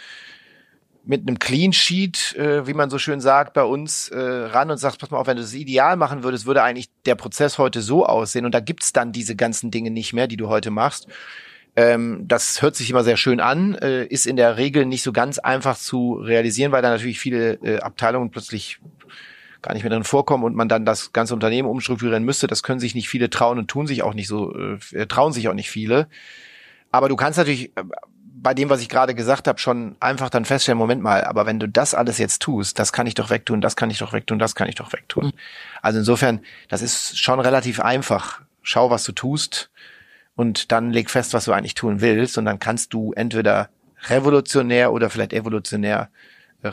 mit 1.07 1.27
einem 1.27 1.39
Clean 1.39 1.73
Sheet, 1.73 2.35
äh, 2.35 2.67
wie 2.67 2.73
man 2.73 2.89
so 2.89 2.99
schön 2.99 3.21
sagt, 3.21 3.53
bei 3.53 3.63
uns 3.63 4.09
äh, 4.09 4.19
ran 4.19 4.69
und 4.69 4.77
sagst, 4.77 4.99
pass 4.99 5.09
mal 5.09 5.17
auf, 5.17 5.27
wenn 5.27 5.37
du 5.37 5.41
das 5.41 5.53
ideal 5.53 5.95
machen 5.95 6.23
würdest, 6.23 6.45
würde 6.45 6.63
eigentlich 6.63 6.89
der 7.05 7.15
Prozess 7.15 7.57
heute 7.57 7.81
so 7.81 8.05
aussehen 8.05 8.45
und 8.45 8.53
da 8.53 8.59
gibt's 8.59 8.93
dann 8.93 9.11
diese 9.11 9.35
ganzen 9.35 9.71
Dinge 9.71 9.89
nicht 9.89 10.13
mehr, 10.13 10.27
die 10.27 10.37
du 10.37 10.49
heute 10.49 10.69
machst. 10.69 11.07
Ähm, 11.77 12.25
das 12.27 12.61
hört 12.61 12.75
sich 12.75 12.89
immer 12.89 13.03
sehr 13.03 13.17
schön 13.17 13.39
an, 13.39 13.75
äh, 13.75 14.05
ist 14.05 14.27
in 14.27 14.35
der 14.35 14.57
Regel 14.57 14.85
nicht 14.85 15.03
so 15.03 15.13
ganz 15.13 15.39
einfach 15.39 15.77
zu 15.77 16.13
realisieren, 16.15 16.71
weil 16.71 16.81
da 16.81 16.89
natürlich 16.89 17.19
viele 17.19 17.53
äh, 17.63 17.79
Abteilungen 17.79 18.31
plötzlich 18.31 18.79
gar 19.61 19.73
nicht 19.73 19.83
mehr 19.83 19.91
drin 19.91 20.03
vorkommen 20.03 20.43
und 20.43 20.55
man 20.55 20.69
dann 20.69 20.85
das 20.85 21.13
ganze 21.13 21.33
Unternehmen 21.33 21.69
umstrukturieren 21.69 22.23
müsste. 22.23 22.47
Das 22.47 22.63
können 22.63 22.79
sich 22.79 22.95
nicht 22.95 23.09
viele 23.09 23.29
trauen 23.29 23.59
und 23.59 23.69
tun 23.69 23.87
sich 23.87 24.03
auch 24.03 24.13
nicht 24.13 24.27
so, 24.27 24.55
äh, 24.55 25.07
trauen 25.07 25.33
sich 25.33 25.47
auch 25.49 25.53
nicht 25.53 25.69
viele. 25.69 26.07
Aber 26.91 27.09
du 27.09 27.15
kannst 27.15 27.37
natürlich 27.37 27.75
äh, 27.77 27.83
bei 28.39 28.53
dem, 28.53 28.69
was 28.69 28.81
ich 28.81 28.89
gerade 28.89 29.15
gesagt 29.15 29.47
habe, 29.47 29.59
schon 29.59 29.95
einfach 29.99 30.29
dann 30.29 30.45
feststellen, 30.45 30.77
Moment 30.77 31.01
mal, 31.01 31.23
aber 31.23 31.45
wenn 31.45 31.59
du 31.59 31.67
das 31.67 31.95
alles 31.95 32.19
jetzt 32.19 32.41
tust, 32.41 32.77
das 32.77 32.93
kann 32.93 33.07
ich 33.07 33.15
doch 33.15 33.29
wegtun, 33.29 33.61
das 33.61 33.75
kann 33.75 33.89
ich 33.89 33.97
doch 33.97 34.13
wegtun, 34.13 34.37
das 34.37 34.53
kann 34.53 34.69
ich 34.69 34.75
doch 34.75 34.93
wegtun. 34.93 35.25
Mhm. 35.25 35.33
Also 35.81 35.99
insofern, 35.99 36.41
das 36.69 36.81
ist 36.81 37.19
schon 37.19 37.39
relativ 37.39 37.79
einfach. 37.79 38.41
Schau, 38.61 38.91
was 38.91 39.03
du 39.05 39.11
tust 39.11 39.71
und 40.35 40.71
dann 40.71 40.91
leg 40.91 41.09
fest, 41.09 41.33
was 41.33 41.45
du 41.45 41.51
eigentlich 41.51 41.73
tun 41.73 42.01
willst 42.01 42.37
und 42.37 42.45
dann 42.45 42.59
kannst 42.59 42.93
du 42.93 43.11
entweder 43.13 43.69
revolutionär 44.07 44.93
oder 44.93 45.09
vielleicht 45.09 45.33
evolutionär 45.33 46.09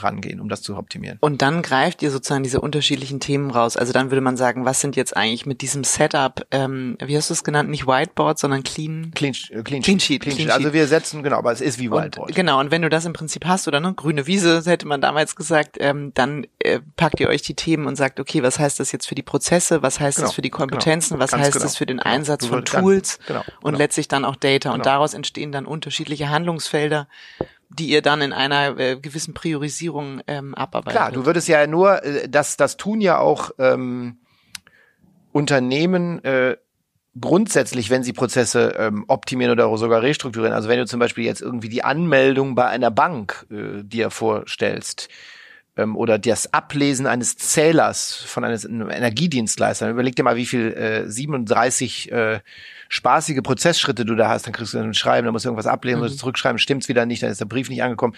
rangehen, 0.03 0.41
um 0.41 0.49
das 0.49 0.63
zu 0.63 0.77
optimieren. 0.77 1.19
Und 1.21 1.43
dann 1.43 1.63
greift 1.63 2.03
ihr 2.03 2.11
sozusagen 2.11 2.43
diese 2.43 2.61
unterschiedlichen 2.61 3.21
Themen 3.21 3.51
raus. 3.51 3.77
Also 3.77 3.93
dann 3.93 4.11
würde 4.11 4.21
man 4.21 4.37
sagen, 4.37 4.65
was 4.65 4.81
sind 4.81 4.97
jetzt 4.97 5.17
eigentlich 5.17 5.47
mit 5.47 5.61
diesem 5.63 5.85
Setup, 5.85 6.47
ähm, 6.51 6.97
wie 7.05 7.17
hast 7.17 7.31
du 7.31 7.35
es 7.35 7.45
genannt, 7.45 7.71
nicht 7.71 7.87
Whiteboard, 7.87 8.39
sondern 8.39 8.63
Clean 8.63 8.95
Clean, 9.15 9.35
äh, 9.51 9.63
clean, 9.63 9.83
clean, 9.83 10.01
Sheet, 10.01 10.23
clean, 10.23 10.37
Sheet. 10.37 10.51
Also 10.51 10.73
wir 10.73 10.87
setzen, 10.87 11.23
genau, 11.23 11.39
aber 11.39 11.53
es 11.53 11.61
ist 11.61 11.79
wie 11.79 11.91
Whiteboard. 11.91 12.31
Und, 12.31 12.35
genau, 12.35 12.61
und 12.61 12.71
wenn 12.71 12.83
du 12.83 12.89
das 12.89 13.05
im 13.05 13.13
Prinzip 13.13 13.45
hast, 13.45 13.69
oder 13.69 13.81
ne, 13.81 13.95
grüne 13.95 14.27
Wiese, 14.27 14.63
hätte 14.65 14.87
man 14.87 15.01
damals 15.01 15.37
gesagt, 15.37 15.77
ähm, 15.81 16.13
dann 16.15 16.47
äh, 16.59 16.81
packt 16.97 17.21
ihr 17.21 17.29
euch 17.29 17.43
die 17.43 17.55
Themen 17.55 17.87
und 17.87 17.97
sagt, 17.97 18.21
okay, 18.21 18.43
was 18.43 18.59
heißt 18.59 18.81
das 18.81 18.93
jetzt 18.93 19.07
für 19.07 19.15
die 19.15 19.23
Prozesse, 19.23 19.83
was 19.83 20.01
heißt 20.01 20.17
genau, 20.17 20.29
das 20.29 20.35
für 20.35 20.43
die 20.43 20.51
Kompetenzen, 20.51 21.15
genau, 21.15 21.25
was 21.25 21.33
heißt 21.33 21.53
genau, 21.53 21.65
das 21.65 21.77
für 21.77 21.87
den 21.87 21.99
genau. 21.99 22.11
Einsatz 22.11 22.47
von 22.47 22.65
Tools 22.65 23.19
dann, 23.19 23.27
genau, 23.27 23.41
und 23.61 23.65
genau. 23.65 23.79
letztlich 23.79 24.09
dann 24.09 24.25
auch 24.25 24.37
Data. 24.37 24.71
Und 24.71 24.83
genau. 24.83 24.85
daraus 24.85 25.15
entstehen 25.15 25.53
dann 25.53 25.67
unterschiedliche 25.67 26.29
Handlungsfelder, 26.29 27.09
die 27.75 27.89
ihr 27.89 28.03
dann 28.03 28.23
in 28.23 28.33
einer 28.33 28.79
äh, 28.79 28.97
gewissen 28.97 29.35
Priorisierung 29.35 30.21
ähm, 30.27 30.55
abarbeitet. 30.55 30.97
Klar, 30.97 31.13
du 31.13 31.27
würdest 31.27 31.49
ja 31.49 31.67
nur, 31.67 32.05
äh, 32.05 32.29
das, 32.29 32.57
das 32.57 32.77
tun 32.77 33.01
ja 33.01 33.19
auch 33.19 33.51
ähm, 33.59 34.19
Unternehmen 35.33 36.23
äh, 36.25 36.57
grundsätzlich, 37.21 37.91
wenn 37.91 38.05
sie 38.05 38.13
Prozesse 38.13 38.75
ähm, 38.79 39.05
optimieren 39.09 39.53
oder 39.53 39.77
sogar 39.77 40.03
restrukturieren. 40.03 40.55
Also 40.55 40.69
wenn 40.69 40.79
du 40.79 40.87
zum 40.87 41.01
Beispiel 41.01 41.25
jetzt 41.25 41.43
irgendwie 41.43 41.69
die 41.69 41.85
Anmeldung 41.85 42.55
bei 42.55 42.67
einer 42.67 42.91
Bank 42.91 43.47
äh, 43.51 43.83
dir 43.83 44.11
vorstellst, 44.11 45.09
ähm, 45.77 45.97
oder 45.97 46.19
das 46.19 46.53
Ablesen 46.53 47.07
eines 47.07 47.37
Zählers 47.37 48.15
von 48.15 48.45
einem 48.45 48.91
Energiedienstleister. 48.91 49.91
Überleg 49.91 50.17
dir 50.17 50.23
mal, 50.23 50.37
wie 50.37 50.47
viel 50.47 50.73
äh, 50.73 51.11
37 51.11 52.13
äh, 52.13 52.41
spaßige 52.89 53.43
Prozessschritte 53.43 54.05
du 54.05 54.15
da 54.15 54.29
hast, 54.29 54.47
dann 54.47 54.53
kriegst 54.53 54.75
du 54.75 54.79
ein 54.79 54.95
Schreiben, 54.95 55.25
dann 55.25 55.33
musst 55.33 55.45
du 55.45 55.49
irgendwas 55.49 55.67
ablehnen, 55.67 55.99
mhm. 55.99 56.05
musst 56.05 56.15
du 56.15 56.21
zurückschreiben, 56.21 56.59
stimmt's 56.59 56.89
wieder 56.89 57.07
nicht, 57.07 57.23
dann 57.23 57.31
ist 57.31 57.41
der 57.41 57.47
Brief 57.47 57.69
nicht 57.69 57.83
angekommen. 57.83 58.15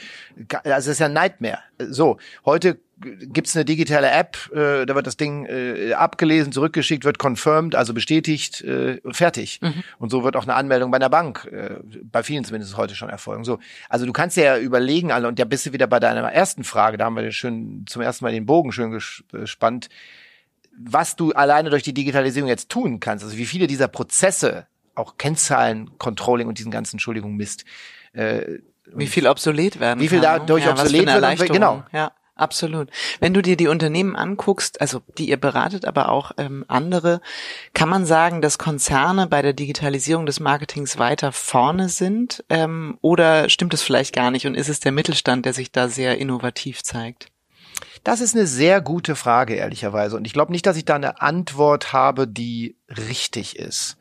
Also 0.53 0.61
das 0.65 0.87
ist 0.87 0.99
ja 0.99 1.07
ein 1.07 1.13
Nightmare. 1.13 1.61
So, 1.79 2.19
heute 2.45 2.79
gibt's 2.99 3.55
eine 3.55 3.65
digitale 3.65 4.11
App, 4.11 4.51
äh, 4.53 4.87
da 4.87 4.95
wird 4.95 5.07
das 5.07 5.17
Ding 5.17 5.47
äh, 5.47 5.93
abgelesen, 5.93 6.53
zurückgeschickt, 6.53 7.05
wird 7.05 7.19
confirmed, 7.19 7.75
also 7.75 7.93
bestätigt, 7.93 8.63
äh, 8.63 9.01
fertig. 9.11 9.61
Mhm. 9.63 9.83
Und 9.99 10.11
so 10.11 10.25
wird 10.25 10.37
auch 10.37 10.45
eine 10.45 10.55
Anmeldung 10.55 10.91
bei 10.91 10.97
einer 10.97 11.11
Bank, 11.11 11.47
äh, 11.53 11.77
bei 12.11 12.23
vielen 12.23 12.45
zumindest 12.45 12.77
heute 12.77 12.95
schon 12.95 13.11
erfolgen. 13.11 13.45
So, 13.45 13.59
also 13.89 14.07
du 14.07 14.13
kannst 14.13 14.37
ja 14.37 14.59
überlegen, 14.59 15.13
alle, 15.13 15.29
und 15.29 15.39
da 15.39 15.45
bist 15.45 15.67
du 15.67 15.73
wieder 15.73 15.87
bei 15.87 16.01
deiner 16.01 16.23
ersten 16.33 16.65
Frage, 16.65 16.97
da 16.97 17.05
haben 17.05 17.17
wir 17.17 17.31
schön 17.33 17.85
zum 17.87 18.03
ersten 18.03 18.25
Mal 18.25 18.33
den 18.33 18.47
Bogen 18.47 18.73
schön 18.73 18.99
gespannt 19.31 19.89
was 20.79 21.17
du 21.17 21.33
alleine 21.33 21.71
durch 21.71 21.83
die 21.83 21.95
Digitalisierung 21.95 22.49
jetzt 22.49 22.69
tun 22.69 23.01
kannst, 23.01 23.25
also 23.25 23.37
wie 23.37 23.47
viele 23.47 23.67
dieser 23.67 23.89
Prozesse, 23.89 24.67
auch 24.95 25.17
Kennzahlen, 25.17 25.97
Controlling 25.99 26.49
und 26.49 26.59
diesen 26.59 26.71
ganzen, 26.71 26.97
Entschuldigung, 26.97 27.35
Mist, 27.35 27.65
äh, 28.13 28.59
wie 28.95 29.07
viel 29.07 29.27
obsolet 29.27 29.81
werden 29.81 30.01
Wie 30.01 30.09
viel 30.09 30.21
kann, 30.21 30.41
dadurch 30.41 30.65
ja, 30.65 30.71
obsolet 30.71 31.07
wird, 31.07 31.53
genau. 31.53 31.83
Ja. 31.93 32.13
Absolut. 32.37 32.91
Wenn 33.19 33.33
du 33.33 33.41
dir 33.41 33.57
die 33.57 33.67
Unternehmen 33.67 34.15
anguckst, 34.15 34.83
also 34.83 35.01
die 35.17 35.31
ihr 35.31 35.39
beratet, 35.39 35.87
aber 35.87 36.11
auch 36.11 36.33
ähm, 36.37 36.67
andere, 36.69 37.23
kann 37.73 37.89
man 37.89 38.05
sagen, 38.05 38.43
dass 38.43 38.59
Konzerne 38.59 39.27
bei 39.27 39.41
der 39.41 39.55
Digitalisierung 39.55 40.27
des 40.27 40.39
Marketings 40.39 40.99
weiter 40.99 41.33
vorne 41.33 41.89
sind? 41.89 42.45
Ähm, 42.51 42.99
oder 43.01 43.49
stimmt 43.49 43.73
es 43.73 43.83
vielleicht 43.83 44.15
gar 44.15 44.31
nicht 44.31 44.47
und 44.47 44.55
ist 44.55 44.69
es 44.69 44.81
der 44.81 44.93
Mittelstand, 44.93 45.47
der 45.47 45.55
sich 45.55 45.73
da 45.73 45.89
sehr 45.89 46.19
innovativ 46.19 46.83
zeigt? 46.83 47.29
Das 48.05 48.21
ist 48.21 48.37
eine 48.37 48.47
sehr 48.47 48.83
gute 48.83 49.17
Frage, 49.17 49.55
ehrlicherweise. 49.55 50.17
Und 50.17 50.27
ich 50.27 50.35
glaube 50.35 50.53
nicht, 50.53 50.67
dass 50.67 50.77
ich 50.77 50.85
da 50.85 50.97
eine 50.97 51.23
Antwort 51.23 51.95
habe, 51.95 52.29
die 52.29 52.77
richtig 52.89 53.59
ist. 53.59 53.97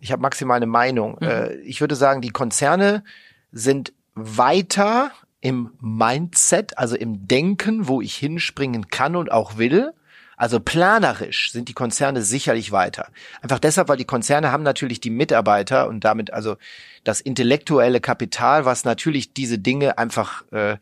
Ich 0.00 0.10
habe 0.10 0.22
maximal 0.22 0.56
eine 0.56 0.66
Meinung. 0.66 1.16
Mhm. 1.20 1.28
Äh, 1.28 1.54
ich 1.60 1.80
würde 1.80 1.94
sagen, 1.94 2.22
die 2.22 2.30
Konzerne 2.30 3.04
sind 3.52 3.92
weiter 4.14 5.12
im 5.40 5.70
Mindset, 5.80 6.76
also 6.78 6.96
im 6.96 7.28
Denken, 7.28 7.86
wo 7.88 8.00
ich 8.00 8.16
hinspringen 8.16 8.88
kann 8.88 9.16
und 9.16 9.30
auch 9.30 9.58
will. 9.58 9.92
Also 10.36 10.60
planerisch 10.60 11.50
sind 11.50 11.68
die 11.68 11.74
Konzerne 11.74 12.22
sicherlich 12.22 12.70
weiter. 12.70 13.08
Einfach 13.42 13.58
deshalb, 13.58 13.88
weil 13.88 13.96
die 13.96 14.04
Konzerne 14.04 14.52
haben 14.52 14.62
natürlich 14.62 15.00
die 15.00 15.10
Mitarbeiter 15.10 15.88
und 15.88 16.04
damit 16.04 16.32
also 16.32 16.56
das 17.02 17.20
intellektuelle 17.20 18.00
Kapital, 18.00 18.64
was 18.64 18.84
natürlich 18.84 19.32
diese 19.32 19.58
Dinge 19.58 19.98
einfach 19.98 20.44
äh, 20.52 20.76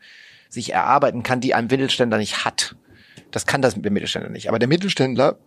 sich 0.49 0.73
erarbeiten 0.73 1.23
kann, 1.23 1.41
die 1.41 1.55
ein 1.55 1.67
Mittelständler 1.67 2.19
nicht 2.19 2.45
hat. 2.45 2.75
Das 3.31 3.47
kann 3.47 3.63
das 3.63 3.73
der 3.75 3.91
Mittelständler 3.91 4.29
nicht. 4.29 4.47
Aber 4.47 4.59
der 4.59 4.67
Mittelständler 4.67 5.37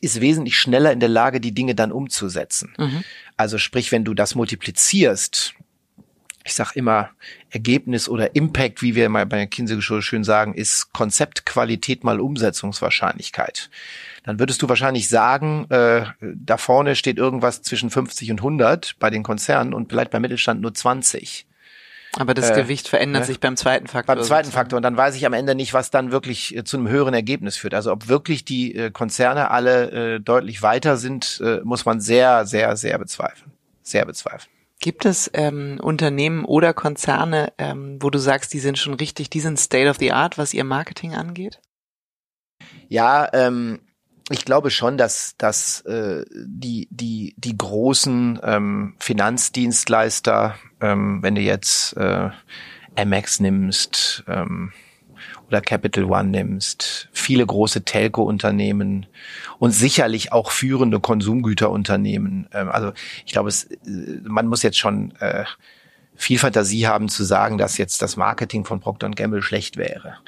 ist 0.00 0.20
wesentlich 0.20 0.56
schneller 0.58 0.92
in 0.92 1.00
der 1.00 1.08
Lage, 1.08 1.40
die 1.40 1.52
Dinge 1.52 1.74
dann 1.74 1.92
umzusetzen. 1.92 2.74
Mhm. 2.78 3.04
Also 3.36 3.58
sprich, 3.58 3.92
wenn 3.92 4.04
du 4.04 4.14
das 4.14 4.34
multiplizierst, 4.34 5.54
ich 6.44 6.54
sag 6.54 6.76
immer, 6.76 7.10
Ergebnis 7.50 8.08
oder 8.08 8.36
Impact, 8.36 8.82
wie 8.82 8.94
wir 8.94 9.08
mal 9.08 9.24
bei 9.24 9.38
der 9.38 9.46
Kinsey 9.46 9.80
schön 9.80 10.24
sagen, 10.24 10.52
ist 10.54 10.92
Konzeptqualität 10.92 12.04
mal 12.04 12.20
Umsetzungswahrscheinlichkeit. 12.20 13.70
Dann 14.24 14.38
würdest 14.38 14.60
du 14.60 14.68
wahrscheinlich 14.68 15.08
sagen, 15.08 15.66
äh, 15.70 16.04
da 16.20 16.58
vorne 16.58 16.96
steht 16.96 17.16
irgendwas 17.16 17.62
zwischen 17.62 17.88
50 17.88 18.30
und 18.30 18.40
100 18.40 18.96
bei 18.98 19.08
den 19.08 19.22
Konzernen 19.22 19.72
und 19.72 19.88
bleibt 19.88 20.10
beim 20.10 20.20
Mittelstand 20.20 20.60
nur 20.60 20.74
20. 20.74 21.46
Aber 22.16 22.34
das 22.34 22.50
äh, 22.50 22.54
Gewicht 22.54 22.88
verändert 22.88 23.22
ne? 23.22 23.26
sich 23.26 23.40
beim 23.40 23.56
zweiten 23.56 23.86
Faktor. 23.86 24.14
Beim 24.14 24.24
zweiten 24.24 24.50
Faktor. 24.50 24.76
Und 24.76 24.82
dann 24.82 24.96
weiß 24.96 25.16
ich 25.16 25.26
am 25.26 25.32
Ende 25.32 25.54
nicht, 25.54 25.72
was 25.72 25.90
dann 25.90 26.12
wirklich 26.12 26.54
äh, 26.54 26.62
zu 26.62 26.76
einem 26.76 26.88
höheren 26.88 27.14
Ergebnis 27.14 27.56
führt. 27.56 27.74
Also 27.74 27.90
ob 27.90 28.08
wirklich 28.08 28.44
die 28.44 28.74
äh, 28.74 28.90
Konzerne 28.90 29.50
alle 29.50 30.16
äh, 30.16 30.20
deutlich 30.20 30.62
weiter 30.62 30.98
sind, 30.98 31.40
äh, 31.42 31.60
muss 31.64 31.86
man 31.86 32.00
sehr, 32.00 32.44
sehr, 32.46 32.76
sehr 32.76 32.98
bezweifeln. 32.98 33.50
Sehr 33.82 34.04
bezweifeln. 34.04 34.53
Gibt 34.84 35.06
es 35.06 35.30
ähm, 35.32 35.80
Unternehmen 35.80 36.44
oder 36.44 36.74
Konzerne, 36.74 37.54
ähm, 37.56 37.96
wo 38.02 38.10
du 38.10 38.18
sagst, 38.18 38.52
die 38.52 38.58
sind 38.58 38.76
schon 38.78 38.92
richtig, 38.92 39.30
die 39.30 39.40
sind 39.40 39.58
State 39.58 39.88
of 39.88 39.96
the 39.96 40.12
Art, 40.12 40.36
was 40.36 40.52
ihr 40.52 40.62
Marketing 40.62 41.14
angeht? 41.14 41.62
Ja, 42.88 43.30
ähm, 43.32 43.80
ich 44.28 44.44
glaube 44.44 44.70
schon, 44.70 44.98
dass, 44.98 45.36
dass 45.38 45.80
äh, 45.86 46.26
die, 46.30 46.86
die, 46.90 47.34
die 47.38 47.56
großen 47.56 48.38
ähm, 48.42 48.94
Finanzdienstleister, 48.98 50.56
ähm, 50.82 51.22
wenn 51.22 51.34
du 51.34 51.40
jetzt 51.40 51.96
äh, 51.96 52.28
Amex 52.94 53.40
nimmst 53.40 54.22
ähm, 54.28 54.74
oder 55.48 55.60
Capital 55.60 56.04
One 56.04 56.30
nimmst, 56.30 57.08
viele 57.12 57.44
große 57.44 57.84
Telco-Unternehmen 57.84 59.06
und 59.58 59.72
sicherlich 59.72 60.32
auch 60.32 60.50
führende 60.50 61.00
Konsumgüterunternehmen. 61.00 62.48
Ähm, 62.52 62.68
also 62.68 62.92
ich 63.26 63.32
glaube, 63.32 63.48
es, 63.48 63.64
äh, 63.64 64.20
man 64.22 64.46
muss 64.46 64.62
jetzt 64.62 64.78
schon 64.78 65.12
äh, 65.20 65.44
viel 66.16 66.38
Fantasie 66.38 66.86
haben 66.86 67.08
zu 67.08 67.24
sagen, 67.24 67.58
dass 67.58 67.78
jetzt 67.78 68.00
das 68.02 68.16
Marketing 68.16 68.64
von 68.64 68.80
Procter 68.80 69.10
Gamble 69.10 69.42
schlecht 69.42 69.76
wäre 69.76 70.18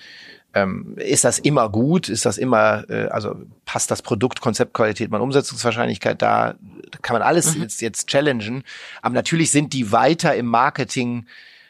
ähm, 0.57 0.95
ist 0.97 1.25
das 1.25 1.39
immer 1.39 1.69
gut? 1.69 2.09
Ist 2.09 2.25
das 2.25 2.39
immer, 2.39 2.89
äh, 2.89 3.09
also 3.09 3.37
passt 3.67 3.91
das 3.91 4.01
Produkt, 4.01 4.41
Konzeptqualität, 4.41 5.11
meine 5.11 5.23
Umsetzungswahrscheinlichkeit 5.23 6.23
da? 6.23 6.55
Da 6.91 6.99
kann 7.03 7.13
man 7.13 7.21
alles 7.21 7.55
mhm. 7.55 7.63
jetzt, 7.63 7.83
jetzt 7.83 8.09
challengen. 8.09 8.65
Aber 9.03 9.15
natürlich 9.15 9.51
sind 9.51 9.75
die 9.75 9.93
weiter 9.93 10.35
im 10.35 10.47
Marketing 10.47 11.27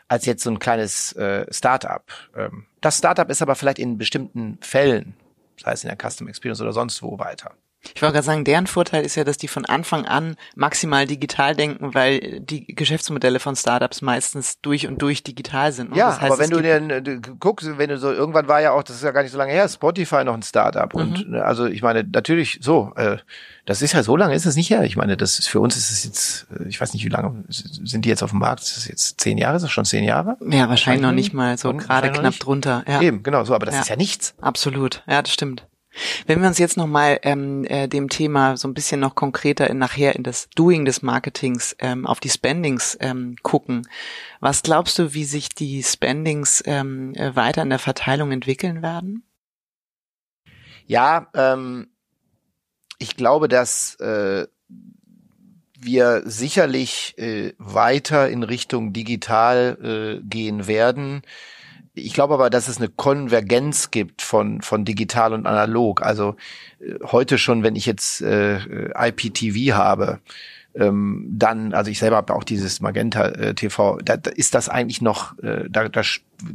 als 0.09 0.27
jetzt 0.27 0.43
so 0.43 0.51
ein 0.51 0.59
kleines 0.59 1.13
äh, 1.13 1.47
Startup. 1.53 2.05
Ähm, 2.37 2.67
das 2.81 2.99
Startup 2.99 3.29
ist 3.31 3.43
aber 3.43 3.55
vielleicht 3.55 3.79
in 3.79 3.99
bestimmten 3.99 4.59
Fällen, 4.61 5.15
sei 5.61 5.73
es 5.73 5.85
in 5.85 5.89
der 5.89 5.99
Custom 5.99 6.29
Experience 6.29 6.61
oder 6.61 6.73
sonst 6.73 7.03
wo 7.03 7.19
weiter. 7.19 7.55
Ich 7.95 8.03
wollte 8.03 8.15
gerade 8.15 8.27
sagen, 8.27 8.45
deren 8.45 8.67
Vorteil 8.67 9.05
ist 9.05 9.17
ja, 9.17 9.25
dass 9.25 9.37
die 9.37 9.49
von 9.49 9.65
Anfang 9.65 10.07
an 10.07 10.37
maximal 10.55 11.07
digital 11.07 11.55
denken, 11.55 11.95
weil 11.95 12.41
die 12.41 12.67
Geschäftsmodelle 12.67 13.41
von 13.41 13.57
Startups 13.57 14.03
meistens 14.03 14.61
durch 14.61 14.87
und 14.87 15.01
durch 15.03 15.23
digital 15.23 15.73
sind. 15.73 15.95
Ja, 15.97 16.09
das 16.09 16.21
heißt, 16.21 16.33
aber 16.33 16.43
wenn 16.43 16.51
du 16.51 16.63
dir 16.63 17.21
guckst, 17.39 17.67
wenn 17.79 17.91
du 17.91 17.99
so, 17.99 18.13
irgendwann 18.13 18.49
war 18.49 18.61
ja 18.61 18.73
auch, 18.73 18.83
das 18.83 18.97
ist 18.97 19.03
ja 19.03 19.11
gar 19.11 19.23
nicht 19.23 19.33
so 19.33 19.39
lange 19.39 19.53
her, 19.53 19.69
Spotify 19.69 20.25
noch 20.25 20.35
ein 20.35 20.43
Startup. 20.43 20.93
Mhm. 20.95 21.01
Und 21.01 21.31
ne, 21.31 21.45
also 21.45 21.67
ich 21.67 21.83
meine, 21.83 22.05
natürlich 22.05 22.59
so, 22.63 22.93
äh, 22.97 23.19
das 23.67 23.83
ist 23.83 23.93
ja 23.93 24.03
so 24.03 24.17
lange 24.17 24.35
ist 24.35 24.47
es 24.47 24.57
nicht 24.57 24.71
her. 24.71 24.85
Ich 24.85 24.97
meine, 24.97 25.17
das 25.17 25.39
ist 25.39 25.49
für 25.49 25.61
uns 25.61 25.77
ist 25.77 25.91
es 25.91 26.05
jetzt, 26.05 26.47
äh, 26.59 26.69
ich 26.69 26.81
weiß 26.81 26.95
nicht, 26.95 27.05
wie 27.05 27.09
lange 27.09 27.45
sind 27.49 28.05
die 28.05 28.09
jetzt 28.09 28.23
auf 28.23 28.31
dem 28.31 28.39
Markt? 28.39 28.63
Ist 28.63 28.77
das 28.77 28.89
jetzt 28.89 29.21
zehn 29.21 29.39
Jahre? 29.39 29.57
Ist 29.57 29.63
das 29.63 29.73
schon 29.73 29.85
zehn 29.85 30.05
Jahre? 30.05 30.37
Ja, 30.49 30.69
wahrscheinlich 30.69 31.03
noch 31.03 31.13
nicht 31.13 31.35
mal 31.35 31.59
so 31.59 31.73
gerade 31.73 32.13
knapp 32.13 32.39
drunter. 32.39 32.85
Ja. 32.87 33.01
Eben, 33.01 33.23
genau 33.23 33.45
so, 33.45 33.55
aber 33.55 33.67
das 33.67 33.75
ja. 33.75 33.81
ist 33.83 33.89
ja 33.89 33.97
nichts. 33.97 34.35
Absolut, 34.41 35.03
ja, 35.07 35.21
das 35.21 35.33
stimmt. 35.33 35.67
Wenn 36.27 36.41
wir 36.41 36.49
uns 36.49 36.59
jetzt 36.59 36.77
nochmal 36.77 37.19
ähm, 37.23 37.65
äh, 37.65 37.89
dem 37.89 38.09
Thema 38.09 38.57
so 38.57 38.69
ein 38.69 38.75
bisschen 38.75 39.01
noch 39.01 39.15
konkreter 39.15 39.69
in, 39.69 39.79
nachher 39.79 40.17
in 40.17 40.23
das 40.23 40.49
Doing 40.55 40.85
des 40.85 41.03
Marketings 41.03 41.77
ähm, 41.79 42.07
auf 42.07 42.21
die 42.21 42.31
Spendings 42.31 42.97
ähm, 43.01 43.37
gucken, 43.43 43.89
was 44.41 44.63
glaubst 44.63 44.99
du, 44.99 45.15
wie 45.15 45.25
sich 45.25 45.49
die 45.49 45.83
Spendings 45.83 46.63
ähm, 46.67 47.15
äh, 47.15 47.35
weiter 47.35 47.63
in 47.63 47.71
der 47.71 47.79
Verteilung 47.79 48.33
entwickeln 48.33 48.83
werden? 48.83 49.25
Ja, 50.87 51.29
ähm, 51.35 51.89
ich 52.99 53.17
glaube, 53.17 53.49
dass 53.49 53.97
äh, 53.97 54.47
wir 55.79 56.23
sicherlich 56.25 57.15
äh, 57.19 57.53
weiter 57.59 58.29
in 58.29 58.43
Richtung 58.43 58.93
digital 58.93 59.79
äh, 60.23 60.27
gehen 60.27 60.67
werden. 60.67 61.23
Ich 61.99 62.13
glaube 62.13 62.35
aber, 62.35 62.51
dass 62.51 62.69
es 62.69 62.77
eine 62.77 62.89
Konvergenz 62.89 63.91
gibt 63.91 64.21
von, 64.21 64.61
von 64.61 64.85
digital 64.85 65.33
und 65.33 65.47
analog. 65.47 66.03
Also 66.03 66.37
äh, 66.79 66.95
heute 67.05 67.39
schon, 67.39 67.63
wenn 67.63 67.75
ich 67.75 67.87
jetzt 67.87 68.21
äh, 68.21 68.59
IPTV 68.95 69.75
habe, 69.75 70.21
ähm, 70.75 71.27
dann, 71.31 71.73
also 71.73 71.91
ich 71.91 71.99
selber 71.99 72.17
habe 72.17 72.35
auch 72.35 72.45
dieses 72.45 72.81
Magenta 72.81 73.29
äh, 73.29 73.55
TV, 73.55 73.99
da, 74.05 74.19
da 74.19 74.31
ist 74.31 74.55
das 74.55 74.69
eigentlich 74.69 75.01
noch, 75.01 75.39
äh, 75.39 75.65
da, 75.71 75.89
da 75.89 76.03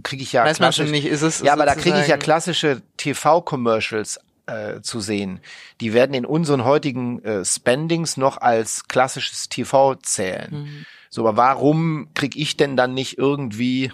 kriege 0.03 0.21
ich 0.21 0.31
ja 0.31 0.45
Weiß 0.45 0.59
man 0.59 0.71
schon 0.73 0.91
nicht, 0.91 1.07
ist 1.07 1.23
es 1.23 1.41
Ja, 1.41 1.53
aber 1.53 1.65
da 1.65 1.73
kriege 1.73 1.99
ich 1.99 2.07
ja 2.07 2.17
klassische 2.17 2.83
TV-Commercials 2.97 4.19
äh, 4.45 4.81
zu 4.81 4.99
sehen. 4.99 5.39
Die 5.81 5.93
werden 5.93 6.13
in 6.13 6.25
unseren 6.25 6.63
heutigen 6.65 7.23
äh, 7.23 7.43
Spendings 7.43 8.15
noch 8.17 8.37
als 8.37 8.87
klassisches 8.87 9.49
TV 9.49 9.95
zählen. 9.95 10.51
Mhm. 10.51 10.85
So, 11.09 11.27
aber 11.27 11.37
warum 11.37 12.09
krieg 12.13 12.35
ich 12.35 12.57
denn 12.57 12.77
dann 12.77 12.93
nicht 12.93 13.17
irgendwie 13.17 13.91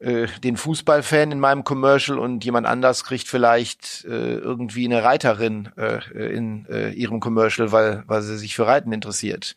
den 0.00 0.56
Fußballfan 0.56 1.32
in 1.32 1.40
meinem 1.40 1.64
Commercial 1.64 2.18
und 2.18 2.44
jemand 2.44 2.68
anders 2.68 3.02
kriegt 3.02 3.26
vielleicht 3.26 4.04
äh, 4.04 4.36
irgendwie 4.36 4.84
eine 4.84 5.02
Reiterin 5.02 5.70
äh, 5.76 5.98
in 6.34 6.66
äh, 6.66 6.90
ihrem 6.90 7.18
Commercial, 7.18 7.72
weil, 7.72 8.04
weil 8.06 8.22
sie 8.22 8.38
sich 8.38 8.54
für 8.54 8.66
Reiten 8.66 8.92
interessiert. 8.92 9.56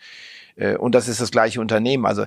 Äh, 0.55 0.77
und 0.77 0.95
das 0.95 1.07
ist 1.07 1.21
das 1.21 1.31
gleiche 1.31 1.61
Unternehmen. 1.61 2.05
Also 2.05 2.25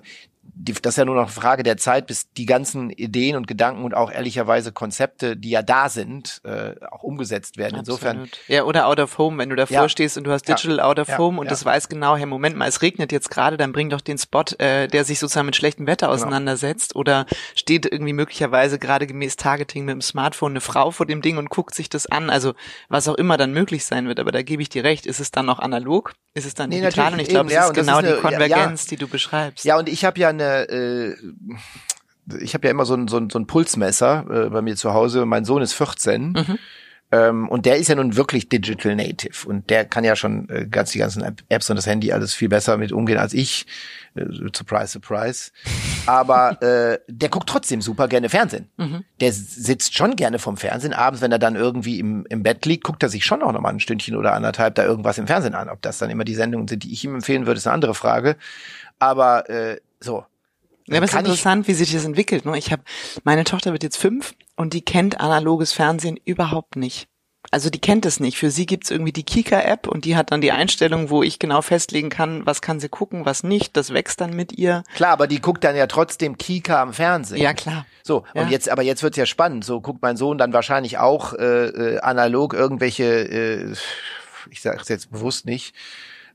die, 0.55 0.73
das 0.73 0.95
ist 0.95 0.99
ja 0.99 1.05
nur 1.05 1.15
noch 1.15 1.23
eine 1.23 1.31
Frage 1.31 1.63
der 1.63 1.77
Zeit, 1.77 2.07
bis 2.07 2.31
die 2.33 2.47
ganzen 2.47 2.91
Ideen 2.91 3.37
und 3.37 3.47
Gedanken 3.47 3.85
und 3.85 3.95
auch 3.95 4.11
ehrlicherweise 4.11 4.73
Konzepte, 4.73 5.37
die 5.37 5.51
ja 5.51 5.63
da 5.63 5.89
sind, 5.89 6.41
äh, 6.45 6.75
auch 6.91 7.03
umgesetzt 7.03 7.57
werden. 7.57 7.81
Absolut. 7.81 8.01
Insofern. 8.01 8.29
Ja, 8.49 8.65
oder 8.65 8.87
out 8.87 9.01
of 9.01 9.19
home, 9.19 9.39
wenn 9.39 9.51
du 9.51 9.57
davor 9.57 9.75
ja. 9.83 9.89
stehst 9.89 10.17
und 10.17 10.25
du 10.25 10.31
hast 10.31 10.49
Digital 10.49 10.79
ja. 10.79 10.85
out 10.85 10.99
of 10.99 11.09
ja. 11.09 11.19
home 11.19 11.41
und 11.41 11.51
das 11.51 11.65
weiß 11.65 11.89
genau, 11.89 12.17
hey, 12.17 12.27
Moment 12.27 12.57
mal, 12.57 12.69
es 12.69 12.83
regnet 12.83 13.13
jetzt 13.13 13.31
gerade, 13.31 13.57
dann 13.57 13.73
bring 13.73 13.91
doch 13.91 14.01
den 14.01 14.19
Spot, 14.19 14.45
äh, 14.59 14.87
der 14.89 15.05
sich 15.05 15.19
sozusagen 15.19 15.47
mit 15.47 15.57
schlechtem 15.57 15.87
Wetter 15.87 16.07
genau. 16.07 16.15
auseinandersetzt 16.15 16.93
genau. 16.93 17.01
oder 17.01 17.27
steht 17.55 17.87
irgendwie 17.87 18.13
möglicherweise 18.13 18.79
gerade 18.79 19.07
gemäß 19.07 19.37
Targeting 19.37 19.85
mit 19.85 19.93
dem 19.93 20.03
Smartphone 20.03 20.53
eine 20.53 20.61
Frau 20.61 20.91
vor 20.91 21.07
dem 21.07 21.23
Ding 21.23 21.37
und 21.37 21.51
guckt 21.51 21.75
sich 21.75 21.89
das 21.89 22.07
an. 22.07 22.31
Also 22.31 22.55
was 22.89 23.09
auch 23.09 23.15
immer 23.15 23.37
dann 23.37 23.53
möglich 23.53 23.85
sein 23.85 24.09
wird, 24.09 24.21
aber 24.21 24.33
da 24.33 24.43
gebe 24.43 24.63
ich 24.63 24.69
dir 24.69 24.85
recht. 24.85 25.07
Ist 25.07 25.21
es 25.21 25.31
dann 25.31 25.47
noch 25.47 25.59
analog? 25.59 26.13
Ist 26.35 26.47
es 26.47 26.55
dann 26.55 26.71
nee, 26.71 26.81
digital? 26.81 27.13
Und 27.13 27.21
ich 27.21 27.29
glaube, 27.29 27.53
es 27.53 27.65
ist 27.67 27.75
genau 27.75 27.99
ist 27.99 28.05
eine, 28.05 28.15
die 28.17 28.21
Konvergenz, 28.21 28.87
die 28.87 28.97
du 28.97 29.07
beschreibst. 29.07 29.65
Ja, 29.65 29.79
und 29.79 29.89
ich 29.89 30.05
habe 30.05 30.19
ja 30.19 30.33
eine 30.35 30.68
äh, 30.68 31.16
ich 32.40 32.55
habe 32.55 32.66
ja 32.66 32.70
immer 32.70 32.87
so 32.87 32.94
ein, 32.94 33.09
so 33.09 33.18
ein, 33.18 33.31
so 33.31 33.38
ein 33.38 33.47
Pulsmesser 33.47 34.25
äh, 34.31 34.51
bei 34.51 34.62
mir 34.62 34.77
zu 34.77 34.94
Hause. 34.94 35.27
Mein 35.27 35.44
Sohn 35.44 35.62
ist 35.62 35.75
14. 35.75 36.33
Mhm. 36.33 36.59
Ähm, 37.12 37.49
und 37.49 37.66
der 37.66 37.77
ist 37.77 37.88
ja 37.88 37.94
nun 37.94 38.16
wirklich 38.16 38.49
Digital 38.49 38.97
Native 38.97 39.47
und 39.47 39.68
der 39.68 39.85
kann 39.85 40.05
ja 40.05 40.16
schon 40.16 40.49
äh, 40.49 40.66
ganz 40.66 40.90
die 40.92 40.99
ganzen 40.99 41.23
Apps 41.49 41.68
und 41.68 41.77
das 41.77 41.87
Handy 41.87 42.12
alles 42.12 42.35
viel 42.35 42.49
besser 42.49 42.79
mit 42.79 42.92
umgehen 42.92 43.18
als 43.18 43.35
ich. 43.35 43.66
Äh, 44.14 44.25
surprise, 44.53 44.88
surprise. 44.88 45.53
Aber 46.07 46.61
äh, 46.62 46.99
der 47.07 47.29
guckt 47.29 47.49
trotzdem 47.49 47.83
super 47.83 48.09
gerne 48.09 48.31
Fernsehen. 48.31 48.70
Mhm. 48.79 49.05
Der 49.20 49.33
sitzt 49.33 49.94
schon 49.94 50.16
gerne 50.16 50.38
vom 50.38 50.57
Fernsehen. 50.57 50.94
Abends, 50.94 51.20
wenn 51.20 51.31
er 51.31 51.38
dann 51.38 51.57
irgendwie 51.57 52.01
im, 52.01 52.27
im 52.31 52.42
Bett 52.42 52.64
liegt, 52.64 52.85
guckt 52.85 53.03
er 53.03 53.11
sich 53.11 53.25
schon 53.25 53.42
auch 53.42 53.53
noch 53.53 53.61
mal 53.61 53.68
ein 53.68 53.81
Stündchen 53.81 54.16
oder 54.16 54.33
anderthalb 54.33 54.75
da 54.75 54.85
irgendwas 54.85 55.18
im 55.18 55.27
Fernsehen 55.27 55.55
an. 55.55 55.68
Ob 55.68 55.83
das 55.83 55.99
dann 55.99 56.11
immer 56.11 56.25
die 56.25 56.35
Sendungen 56.35 56.68
sind, 56.68 56.85
die 56.85 56.92
ich 56.92 57.05
ihm 57.05 57.14
empfehlen 57.14 57.47
würde, 57.47 57.59
ist 57.59 57.66
eine 57.66 57.75
andere 57.75 57.94
Frage. 57.94 58.37
Aber 58.99 59.49
äh, 59.51 59.79
so, 60.05 60.25
ja, 60.87 60.99
aber 60.99 61.07
es 61.07 61.12
ist 61.12 61.19
interessant, 61.19 61.67
wie 61.67 61.75
sich 61.75 61.93
das 61.93 62.05
entwickelt. 62.05 62.45
Ne? 62.45 62.59
Ich 62.59 62.71
habe, 62.71 62.83
meine 63.25 63.45
Tochter 63.45 63.73
wird 63.73 63.83
jetzt 63.83 63.97
fünf 63.97 64.35
und 64.55 64.75
die 64.75 64.83
kennt 64.83 65.21
analoges 65.21 65.73
Fernsehen 65.73 66.19
überhaupt 66.25 66.77
nicht. 66.77 67.09
Also 67.51 67.71
die 67.71 67.81
kennt 67.81 68.07
es 68.07 68.21
nicht. 68.21 68.38
Für 68.38 68.51
sie 68.51 68.67
gibt's 68.67 68.90
irgendwie 68.90 69.12
die 69.12 69.23
Kika-App 69.23 69.87
und 69.87 70.07
die 70.07 70.17
hat 70.17 70.31
dann 70.33 70.40
die 70.40 70.53
Einstellung, 70.53 71.11
wo 71.11 71.23
ich 71.23 71.38
genau 71.38 71.62
festlegen 71.62 72.09
kann, 72.09 72.45
was 72.47 72.62
kann 72.62 72.81
sie 72.81 72.88
gucken, 72.88 73.27
was 73.27 73.43
nicht. 73.43 73.77
Das 73.77 73.93
wächst 73.93 74.21
dann 74.21 74.35
mit 74.35 74.53
ihr. 74.59 74.83
Klar, 74.95 75.12
aber 75.12 75.27
die 75.27 75.40
guckt 75.40 75.62
dann 75.62 75.77
ja 75.77 75.87
trotzdem 75.87 76.38
Kika 76.38 76.81
am 76.81 76.93
Fernsehen. 76.93 77.40
Ja, 77.40 77.53
klar. 77.53 77.87
So, 78.03 78.25
ja. 78.35 78.43
und 78.43 78.51
jetzt, 78.51 78.69
aber 78.69 78.83
jetzt 78.83 79.03
wird's 79.03 79.19
ja 79.19 79.27
spannend. 79.27 79.64
So 79.64 79.81
guckt 79.81 80.01
mein 80.03 80.17
Sohn 80.17 80.38
dann 80.38 80.53
wahrscheinlich 80.53 80.99
auch 80.99 81.35
äh, 81.35 81.67
äh, 81.67 81.99
analog 82.01 82.55
irgendwelche, 82.55 83.05
äh, 83.05 83.75
ich 84.51 84.62
sage 84.62 84.79
es 84.81 84.88
jetzt 84.88 85.12
bewusst 85.12 85.45
nicht, 85.45 85.75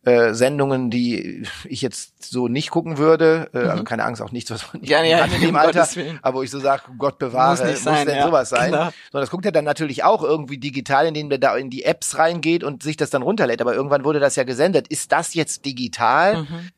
äh, 0.10 0.34
Sendungen, 0.34 0.90
die 0.90 1.46
ich 1.66 1.82
jetzt 1.82 2.24
so 2.24 2.48
nicht 2.48 2.72
gucken 2.72 2.98
würde. 2.98 3.50
Äh, 3.54 3.58
also 3.58 3.66
mhm. 3.66 3.72
Also 3.72 3.84
keine 3.84 4.04
Angst, 4.04 4.22
auch 4.22 4.32
nichts, 4.32 4.50
was 4.52 4.74
man 4.74 4.82
nicht 4.82 4.90
ja, 4.90 5.04
ja, 5.04 5.26
in 5.26 5.42
dem 5.42 5.56
Alter, 5.56 5.88
aber 6.22 6.40
wo 6.40 6.44
ich 6.44 6.50
so 6.50 6.60
sage, 6.60 6.84
Gott 6.98 7.20
bewahre, 7.20 7.52
muss, 7.52 7.64
nicht 7.64 7.84
sein, 7.84 7.96
muss 7.96 8.06
denn 8.06 8.18
ja, 8.18 8.26
sowas 8.26 8.50
sein? 8.50 8.70
Klar. 8.70 8.94
Sondern 9.12 9.24
das 9.24 9.30
guckt 9.30 9.46
er 9.46 9.52
dann 9.52 9.66
natürlich 9.66 10.04
auch 10.04 10.24
irgendwie 10.24 10.58
digital, 10.58 11.08
indem 11.08 11.30
er 11.32 11.38
da 11.38 11.56
in 11.56 11.70
die 11.70 11.84
Apps 11.84 12.18
reingeht 12.18 12.64
und 12.64 12.84
sich 12.84 12.98
das 12.98 13.10
dann 13.10 13.22
runterlädt. 13.22 13.62
Aber 13.62 13.74
irgendwann 13.74 14.04
wurde 14.04 14.20
das 14.20 14.36
ja 14.36 14.44
gesendet. 14.44 14.88
Ist 14.88 15.12
das 15.12 15.34
jetzt 15.34 15.66
digital? 15.66 16.44
Mhm. 16.44 16.70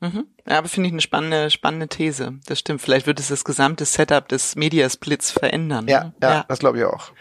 Mhm. 0.00 0.26
Ja, 0.46 0.58
aber 0.58 0.68
finde 0.68 0.88
ich 0.88 0.92
eine 0.92 1.00
spannende, 1.00 1.50
spannende 1.50 1.88
These. 1.88 2.34
Das 2.44 2.58
stimmt. 2.58 2.82
Vielleicht 2.82 3.06
wird 3.06 3.18
es 3.18 3.28
das 3.28 3.44
gesamte 3.44 3.86
Setup 3.86 4.28
des 4.28 4.56
Mediasplits 4.56 5.30
verändern. 5.30 5.88
Ja, 5.88 6.12
ja, 6.22 6.30
ja. 6.34 6.44
das 6.46 6.58
glaube 6.58 6.78
ich 6.78 6.84
auch. 6.84 7.12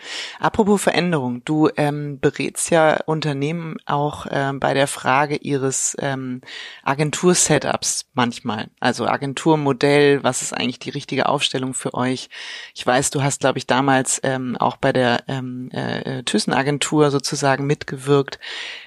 Apropos 0.42 0.82
Veränderung, 0.82 1.42
du 1.46 1.70
ähm, 1.78 2.20
berätst 2.20 2.70
ja 2.70 3.00
Unternehmen 3.06 3.78
auch 3.86 4.26
ähm, 4.30 4.60
bei 4.60 4.74
der 4.74 4.88
Frage 4.88 5.38
ihres 5.38 5.96
ähm, 6.00 6.42
Agentur-Setups 6.84 8.08
manchmal. 8.14 8.68
Also 8.82 9.08
Agenturmodell, 9.08 10.22
was 10.22 10.42
ist 10.42 10.54
eigentlich 10.54 10.80
die 10.80 10.90
richtige 10.90 11.30
Aufstellung 11.30 11.74
für 11.74 11.94
euch? 11.94 12.30
Ich 12.76 12.86
weiß, 12.86 13.10
du 13.12 13.24
hast, 13.24 13.40
glaube 13.40 13.58
ich, 13.58 13.68
damals 13.68 14.20
ähm, 14.24 14.58
auch 14.58 14.76
bei 14.76 14.92
der 14.92 15.24
ähm, 15.30 15.72
äh, 15.72 16.24
Thyssen-Agentur 16.24 17.10
sozusagen 17.10 17.66
mitgewirkt. 17.68 18.38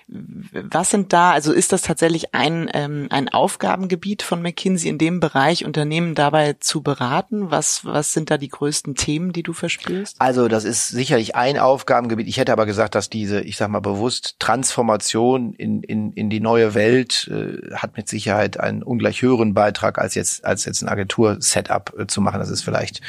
Was 0.08 0.90
sind 0.90 1.12
da, 1.12 1.32
also 1.32 1.52
ist 1.52 1.72
das 1.72 1.82
tatsächlich 1.82 2.34
ein, 2.34 2.70
ähm, 2.74 3.08
ein 3.10 3.28
Aufgabengebiet 3.28 4.25
von 4.26 4.42
McKinsey 4.42 4.88
in 4.88 4.98
dem 4.98 5.20
Bereich, 5.20 5.64
Unternehmen 5.64 6.14
dabei 6.14 6.54
zu 6.60 6.82
beraten? 6.82 7.50
Was, 7.50 7.84
was 7.84 8.12
sind 8.12 8.30
da 8.30 8.38
die 8.38 8.48
größten 8.48 8.94
Themen, 8.94 9.32
die 9.32 9.42
du 9.42 9.52
verspürst? 9.52 10.16
Also 10.18 10.48
das 10.48 10.64
ist 10.64 10.88
sicherlich 10.88 11.34
ein 11.34 11.58
Aufgabengebiet. 11.58 12.28
Ich 12.28 12.36
hätte 12.36 12.52
aber 12.52 12.66
gesagt, 12.66 12.94
dass 12.94 13.08
diese, 13.08 13.40
ich 13.40 13.56
sag 13.56 13.68
mal 13.68 13.80
bewusst, 13.80 14.36
Transformation 14.38 15.54
in, 15.54 15.82
in, 15.82 16.12
in 16.12 16.30
die 16.30 16.40
neue 16.40 16.74
Welt 16.74 17.30
äh, 17.30 17.74
hat 17.74 17.96
mit 17.96 18.08
Sicherheit 18.08 18.58
einen 18.60 18.82
ungleich 18.82 19.22
höheren 19.22 19.54
Beitrag 19.54 19.98
als 19.98 20.14
jetzt, 20.14 20.44
als 20.44 20.64
jetzt 20.64 20.82
ein 20.82 20.88
Agentur-Setup 20.88 21.94
äh, 21.98 22.06
zu 22.06 22.20
machen. 22.20 22.40
Das 22.40 22.50
ist 22.50 22.62
vielleicht 22.62 23.00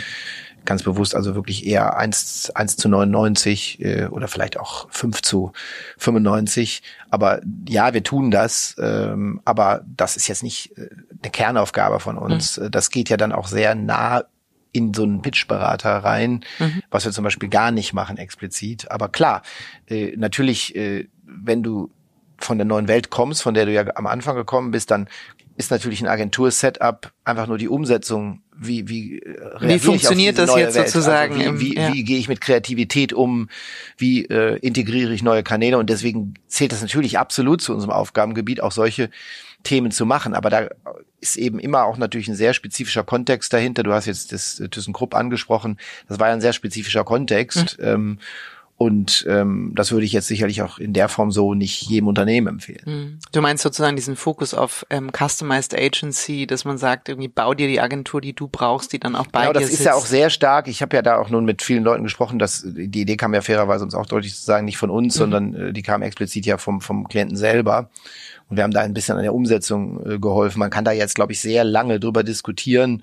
ganz 0.68 0.84
bewusst 0.84 1.16
also 1.16 1.34
wirklich 1.34 1.66
eher 1.66 1.98
1, 1.98 2.52
1 2.54 2.78
zu 2.78 2.90
99 2.90 3.82
äh, 3.82 4.06
oder 4.08 4.28
vielleicht 4.28 4.60
auch 4.60 4.88
5 4.92 5.24
zu 5.24 5.52
95. 5.98 6.84
Aber 7.10 7.42
ja, 7.68 7.96
wir 7.96 8.04
tun 8.04 8.30
das, 8.30 8.76
ähm, 8.78 9.42
aber 9.46 9.84
das 9.88 10.18
ist 10.18 10.28
jetzt 10.28 10.44
nicht 10.44 10.78
äh, 10.78 10.90
eine 11.24 11.32
Kernaufgabe 11.32 12.00
von 12.00 12.18
uns. 12.18 12.60
Mhm. 12.60 12.70
Das 12.70 12.92
geht 12.92 13.10
ja 13.10 13.18
dann 13.18 13.32
auch 13.32 13.48
sehr 13.48 13.74
nah 13.74 14.26
in 14.74 14.94
so 14.94 15.04
einen 15.04 15.22
Pitchberater 15.22 15.98
rein, 16.04 16.44
mhm. 16.60 16.84
was 16.92 17.06
wir 17.06 17.12
zum 17.12 17.24
Beispiel 17.24 17.50
gar 17.50 17.72
nicht 17.72 17.94
machen 17.94 18.18
explizit. 18.18 18.92
Aber 18.92 19.10
klar, 19.10 19.42
äh, 19.88 20.16
natürlich, 20.18 20.76
äh, 20.76 21.08
wenn 21.24 21.64
du 21.64 21.90
von 22.38 22.58
der 22.58 22.66
neuen 22.66 22.88
Welt 22.88 23.10
kommst, 23.10 23.42
von 23.42 23.54
der 23.54 23.66
du 23.66 23.74
ja 23.74 23.86
am 23.96 24.06
Anfang 24.06 24.36
gekommen 24.36 24.72
bist, 24.72 24.92
dann 24.92 25.08
ist 25.56 25.72
natürlich 25.72 26.02
ein 26.02 26.08
Agentur-Setup 26.08 27.12
einfach 27.24 27.48
nur 27.48 27.58
die 27.58 27.70
Umsetzung. 27.70 28.44
Wie, 28.60 28.89
wie, 28.89 29.20
äh, 29.20 29.62
wie 29.62 29.80
funktioniert 29.80 30.38
das 30.38 30.56
jetzt 30.56 30.76
Welt? 30.76 30.88
sozusagen? 30.89 31.39
Also 31.39 31.60
wie, 31.60 31.72
wie, 31.72 31.76
ja. 31.76 31.93
wie 31.93 32.04
gehe 32.04 32.17
ich 32.17 32.28
mit 32.28 32.41
Kreativität 32.41 33.13
um? 33.13 33.50
Wie 33.98 34.26
äh, 34.26 34.58
integriere 34.58 35.13
ich 35.13 35.24
neue 35.24 35.43
Kanäle? 35.43 35.78
Und 35.78 35.89
deswegen 35.89 36.34
zählt 36.48 36.72
das 36.72 36.82
natürlich 36.82 37.20
absolut 37.20 37.62
zu 37.62 37.74
unserem 37.74 37.91
Aufgabengebiet, 37.91 38.62
auch 38.62 38.72
solche 38.72 39.10
Themen 39.63 39.91
zu 39.91 40.06
machen. 40.06 40.34
Aber 40.34 40.50
da 40.50 40.70
ist 41.20 41.36
eben 41.36 41.60
immer 41.60 41.84
auch 41.84 41.98
natürlich 41.98 42.28
ein 42.28 42.36
sehr 42.36 42.54
spezifischer 42.54 43.04
Kontext 43.04 43.52
dahinter. 43.54 43.84
Du 43.84 43.93
hast 43.93 44.06
jetzt 44.06 44.32
das 44.32 44.62
ThyssenKrupp 44.72 45.15
angesprochen. 45.15 45.78
Das 46.08 46.20
war 46.20 46.28
ja 46.28 46.34
ein 46.34 46.41
sehr 46.41 46.54
spezifischer 46.54 47.04
Kontext. 47.04 47.78
Mhm. 47.80 47.86
Ähm, 47.86 48.20
Und 48.80 49.26
ähm, 49.28 49.72
das 49.74 49.92
würde 49.92 50.06
ich 50.06 50.13
jetzt 50.13 50.28
sicherlich 50.28 50.62
auch 50.62 50.78
in 50.78 50.94
der 50.94 51.10
Form 51.10 51.32
so 51.32 51.56
nicht 51.56 51.82
jedem 51.82 52.08
Unternehmen 52.08 52.48
empfehlen. 52.48 52.86
Hm. 52.86 53.20
Du 53.32 53.42
meinst 53.42 53.63
sozusagen 53.63 53.96
diesen 53.96 54.16
Fokus 54.16 54.54
auf 54.54 54.86
ähm, 54.92 55.10
Customized 55.12 55.74
Agency, 55.74 56.46
dass 56.46 56.63
man 56.63 56.78
sagt, 56.78 57.10
irgendwie 57.10 57.28
bau 57.28 57.56
dir 57.56 57.68
die 57.68 57.82
Agentur, 57.82 58.22
die 58.22 58.34
du 58.34 58.48
brauchst, 58.48 58.94
die 58.94 59.00
dann 59.00 59.16
auch 59.16 59.26
bei 59.28 59.42
genau, 59.42 59.54
dir 59.54 59.62
das 59.62 59.70
sitzt. 59.70 59.80
ist 59.80 59.86
ja 59.88 59.96
auch 59.96 60.06
sehr 60.06 60.30
stark. 60.30 60.68
Ich 60.68 60.84
habe 60.84 60.96
ja 60.96 61.02
da 61.02 61.18
auch 61.18 61.32
nun 61.32 61.44
mit 61.44 61.63
vielen 61.63 61.84
Leuten 61.84 62.04
gesprochen, 62.04 62.38
dass 62.38 62.63
die 62.68 63.02
Idee 63.02 63.18
kam 63.18 63.34
ja 63.34 63.42
fairerweise 63.42 63.84
uns 63.84 63.96
auch 63.96 64.06
deutlich 64.06 64.36
zu 64.36 64.46
sagen, 64.46 64.66
nicht 64.66 64.78
von 64.78 64.92
uns, 64.92 65.16
mhm. 65.16 65.20
sondern 65.20 65.56
äh, 65.56 65.74
die 65.74 65.82
kam 65.82 66.04
explizit 66.04 66.46
ja 66.46 66.60
vom, 66.60 66.80
vom 66.80 67.08
Klienten 67.08 67.36
selber. 67.36 67.90
Und 68.48 68.58
wir 68.58 68.63
haben 68.63 68.72
da 68.72 68.82
ein 68.82 68.94
bisschen 68.94 69.18
an 69.18 69.24
der 69.24 69.34
Umsetzung 69.34 70.06
äh, 70.06 70.20
geholfen. 70.20 70.60
Man 70.60 70.70
kann 70.70 70.86
da 70.86 70.92
jetzt, 70.92 71.16
glaube 71.16 71.32
ich, 71.32 71.42
sehr 71.42 71.63
lange 71.63 72.00
drüber 72.00 72.24
diskutieren, 72.24 73.02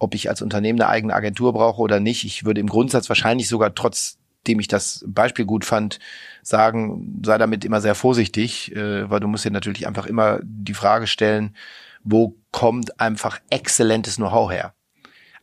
ob 0.00 0.16
ich 0.16 0.28
als 0.28 0.42
Unternehmen 0.42 0.80
eine 0.80 0.90
eigene 0.90 1.14
Agentur 1.14 1.52
brauche 1.52 1.80
oder 1.80 2.00
nicht. 2.00 2.24
Ich 2.24 2.44
würde 2.44 2.60
im 2.60 2.66
Grundsatz 2.66 3.08
wahrscheinlich 3.08 3.46
sogar 3.46 3.72
trotz 3.72 4.18
dem 4.46 4.60
ich 4.60 4.68
das 4.68 5.04
Beispiel 5.06 5.44
gut 5.44 5.64
fand, 5.64 5.98
sagen, 6.42 7.20
sei 7.24 7.38
damit 7.38 7.64
immer 7.64 7.80
sehr 7.80 7.94
vorsichtig, 7.94 8.74
äh, 8.74 9.08
weil 9.08 9.20
du 9.20 9.28
musst 9.28 9.44
dir 9.44 9.50
natürlich 9.50 9.86
einfach 9.86 10.06
immer 10.06 10.40
die 10.42 10.74
Frage 10.74 11.06
stellen, 11.06 11.56
wo 12.04 12.36
kommt 12.50 13.00
einfach 13.00 13.40
exzellentes 13.50 14.16
Know-how 14.16 14.50
her? 14.50 14.74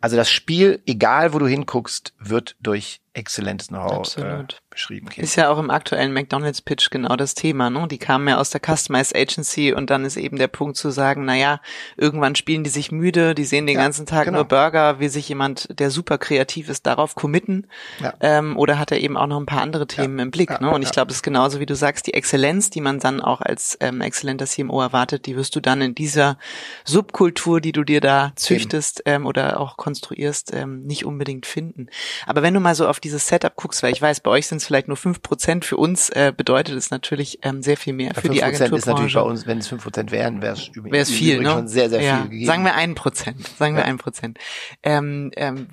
Also 0.01 0.15
das 0.15 0.29
Spiel, 0.29 0.81
egal 0.85 1.33
wo 1.33 1.39
du 1.39 1.47
hinguckst, 1.47 2.13
wird 2.19 2.55
durch 2.61 3.01
exzellentes 3.13 3.67
Know-how 3.67 4.17
äh, 4.17 4.45
beschrieben. 4.69 5.09
Kind. 5.09 5.23
Ist 5.23 5.35
ja 5.35 5.49
auch 5.49 5.57
im 5.57 5.69
aktuellen 5.69 6.13
McDonalds-Pitch 6.13 6.89
genau 6.89 7.15
das 7.15 7.33
Thema. 7.33 7.69
Ne? 7.69 7.87
Die 7.87 7.97
kamen 7.97 8.27
ja 8.27 8.37
aus 8.37 8.49
der 8.49 8.61
Customized 8.65 9.15
Agency 9.15 9.73
und 9.73 9.89
dann 9.89 10.05
ist 10.05 10.17
eben 10.17 10.37
der 10.37 10.47
Punkt 10.47 10.77
zu 10.77 10.89
sagen, 10.89 11.25
na 11.25 11.35
ja, 11.35 11.59
irgendwann 11.97 12.35
spielen 12.35 12.63
die 12.63 12.69
sich 12.69 12.91
müde, 12.91 13.35
die 13.35 13.45
sehen 13.45 13.67
den 13.67 13.75
ja, 13.75 13.83
ganzen 13.83 14.05
Tag 14.05 14.25
genau. 14.25 14.39
nur 14.39 14.45
Burger, 14.45 14.99
will 14.99 15.09
sich 15.09 15.27
jemand, 15.27 15.67
der 15.79 15.91
super 15.91 16.17
kreativ 16.17 16.69
ist, 16.69 16.85
darauf 16.85 17.15
committen? 17.15 17.67
Ja. 17.99 18.13
Ähm, 18.21 18.57
oder 18.57 18.79
hat 18.79 18.91
er 18.91 18.99
eben 18.99 19.17
auch 19.17 19.27
noch 19.27 19.39
ein 19.39 19.45
paar 19.45 19.61
andere 19.61 19.87
Themen 19.87 20.17
ja. 20.17 20.23
im 20.23 20.31
Blick? 20.31 20.61
ne? 20.61 20.69
Und 20.69 20.83
ich 20.83 20.91
glaube, 20.91 21.11
es 21.11 21.17
ist 21.17 21.23
genauso, 21.23 21.59
wie 21.59 21.65
du 21.65 21.75
sagst, 21.75 22.07
die 22.07 22.13
Exzellenz, 22.13 22.69
die 22.69 22.81
man 22.81 22.99
dann 22.99 23.21
auch 23.21 23.41
als 23.41 23.77
ähm, 23.81 24.01
exzellenter 24.01 24.45
CMO 24.45 24.81
erwartet, 24.81 25.25
die 25.25 25.35
wirst 25.35 25.55
du 25.55 25.59
dann 25.59 25.81
in 25.81 25.95
dieser 25.95 26.37
Subkultur, 26.85 27.59
die 27.61 27.71
du 27.71 27.83
dir 27.83 28.01
da 28.01 28.31
züchtest 28.35 29.03
ähm, 29.05 29.25
oder 29.25 29.59
auch 29.59 29.77
konstruierst, 29.77 30.53
ähm, 30.53 30.83
nicht 30.83 31.05
unbedingt 31.05 31.45
finden. 31.45 31.87
Aber 32.25 32.41
wenn 32.43 32.53
du 32.53 32.59
mal 32.59 32.75
so 32.75 32.87
auf 32.87 32.99
dieses 33.09 33.27
Setup 33.27 33.55
guckst, 33.55 33.81
weil 33.81 33.91
ich 33.91 34.01
weiß, 34.01 34.19
bei 34.19 34.29
euch 34.29 34.47
sind 34.47 34.57
es 34.57 34.65
vielleicht 34.65 34.87
nur 34.87 34.97
fünf 34.97 35.21
Prozent, 35.21 35.65
für 35.65 35.77
uns 35.77 36.09
äh, 36.09 36.31
bedeutet 36.35 36.75
es 36.75 36.91
natürlich 36.91 37.39
ähm, 37.41 37.63
sehr 37.63 37.75
viel 37.75 37.93
mehr 37.93 38.13
für 38.13 38.29
die 38.29 38.43
Agenturbranche. 38.43 38.75
ist 38.77 38.85
natürlich 38.85 39.13
bei 39.15 39.21
uns, 39.21 39.47
wenn 39.47 39.57
es 39.57 39.67
fünf 39.67 39.83
Prozent 39.83 40.11
wären, 40.11 40.41
wäre 40.41 40.53
es 40.53 41.09
viel, 41.09 41.41
ne? 41.41 41.49
schon 41.49 41.67
sehr, 41.67 41.89
sehr 41.89 42.01
ja. 42.01 42.21
viel 42.21 42.29
gegeben. 42.29 42.45
Sagen 42.45 42.63
wir 42.63 42.75
ein 42.75 42.95
Prozent, 42.95 43.47
sagen 43.57 43.75
wir 43.75 43.85
ein 43.85 43.97
Prozent. 43.97 44.37
Ähm, 44.83 45.31
ähm, 45.35 45.67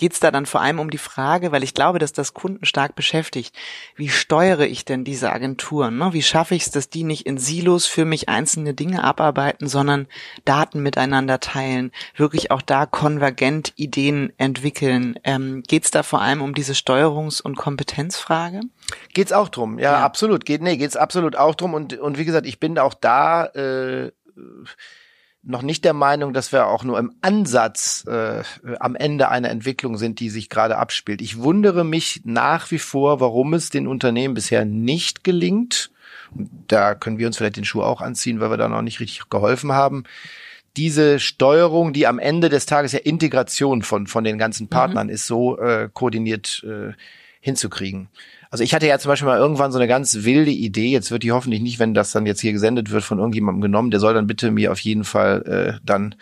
Geht 0.00 0.14
es 0.14 0.20
da 0.20 0.30
dann 0.30 0.46
vor 0.46 0.62
allem 0.62 0.78
um 0.78 0.88
die 0.88 0.96
Frage, 0.96 1.52
weil 1.52 1.62
ich 1.62 1.74
glaube, 1.74 1.98
dass 1.98 2.14
das 2.14 2.32
Kunden 2.32 2.64
stark 2.64 2.94
beschäftigt, 2.94 3.54
wie 3.96 4.08
steuere 4.08 4.64
ich 4.64 4.86
denn 4.86 5.04
diese 5.04 5.30
Agenturen? 5.30 5.98
Ne? 5.98 6.14
Wie 6.14 6.22
schaffe 6.22 6.54
ich 6.54 6.62
es, 6.62 6.70
dass 6.70 6.88
die 6.88 7.04
nicht 7.04 7.26
in 7.26 7.36
Silos 7.36 7.84
für 7.84 8.06
mich 8.06 8.30
einzelne 8.30 8.72
Dinge 8.72 9.04
abarbeiten, 9.04 9.68
sondern 9.68 10.06
Daten 10.46 10.82
miteinander 10.82 11.38
teilen, 11.38 11.92
wirklich 12.16 12.50
auch 12.50 12.62
da 12.62 12.86
konvergent 12.86 13.74
Ideen 13.76 14.32
entwickeln? 14.38 15.18
Ähm, 15.22 15.62
Geht 15.68 15.84
es 15.84 15.90
da 15.90 16.02
vor 16.02 16.22
allem 16.22 16.40
um 16.40 16.54
diese 16.60 16.74
Steuerungs- 16.74 17.40
und 17.40 17.56
Kompetenzfrage? 17.56 18.60
Geht's 19.14 19.32
auch 19.32 19.48
drum, 19.48 19.78
ja, 19.78 19.92
ja. 19.92 20.04
absolut. 20.04 20.44
Geht, 20.44 20.60
nee, 20.60 20.76
geht's 20.76 20.96
absolut 20.96 21.34
auch 21.34 21.54
drum. 21.54 21.72
Und, 21.72 21.98
und 21.98 22.18
wie 22.18 22.26
gesagt, 22.26 22.46
ich 22.46 22.60
bin 22.60 22.78
auch 22.78 22.94
da. 22.94 23.46
Äh, 23.46 24.12
noch 25.42 25.62
nicht 25.62 25.86
der 25.86 25.94
Meinung, 25.94 26.34
dass 26.34 26.52
wir 26.52 26.66
auch 26.66 26.84
nur 26.84 26.98
im 26.98 27.14
Ansatz 27.22 28.04
äh, 28.06 28.42
am 28.78 28.94
Ende 28.94 29.30
einer 29.30 29.48
Entwicklung 29.48 29.96
sind, 29.96 30.20
die 30.20 30.28
sich 30.28 30.50
gerade 30.50 30.76
abspielt. 30.76 31.22
Ich 31.22 31.38
wundere 31.38 31.82
mich 31.82 32.20
nach 32.24 32.70
wie 32.70 32.78
vor, 32.78 33.20
warum 33.20 33.54
es 33.54 33.70
den 33.70 33.86
Unternehmen 33.86 34.34
bisher 34.34 34.66
nicht 34.66 35.24
gelingt. 35.24 35.90
Da 36.68 36.94
können 36.94 37.16
wir 37.16 37.26
uns 37.26 37.38
vielleicht 37.38 37.56
den 37.56 37.64
Schuh 37.64 37.82
auch 37.82 38.02
anziehen, 38.02 38.38
weil 38.38 38.50
wir 38.50 38.58
da 38.58 38.68
noch 38.68 38.82
nicht 38.82 39.00
richtig 39.00 39.30
geholfen 39.30 39.72
haben. 39.72 40.04
Diese 40.76 41.18
Steuerung, 41.18 41.92
die 41.92 42.06
am 42.06 42.18
Ende 42.18 42.48
des 42.48 42.66
Tages 42.66 42.92
ja 42.92 43.00
Integration 43.00 43.82
von, 43.82 44.06
von 44.06 44.24
den 44.24 44.38
ganzen 44.38 44.64
mhm. 44.64 44.70
Partnern 44.70 45.06
mhm. 45.08 45.12
ist, 45.12 45.26
so 45.26 45.58
äh, 45.58 45.88
koordiniert 45.92 46.64
äh, 46.64 46.92
hinzukriegen. 47.40 48.08
Also 48.50 48.64
ich 48.64 48.74
hatte 48.74 48.86
ja 48.86 48.98
zum 48.98 49.10
Beispiel 49.10 49.28
mal 49.28 49.38
irgendwann 49.38 49.72
so 49.72 49.78
eine 49.78 49.86
ganz 49.86 50.24
wilde 50.24 50.50
Idee, 50.50 50.90
jetzt 50.90 51.10
wird 51.10 51.22
die 51.22 51.32
hoffentlich 51.32 51.62
nicht, 51.62 51.78
wenn 51.78 51.94
das 51.94 52.12
dann 52.12 52.26
jetzt 52.26 52.40
hier 52.40 52.52
gesendet 52.52 52.90
wird, 52.90 53.04
von 53.04 53.18
irgendjemandem 53.18 53.62
genommen, 53.62 53.90
der 53.90 54.00
soll 54.00 54.12
dann 54.12 54.26
bitte 54.26 54.50
mir 54.50 54.72
auf 54.72 54.80
jeden 54.80 55.04
Fall 55.04 55.78
äh, 55.78 55.80
dann 55.84 56.16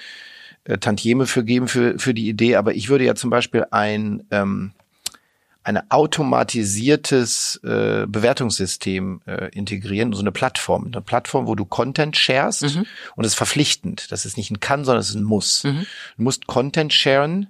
äh, 0.65 0.77
Tantieme 0.79 1.27
für 1.27 1.43
geben 1.43 1.69
für, 1.69 1.99
für 1.99 2.13
die 2.13 2.29
Idee, 2.29 2.57
aber 2.57 2.75
ich 2.75 2.91
würde 2.91 3.05
ja 3.05 3.15
zum 3.15 3.31
Beispiel 3.31 3.65
ein 3.71 4.25
ähm, 4.31 4.73
eine 5.69 5.91
automatisiertes 5.91 7.61
äh, 7.63 8.07
Bewertungssystem 8.07 9.21
äh, 9.27 9.51
integrieren, 9.51 10.15
so 10.15 10.21
eine 10.21 10.33
Plattform, 10.33 10.87
eine 10.87 11.03
Plattform, 11.03 11.47
wo 11.47 11.55
du 11.55 11.67
Content 11.67 12.17
sharest 12.17 12.63
mhm. 12.63 12.87
und 13.17 13.25
es 13.27 13.33
ist 13.33 13.39
verpflichtend. 13.39 14.11
Das 14.11 14.25
ist 14.25 14.39
nicht 14.39 14.51
ein 14.51 14.61
kann, 14.61 14.87
sondern 14.87 15.01
es 15.01 15.11
ist 15.11 15.17
ein 15.17 15.25
muss. 15.25 15.65
Mhm. 15.65 15.87
Du 16.17 16.23
musst 16.23 16.47
Content 16.47 16.95
sharen 16.95 17.49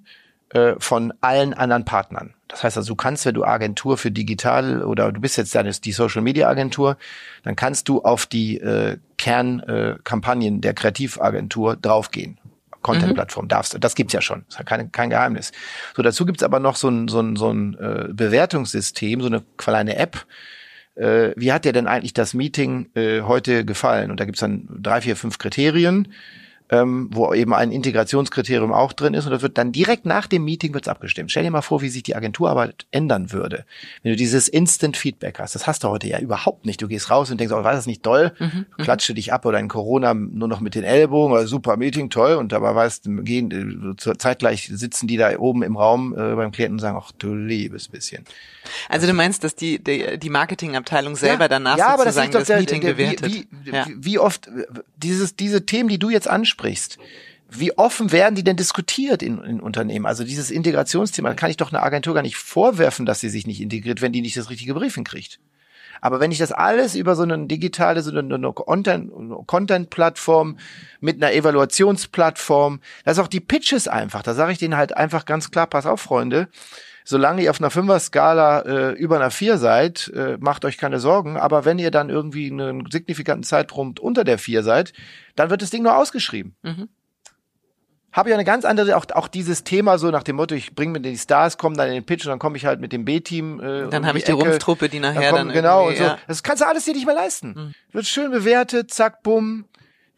äh, 0.50 0.74
von 0.78 1.14
allen 1.20 1.54
anderen 1.54 1.84
Partnern. 1.84 2.34
Das 2.48 2.64
heißt 2.64 2.76
also, 2.76 2.88
du 2.88 2.96
kannst, 2.96 3.24
wenn 3.24 3.34
du 3.34 3.44
Agentur 3.44 3.96
für 3.96 4.10
digital 4.10 4.82
oder 4.82 5.12
du 5.12 5.20
bist 5.20 5.36
jetzt 5.36 5.54
deine, 5.54 5.70
die 5.70 5.92
Social 5.92 6.22
Media 6.22 6.48
Agentur, 6.48 6.96
dann 7.44 7.54
kannst 7.54 7.88
du 7.88 8.02
auf 8.02 8.26
die 8.26 8.58
äh, 8.58 8.96
Kernkampagnen 9.18 10.56
äh, 10.56 10.60
der 10.60 10.74
Kreativagentur 10.74 11.76
draufgehen. 11.76 12.38
Content-Plattform 12.82 13.46
mhm. 13.46 13.48
darfst. 13.48 13.76
Das 13.80 13.94
gibt's 13.94 14.12
ja 14.12 14.20
schon. 14.20 14.44
Das 14.48 14.60
ist 14.60 14.66
kein, 14.66 14.92
kein 14.92 15.10
Geheimnis. 15.10 15.52
So, 15.96 16.02
dazu 16.02 16.24
gibt's 16.26 16.42
aber 16.42 16.60
noch 16.60 16.76
so 16.76 16.88
ein, 16.88 17.08
so 17.08 17.20
ein, 17.20 17.36
so 17.36 17.50
ein 17.50 17.74
äh, 17.74 18.08
Bewertungssystem, 18.12 19.20
so 19.20 19.26
eine 19.26 19.42
kleine 19.56 19.96
App. 19.96 20.26
Äh, 20.94 21.32
wie 21.36 21.52
hat 21.52 21.64
dir 21.64 21.72
denn 21.72 21.86
eigentlich 21.86 22.14
das 22.14 22.34
Meeting 22.34 22.90
äh, 22.94 23.22
heute 23.22 23.64
gefallen? 23.64 24.10
Und 24.10 24.20
da 24.20 24.24
gibt's 24.24 24.40
dann 24.40 24.68
drei, 24.68 25.00
vier, 25.00 25.16
fünf 25.16 25.38
Kriterien 25.38 26.08
ähm, 26.70 27.08
wo 27.12 27.32
eben 27.32 27.54
ein 27.54 27.72
Integrationskriterium 27.72 28.72
auch 28.72 28.92
drin 28.92 29.14
ist 29.14 29.24
und 29.24 29.32
das 29.32 29.42
wird 29.42 29.56
dann 29.56 29.72
direkt 29.72 30.04
nach 30.04 30.26
dem 30.26 30.44
Meeting 30.44 30.74
wird's 30.74 30.88
abgestimmt. 30.88 31.30
Stell 31.30 31.42
dir 31.42 31.50
mal 31.50 31.62
vor, 31.62 31.80
wie 31.80 31.88
sich 31.88 32.02
die 32.02 32.14
Agenturarbeit 32.14 32.86
ändern 32.90 33.32
würde, 33.32 33.64
wenn 34.02 34.12
du 34.12 34.16
dieses 34.16 34.48
Instant 34.48 34.96
Feedback 34.96 35.38
hast. 35.38 35.54
Das 35.54 35.66
hast 35.66 35.84
du 35.84 35.88
heute 35.88 36.06
ja 36.08 36.18
überhaupt 36.18 36.66
nicht. 36.66 36.82
Du 36.82 36.88
gehst 36.88 37.10
raus 37.10 37.30
und 37.30 37.40
denkst, 37.40 37.54
oh, 37.54 37.64
war 37.64 37.72
das 37.72 37.86
nicht 37.86 38.02
toll? 38.02 38.32
Mhm, 38.38 38.66
mhm. 38.76 38.82
Klatsche 38.82 39.14
dich 39.14 39.32
ab 39.32 39.46
oder 39.46 39.58
in 39.58 39.68
Corona 39.68 40.12
nur 40.14 40.48
noch 40.48 40.60
mit 40.60 40.74
den 40.74 40.84
Ellbogen 40.84 41.32
oder 41.32 41.46
super 41.46 41.76
Meeting, 41.76 42.10
toll. 42.10 42.34
Und 42.34 42.52
dabei 42.52 42.74
weißt 42.74 43.06
du, 43.06 43.22
gehen, 43.22 43.96
äh, 43.96 44.16
zeitgleich 44.18 44.68
sitzen 44.70 45.06
die 45.06 45.16
da 45.16 45.38
oben 45.38 45.62
im 45.62 45.76
Raum 45.76 46.12
äh, 46.12 46.34
beim 46.34 46.52
Klienten 46.52 46.74
und 46.74 46.80
sagen, 46.80 46.98
ach 47.00 47.12
du 47.12 47.34
liebes 47.34 47.88
bisschen. 47.88 48.24
Also 48.90 49.06
du 49.06 49.14
meinst, 49.14 49.42
dass 49.42 49.54
die, 49.54 49.82
die, 49.82 50.18
die 50.18 50.30
Marketingabteilung 50.30 51.16
selber 51.16 51.44
ja, 51.44 51.48
danach 51.48 51.78
ja, 51.78 51.96
sozusagen 51.96 52.32
das, 52.32 52.40
das 52.40 52.48
der, 52.48 52.58
Meeting 52.58 52.80
der, 52.82 52.94
der, 52.94 53.04
bewertet? 53.04 53.32
Wie, 53.32 53.48
wie, 53.50 53.70
ja. 53.70 53.86
wie 53.88 54.18
oft 54.18 54.50
dieses, 54.96 55.36
diese 55.36 55.64
Themen, 55.64 55.88
die 55.88 55.98
du 55.98 56.10
jetzt 56.10 56.28
ansprichst, 56.28 56.57
wie 57.50 57.76
offen 57.78 58.12
werden 58.12 58.34
die 58.34 58.44
denn 58.44 58.56
diskutiert 58.56 59.22
in, 59.22 59.42
in 59.42 59.60
Unternehmen? 59.60 60.06
Also 60.06 60.24
dieses 60.24 60.50
Integrationsthema, 60.50 61.34
kann 61.34 61.50
ich 61.50 61.56
doch 61.56 61.72
eine 61.72 61.82
Agentur 61.82 62.14
gar 62.14 62.22
nicht 62.22 62.36
vorwerfen, 62.36 63.06
dass 63.06 63.20
sie 63.20 63.30
sich 63.30 63.46
nicht 63.46 63.60
integriert, 63.60 64.02
wenn 64.02 64.12
die 64.12 64.20
nicht 64.20 64.36
das 64.36 64.50
richtige 64.50 64.74
Briefing 64.74 65.04
kriegt. 65.04 65.40
Aber 66.00 66.20
wenn 66.20 66.30
ich 66.30 66.38
das 66.38 66.52
alles 66.52 66.94
über 66.94 67.16
so 67.16 67.22
eine 67.22 67.46
digitale, 67.46 68.02
so 68.02 68.16
eine 68.16 68.52
Content-Plattform 68.52 70.58
mit 71.00 71.16
einer 71.16 71.32
Evaluationsplattform, 71.32 72.80
das 73.04 73.16
ist 73.16 73.24
auch 73.24 73.28
die 73.28 73.40
Pitches 73.40 73.88
einfach. 73.88 74.22
Da 74.22 74.34
sage 74.34 74.52
ich 74.52 74.58
denen 74.58 74.76
halt 74.76 74.96
einfach 74.96 75.24
ganz 75.24 75.50
klar, 75.50 75.66
pass 75.66 75.86
auf, 75.86 76.00
Freunde, 76.00 76.48
solange 77.08 77.42
ihr 77.42 77.50
auf 77.50 77.58
einer 77.58 77.70
Fünfer-Skala 77.70 78.60
äh, 78.60 78.90
über 78.92 79.16
einer 79.16 79.30
Vier 79.30 79.56
seid, 79.56 80.12
äh, 80.14 80.36
macht 80.38 80.66
euch 80.66 80.76
keine 80.76 80.98
Sorgen. 80.98 81.38
Aber 81.38 81.64
wenn 81.64 81.78
ihr 81.78 81.90
dann 81.90 82.10
irgendwie 82.10 82.50
einen 82.50 82.84
signifikanten 82.90 83.44
Zeitpunkt 83.44 83.98
unter 83.98 84.24
der 84.24 84.36
Vier 84.36 84.62
seid, 84.62 84.92
dann 85.34 85.48
wird 85.48 85.62
das 85.62 85.70
Ding 85.70 85.82
nur 85.82 85.96
ausgeschrieben. 85.96 86.54
Mhm. 86.62 86.90
Habe 88.12 88.28
ich 88.28 88.34
eine 88.34 88.44
ganz 88.44 88.66
andere, 88.66 88.94
auch, 88.94 89.06
auch 89.14 89.28
dieses 89.28 89.64
Thema 89.64 89.96
so 89.96 90.10
nach 90.10 90.22
dem 90.22 90.36
Motto, 90.36 90.54
ich 90.54 90.74
bringe 90.74 90.92
mir 90.92 91.00
die 91.00 91.16
Stars, 91.16 91.56
komme 91.56 91.76
dann 91.76 91.88
in 91.88 91.94
den 91.94 92.04
Pitch 92.04 92.26
und 92.26 92.30
dann 92.30 92.38
komme 92.38 92.58
ich 92.58 92.66
halt 92.66 92.78
mit 92.78 92.92
dem 92.92 93.06
B-Team. 93.06 93.58
Äh, 93.58 93.88
dann 93.88 94.04
habe 94.04 94.18
ich 94.18 94.24
die 94.24 94.32
Ecke. 94.32 94.42
Rumpftruppe, 94.42 94.90
die 94.90 95.00
nachher 95.00 95.32
dann, 95.32 95.46
dann 95.46 95.52
genau 95.54 95.88
und 95.88 95.96
so. 95.96 96.04
Ja. 96.04 96.18
Das 96.26 96.42
kannst 96.42 96.62
du 96.62 96.66
alles 96.66 96.84
dir 96.84 96.92
nicht 96.92 97.06
mehr 97.06 97.14
leisten. 97.14 97.54
Mhm. 97.56 97.74
Wird 97.92 98.04
schön 98.04 98.30
bewertet, 98.30 98.92
zack, 98.92 99.22
bumm 99.22 99.64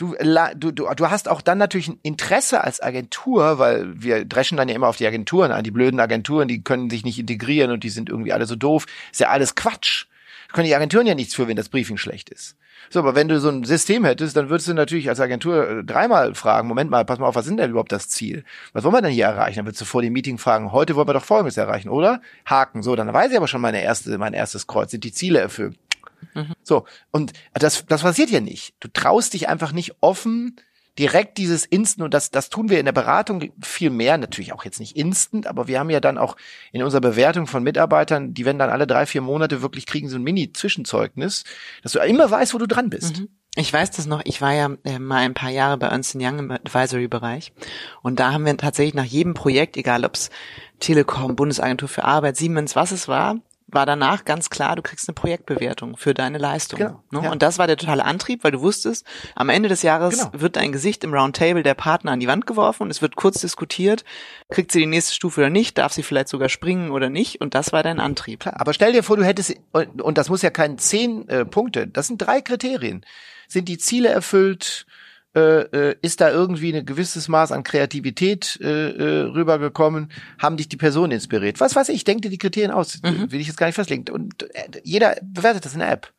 du, 0.01 0.15
du, 0.57 0.73
du, 0.73 0.89
du 0.95 1.11
hast 1.11 1.29
auch 1.29 1.43
dann 1.43 1.59
natürlich 1.59 1.89
ein 1.89 1.99
Interesse 2.03 2.65
als 2.65 2.83
Agentur, 2.83 3.59
weil 3.59 4.03
wir 4.03 4.25
dreschen 4.25 4.57
dann 4.57 4.69
ja 4.69 4.75
immer 4.75 4.89
auf 4.89 4.97
die 4.97 5.07
Agenturen 5.07 5.53
an, 5.53 5.63
die 5.63 5.71
blöden 5.71 6.01
Agenturen, 6.01 6.49
die 6.49 6.63
können 6.63 6.89
sich 6.89 7.05
nicht 7.05 7.19
integrieren 7.19 7.71
und 7.71 7.85
die 7.85 7.91
sind 7.91 8.09
irgendwie 8.09 8.33
alle 8.33 8.47
so 8.47 8.57
doof. 8.57 8.87
Ist 9.13 9.21
ja 9.21 9.29
alles 9.29 9.55
Quatsch. 9.55 10.07
können 10.53 10.67
die 10.67 10.75
Agenturen 10.75 11.07
ja 11.07 11.15
nichts 11.15 11.35
für, 11.35 11.49
wenn 11.49 11.57
das 11.57 11.69
Briefing 11.69 11.99
schlecht 11.99 12.31
ist. 12.31 12.57
So, 12.89 13.01
aber 13.01 13.15
wenn 13.15 13.29
du 13.29 13.39
so 13.39 13.51
ein 13.51 13.63
System 13.65 14.07
hättest, 14.07 14.37
dann 14.37 14.49
würdest 14.49 14.69
du 14.69 14.75
natürlich 14.75 15.11
als 15.11 15.21
Agentur 15.21 15.69
äh, 15.69 15.85
dreimal 15.85 16.35
fragen, 16.35 16.67
Moment 16.67 16.91
mal, 16.91 17.05
pass 17.05 17.19
mal 17.19 17.27
auf, 17.27 17.35
was 17.35 17.47
ist 17.47 17.57
denn 17.57 17.71
überhaupt 17.71 17.93
das 17.93 18.09
Ziel? 18.09 18.43
Was 18.73 18.85
wollen 18.85 18.95
wir 18.95 19.03
denn 19.03 19.13
hier 19.13 19.27
erreichen? 19.27 19.57
Dann 19.57 19.67
würdest 19.67 19.83
du 19.83 19.85
vor 19.85 20.01
dem 20.01 20.15
Meeting 20.15 20.39
fragen, 20.39 20.73
heute 20.73 20.97
wollen 20.97 21.07
wir 21.07 21.13
doch 21.13 21.25
Folgendes 21.25 21.59
erreichen, 21.59 21.91
oder? 21.91 22.23
Haken. 22.47 22.83
So, 22.83 22.97
dann 22.97 23.13
weiß 23.13 23.31
ich 23.31 23.37
aber 23.37 23.49
schon 23.49 23.61
meine 23.61 23.83
erste, 23.83 24.17
mein 24.17 24.33
erstes 24.33 24.67
Kreuz. 24.67 24.91
Sind 24.91 25.05
die 25.05 25.13
Ziele 25.13 25.41
erfüllt? 25.41 25.77
Mhm. 26.35 26.55
So, 26.63 26.85
und 27.11 27.33
das, 27.55 27.85
das 27.87 28.03
passiert 28.03 28.31
ja 28.31 28.41
nicht. 28.41 28.75
Du 28.81 28.89
traust 28.89 29.35
dich 29.35 29.49
einfach 29.49 29.73
nicht 29.73 29.97
offen 30.01 30.57
direkt 30.99 31.39
dieses 31.39 31.65
Instant 31.65 32.05
und 32.05 32.15
das, 32.15 32.31
das 32.31 32.51
tun 32.51 32.69
wir 32.69 32.79
in 32.79 32.85
der 32.85 32.93
Beratung 32.93 33.53
viel 33.63 33.91
mehr, 33.91 34.19
natürlich 34.19 34.53
auch 34.53 34.65
jetzt 34.65 34.81
nicht 34.81 34.97
instant, 34.97 35.47
aber 35.47 35.69
wir 35.69 35.79
haben 35.79 35.91
ja 35.91 36.01
dann 36.01 36.19
auch 36.19 36.37
in 36.73 36.83
unserer 36.83 37.01
Bewertung 37.01 37.47
von 37.47 37.63
Mitarbeitern, 37.63 38.35
die 38.35 38.45
werden 38.45 38.59
dann 38.59 38.71
alle 38.71 38.87
drei, 38.87 39.07
vier 39.07 39.23
Monate 39.23 39.63
wirklich 39.63 39.87
kriegen 39.87 40.09
so 40.09 40.17
ein 40.17 40.23
Mini-Zwischenzeugnis, 40.23 41.45
dass 41.83 41.93
du 41.93 42.01
immer 42.01 42.31
weißt, 42.31 42.53
wo 42.55 42.59
du 42.59 42.67
dran 42.67 42.91
bist. 42.91 43.21
Mhm. 43.21 43.29
Ich 43.57 43.73
weiß 43.73 43.91
das 43.93 44.07
noch, 44.07 44.21
ich 44.25 44.41
war 44.41 44.53
ja 44.53 44.71
äh, 44.85 44.99
mal 44.99 45.19
ein 45.19 45.35
paar 45.35 45.51
Jahre 45.51 45.77
bei 45.77 45.89
Ernst 45.89 46.15
Young 46.15 46.39
im 46.39 46.51
Advisory-Bereich 46.51 47.53
und 48.03 48.21
da 48.21 48.33
haben 48.33 48.45
wir 48.45 48.57
tatsächlich 48.57 48.95
nach 48.95 49.05
jedem 49.05 49.35
Projekt, 49.35 49.77
egal 49.77 50.05
ob 50.05 50.15
es 50.15 50.31
Telekom, 50.81 51.35
Bundesagentur 51.35 51.89
für 51.89 52.05
Arbeit, 52.05 52.37
Siemens, 52.37 52.77
was 52.77 52.93
es 52.93 53.09
war, 53.09 53.37
war 53.73 53.87
danach 53.87 54.25
ganz 54.25 54.51
klar, 54.51 54.77
du 54.77 54.83
kriegst 54.83 55.09
eine 55.09 55.15
Projektbewertung 55.15 55.97
für 55.97 56.15
deine 56.15 56.39
Leistung. 56.39 56.79
Genau, 56.79 57.03
ne? 57.11 57.23
ja. 57.25 57.33
Und 57.33 57.43
das 57.43 57.59
war 57.59 57.67
der 57.67 57.77
totale 57.77 58.05
Antrieb, 58.05 58.45
weil 58.45 58.53
du 58.53 58.61
wusstest, 58.61 59.07
am 59.35 59.49
Ende 59.49 59.69
des 59.69 59.83
Jahres 59.83 60.19
genau. 60.19 60.31
wird 60.33 60.57
dein 60.57 60.73
Gesicht 60.73 61.05
im 61.05 61.15
Roundtable 61.15 61.63
der 61.63 61.75
Partner 61.75 62.13
an 62.13 62.21
die 62.21 62.27
Wand 62.27 62.47
geworfen 62.47 62.85
und 62.85 62.91
es 62.91 63.03
wird 63.03 63.17
kurz 63.17 63.41
diskutiert, 63.41 64.05
kriegt 64.51 64.73
sie 64.73 64.81
die 64.81 64.87
nächste 64.87 65.15
Stufe 65.15 65.41
oder 65.41 65.51
nicht, 65.51 65.79
darf 65.79 65.93
sie 65.93 66.03
vielleicht 66.03 66.29
sogar 66.29 66.49
springen 66.49 66.91
oder 66.91 67.11
nicht 67.11 67.41
und 67.41 67.55
das 67.55 67.73
war 67.73 67.83
dein 67.83 68.01
Antrieb. 68.01 68.41
Klar, 68.41 68.61
aber 68.61 68.73
stell 68.73 68.93
dir 68.93 69.03
vor, 69.03 69.17
du 69.17 69.25
hättest, 69.25 69.55
und 69.73 70.19
das 70.19 70.29
muss 70.29 70.43
ja 70.43 70.51
kein 70.51 70.79
zehn 70.79 71.29
äh, 71.29 71.45
Punkte, 71.45 71.87
das 71.87 72.07
sind 72.07 72.19
drei 72.19 72.41
Kriterien. 72.41 73.05
Sind 73.49 73.69
die 73.69 73.79
Ziele 73.79 74.09
erfüllt? 74.09 74.87
Äh, 75.33 75.91
äh, 75.91 75.97
ist 76.03 76.21
da 76.21 76.31
irgendwie 76.31 76.75
ein 76.75 76.85
gewisses 76.85 77.29
Maß 77.29 77.53
an 77.53 77.63
Kreativität 77.63 78.59
äh, 78.61 78.91
äh, 78.91 79.21
rübergekommen? 79.23 80.11
Haben 80.41 80.57
dich 80.57 80.69
die 80.69 80.77
Personen 80.77 81.13
inspiriert? 81.13 81.61
Was 81.61 81.77
weiß 81.77 81.89
ich, 81.91 82.03
denk 82.03 82.23
dir 82.23 82.31
die 82.31 82.39
Kriterien 82.39 82.73
aus. 82.73 83.01
Mhm. 83.03 83.31
Will 83.31 83.41
ich 83.41 83.47
jetzt 83.47 83.57
gar 83.57 83.67
nicht 83.67 83.77
festlegen. 83.77 84.13
Und 84.13 84.43
äh, 84.55 84.81
jeder 84.83 85.17
bewertet 85.23 85.65
das 85.65 85.75
in 85.75 85.81
der 85.81 85.93
App. 85.93 86.13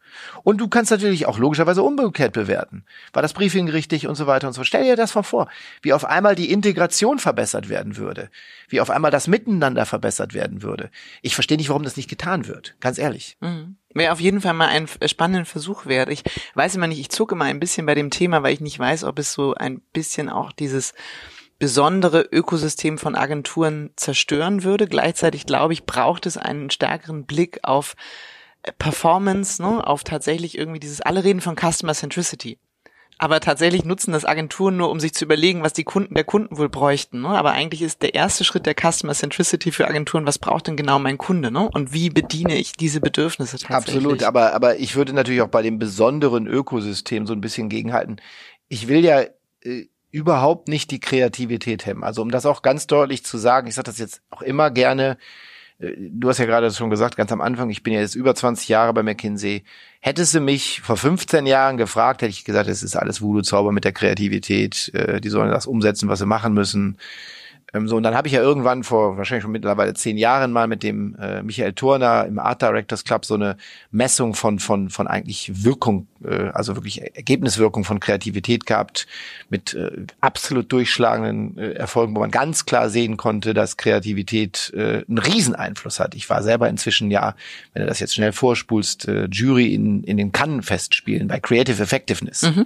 Und 0.43 0.57
du 0.57 0.67
kannst 0.67 0.91
natürlich 0.91 1.25
auch 1.25 1.37
logischerweise 1.37 1.83
umgekehrt 1.83 2.33
bewerten. 2.33 2.83
War 3.13 3.21
das 3.21 3.33
Briefing 3.33 3.69
richtig 3.69 4.07
und 4.07 4.15
so 4.15 4.27
weiter 4.27 4.47
und 4.47 4.53
so. 4.53 4.63
Stell 4.63 4.83
dir 4.83 4.95
das 4.95 5.15
mal 5.15 5.23
vor, 5.23 5.49
wie 5.81 5.93
auf 5.93 6.05
einmal 6.05 6.35
die 6.35 6.51
Integration 6.51 7.19
verbessert 7.19 7.69
werden 7.69 7.97
würde, 7.97 8.29
wie 8.69 8.81
auf 8.81 8.89
einmal 8.89 9.11
das 9.11 9.27
Miteinander 9.27 9.85
verbessert 9.85 10.33
werden 10.33 10.61
würde. 10.61 10.89
Ich 11.21 11.35
verstehe 11.35 11.57
nicht, 11.57 11.69
warum 11.69 11.83
das 11.83 11.97
nicht 11.97 12.09
getan 12.09 12.47
wird, 12.47 12.75
ganz 12.79 12.97
ehrlich. 12.97 13.37
Mhm. 13.39 13.75
Wäre 13.93 14.13
auf 14.13 14.21
jeden 14.21 14.41
Fall 14.41 14.53
mal 14.53 14.69
ein 14.69 14.87
spannender 15.05 15.45
Versuch 15.45 15.85
wert. 15.85 16.09
Ich 16.09 16.23
weiß 16.53 16.75
immer 16.75 16.87
nicht, 16.87 16.99
ich 16.99 17.09
zucke 17.09 17.35
mal 17.35 17.45
ein 17.45 17.59
bisschen 17.59 17.85
bei 17.85 17.95
dem 17.95 18.09
Thema, 18.09 18.41
weil 18.41 18.53
ich 18.53 18.61
nicht 18.61 18.79
weiß, 18.79 19.03
ob 19.03 19.19
es 19.19 19.33
so 19.33 19.53
ein 19.53 19.81
bisschen 19.91 20.29
auch 20.29 20.51
dieses 20.51 20.93
besondere 21.61 22.21
Ökosystem 22.21 22.97
von 22.97 23.15
Agenturen 23.15 23.91
zerstören 23.95 24.63
würde. 24.63 24.87
Gleichzeitig 24.87 25.45
glaube 25.45 25.73
ich, 25.73 25.85
braucht 25.85 26.25
es 26.25 26.35
einen 26.35 26.71
stärkeren 26.71 27.25
Blick 27.25 27.59
auf 27.61 27.95
Performance, 28.77 29.61
ne, 29.61 29.85
auf 29.85 30.03
tatsächlich 30.03 30.57
irgendwie 30.57 30.79
dieses, 30.79 31.01
alle 31.01 31.23
reden 31.23 31.41
von 31.41 31.55
Customer 31.55 31.93
Centricity. 31.93 32.57
Aber 33.21 33.39
tatsächlich 33.39 33.85
nutzen 33.85 34.13
das 34.13 34.25
Agenturen 34.25 34.77
nur, 34.77 34.89
um 34.89 34.99
sich 34.99 35.13
zu 35.13 35.25
überlegen, 35.25 35.61
was 35.61 35.73
die 35.73 35.83
Kunden 35.83 36.15
der 36.15 36.23
Kunden 36.23 36.57
wohl 36.57 36.69
bräuchten. 36.69 37.21
Ne? 37.21 37.27
Aber 37.27 37.51
eigentlich 37.51 37.83
ist 37.83 38.01
der 38.01 38.15
erste 38.15 38.43
Schritt 38.43 38.65
der 38.65 38.73
Customer 38.73 39.13
Centricity 39.13 39.71
für 39.71 39.87
Agenturen, 39.87 40.25
was 40.25 40.39
braucht 40.39 40.65
denn 40.65 40.75
genau 40.75 40.97
mein 40.97 41.19
Kunde? 41.19 41.51
Ne? 41.51 41.69
Und 41.71 41.93
wie 41.93 42.09
bediene 42.09 42.57
ich 42.57 42.73
diese 42.73 42.99
Bedürfnisse 42.99 43.59
tatsächlich? 43.59 43.95
Absolut, 43.97 44.23
aber, 44.23 44.53
aber 44.55 44.79
ich 44.79 44.95
würde 44.95 45.13
natürlich 45.13 45.43
auch 45.43 45.49
bei 45.49 45.61
dem 45.61 45.77
besonderen 45.77 46.47
Ökosystem 46.47 47.27
so 47.27 47.33
ein 47.33 47.41
bisschen 47.41 47.69
gegenhalten. 47.69 48.19
Ich 48.69 48.87
will 48.87 49.05
ja 49.05 49.21
äh, 49.61 49.85
überhaupt 50.09 50.67
nicht 50.67 50.89
die 50.89 50.99
Kreativität 50.99 51.85
hemmen. 51.85 52.03
Also 52.03 52.23
um 52.23 52.31
das 52.31 52.47
auch 52.47 52.63
ganz 52.63 52.87
deutlich 52.87 53.23
zu 53.23 53.37
sagen, 53.37 53.67
ich 53.67 53.75
sage 53.75 53.85
das 53.85 53.99
jetzt 53.99 54.23
auch 54.31 54.41
immer 54.41 54.71
gerne, 54.71 55.19
du 55.81 56.29
hast 56.29 56.37
ja 56.37 56.45
gerade 56.45 56.71
schon 56.71 56.89
gesagt, 56.89 57.17
ganz 57.17 57.31
am 57.31 57.41
Anfang, 57.41 57.69
ich 57.69 57.83
bin 57.83 57.93
ja 57.93 57.99
jetzt 57.99 58.15
über 58.15 58.35
20 58.35 58.69
Jahre 58.69 58.93
bei 58.93 59.03
McKinsey. 59.03 59.63
Hättest 59.99 60.33
du 60.33 60.39
mich 60.39 60.81
vor 60.81 60.97
15 60.97 61.45
Jahren 61.45 61.77
gefragt, 61.77 62.21
hätte 62.21 62.29
ich 62.29 62.45
gesagt, 62.45 62.69
es 62.69 62.83
ist 62.83 62.95
alles 62.95 63.21
Voodoo-Zauber 63.21 63.71
mit 63.71 63.83
der 63.83 63.91
Kreativität, 63.91 64.91
äh, 64.93 65.19
die 65.19 65.29
sollen 65.29 65.51
das 65.51 65.67
umsetzen, 65.67 66.09
was 66.09 66.19
sie 66.19 66.25
machen 66.25 66.53
müssen. 66.53 66.97
Ähm, 67.73 67.87
so, 67.87 67.95
und 67.95 68.03
dann 68.03 68.15
habe 68.15 68.27
ich 68.27 68.33
ja 68.33 68.41
irgendwann 68.41 68.83
vor 68.83 69.17
wahrscheinlich 69.17 69.43
schon 69.43 69.51
mittlerweile 69.51 69.93
zehn 69.93 70.17
Jahren 70.17 70.51
mal 70.51 70.67
mit 70.67 70.83
dem 70.83 71.15
äh, 71.15 71.41
Michael 71.41 71.73
Turner 71.73 72.25
im 72.25 72.39
Art 72.39 72.61
Directors 72.61 73.03
Club 73.03 73.25
so 73.25 73.35
eine 73.35 73.57
Messung 73.91 74.33
von, 74.33 74.59
von, 74.59 74.89
von 74.89 75.07
eigentlich 75.07 75.63
Wirkung, 75.63 76.07
äh, 76.23 76.49
also 76.49 76.75
wirklich 76.75 77.01
Ergebniswirkung 77.15 77.83
von 77.83 77.99
Kreativität 77.99 78.65
gehabt, 78.65 79.07
mit 79.49 79.73
äh, 79.73 80.05
absolut 80.19 80.71
durchschlagenden 80.71 81.57
äh, 81.57 81.73
Erfolgen, 81.73 82.15
wo 82.15 82.19
man 82.19 82.31
ganz 82.31 82.65
klar 82.65 82.89
sehen 82.89 83.17
konnte, 83.17 83.53
dass 83.53 83.77
Kreativität 83.77 84.71
äh, 84.75 85.03
einen 85.07 85.17
Rieseneinfluss 85.17 85.99
hat. 85.99 86.15
Ich 86.15 86.29
war 86.29 86.43
selber 86.43 86.69
inzwischen 86.69 87.11
ja, 87.11 87.35
wenn 87.73 87.83
du 87.83 87.87
das 87.87 87.99
jetzt 87.99 88.15
schnell 88.15 88.33
vorspulst, 88.33 89.07
äh, 89.07 89.27
Jury 89.31 89.73
in, 89.73 90.03
in 90.03 90.17
den 90.17 90.31
Cannes-Festspielen 90.31 91.27
bei 91.27 91.39
Creative 91.39 91.81
Effectiveness. 91.81 92.43
Mhm. 92.43 92.65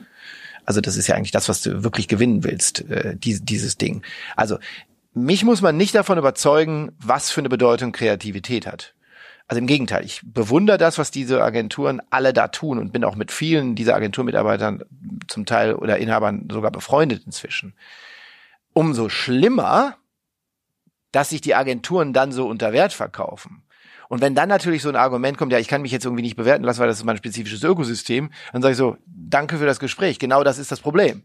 Also 0.65 0.81
das 0.81 0.97
ist 0.97 1.07
ja 1.07 1.15
eigentlich 1.15 1.31
das, 1.31 1.47
was 1.47 1.61
du 1.61 1.83
wirklich 1.83 2.07
gewinnen 2.07 2.43
willst, 2.43 2.89
äh, 2.89 3.15
die, 3.15 3.39
dieses 3.39 3.77
Ding. 3.77 4.01
Also 4.35 4.57
mich 5.15 5.45
muss 5.45 5.61
man 5.61 5.77
nicht 5.77 5.95
davon 5.95 6.17
überzeugen, 6.17 6.91
was 6.99 7.31
für 7.31 7.39
eine 7.39 7.49
Bedeutung 7.49 7.93
Kreativität 7.93 8.67
hat. 8.67 8.93
Also 9.47 9.59
im 9.59 9.67
Gegenteil, 9.67 10.03
ich 10.03 10.21
bewundere 10.23 10.77
das, 10.77 10.97
was 10.97 11.09
diese 11.09 11.41
Agenturen 11.41 12.01
alle 12.09 12.33
da 12.33 12.49
tun 12.49 12.79
und 12.79 12.91
bin 12.91 13.05
auch 13.05 13.15
mit 13.15 13.31
vielen 13.31 13.75
dieser 13.75 13.95
Agenturmitarbeitern 13.95 14.83
zum 15.27 15.45
Teil 15.45 15.75
oder 15.75 15.99
Inhabern 15.99 16.49
sogar 16.51 16.71
befreundet 16.71 17.23
inzwischen. 17.25 17.75
Umso 18.73 19.07
schlimmer, 19.07 19.95
dass 21.11 21.29
sich 21.29 21.41
die 21.41 21.55
Agenturen 21.55 22.11
dann 22.11 22.33
so 22.33 22.47
unter 22.47 22.73
Wert 22.73 22.91
verkaufen. 22.91 23.63
Und 24.09 24.21
wenn 24.21 24.35
dann 24.35 24.49
natürlich 24.49 24.81
so 24.81 24.89
ein 24.89 24.95
Argument 24.97 25.37
kommt, 25.37 25.53
ja, 25.53 25.59
ich 25.59 25.67
kann 25.69 25.81
mich 25.81 25.91
jetzt 25.91 26.05
irgendwie 26.05 26.23
nicht 26.23 26.35
bewerten 26.35 26.63
lassen, 26.65 26.79
weil 26.79 26.87
das 26.87 26.97
ist 26.97 27.05
mein 27.05 27.17
spezifisches 27.17 27.63
Ökosystem, 27.63 28.31
dann 28.51 28.61
sage 28.61 28.73
ich 28.73 28.77
so, 28.77 28.97
danke 29.05 29.59
für 29.59 29.65
das 29.65 29.79
Gespräch. 29.79 30.19
Genau 30.19 30.43
das 30.43 30.57
ist 30.57 30.71
das 30.71 30.81
Problem 30.81 31.23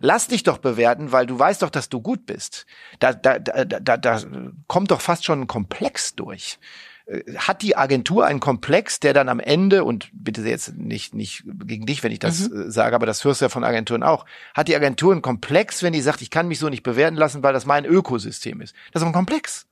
lass 0.00 0.26
dich 0.26 0.42
doch 0.42 0.58
bewerten, 0.58 1.12
weil 1.12 1.26
du 1.26 1.38
weißt 1.38 1.62
doch, 1.62 1.70
dass 1.70 1.88
du 1.88 2.00
gut 2.00 2.26
bist. 2.26 2.66
Da, 2.98 3.12
da, 3.12 3.38
da, 3.38 3.64
da, 3.64 3.96
da 3.96 4.20
kommt 4.66 4.90
doch 4.90 5.00
fast 5.00 5.24
schon 5.24 5.42
ein 5.42 5.46
Komplex 5.46 6.16
durch. 6.16 6.58
Äh, 7.06 7.36
hat 7.36 7.62
die 7.62 7.76
Agentur 7.76 8.26
einen 8.26 8.40
Komplex, 8.40 8.98
der 8.98 9.12
dann 9.12 9.28
am 9.28 9.40
Ende, 9.40 9.84
und 9.84 10.10
bitte 10.12 10.42
jetzt 10.42 10.76
nicht, 10.76 11.14
nicht 11.14 11.44
gegen 11.64 11.86
dich, 11.86 12.02
wenn 12.02 12.12
ich 12.12 12.18
das 12.18 12.48
mhm. 12.48 12.62
Äh, 12.62 12.70
sage, 12.70 12.96
aber 12.96 13.06
das 13.06 13.22
hörst 13.24 13.40
du 13.40 13.44
ja 13.44 13.48
von 13.50 13.64
Agenturen 13.64 14.02
auch, 14.02 14.26
hat 14.54 14.68
die 14.68 14.76
Agentur 14.76 15.12
einen 15.12 15.22
Komplex, 15.22 15.82
wenn 15.82 15.92
die 15.92 16.00
sagt, 16.00 16.22
ich 16.22 16.30
kann 16.30 16.48
mich 16.48 16.58
so 16.58 16.68
nicht 16.68 16.82
bewerten 16.82 17.16
lassen, 17.16 17.42
weil 17.42 17.52
das 17.52 17.66
mein 17.66 17.84
Ökosystem 17.84 18.60
ist. 18.60 18.74
Das 18.92 19.02
ist 19.02 19.06
ein 19.06 19.12
Komplex. 19.12 19.66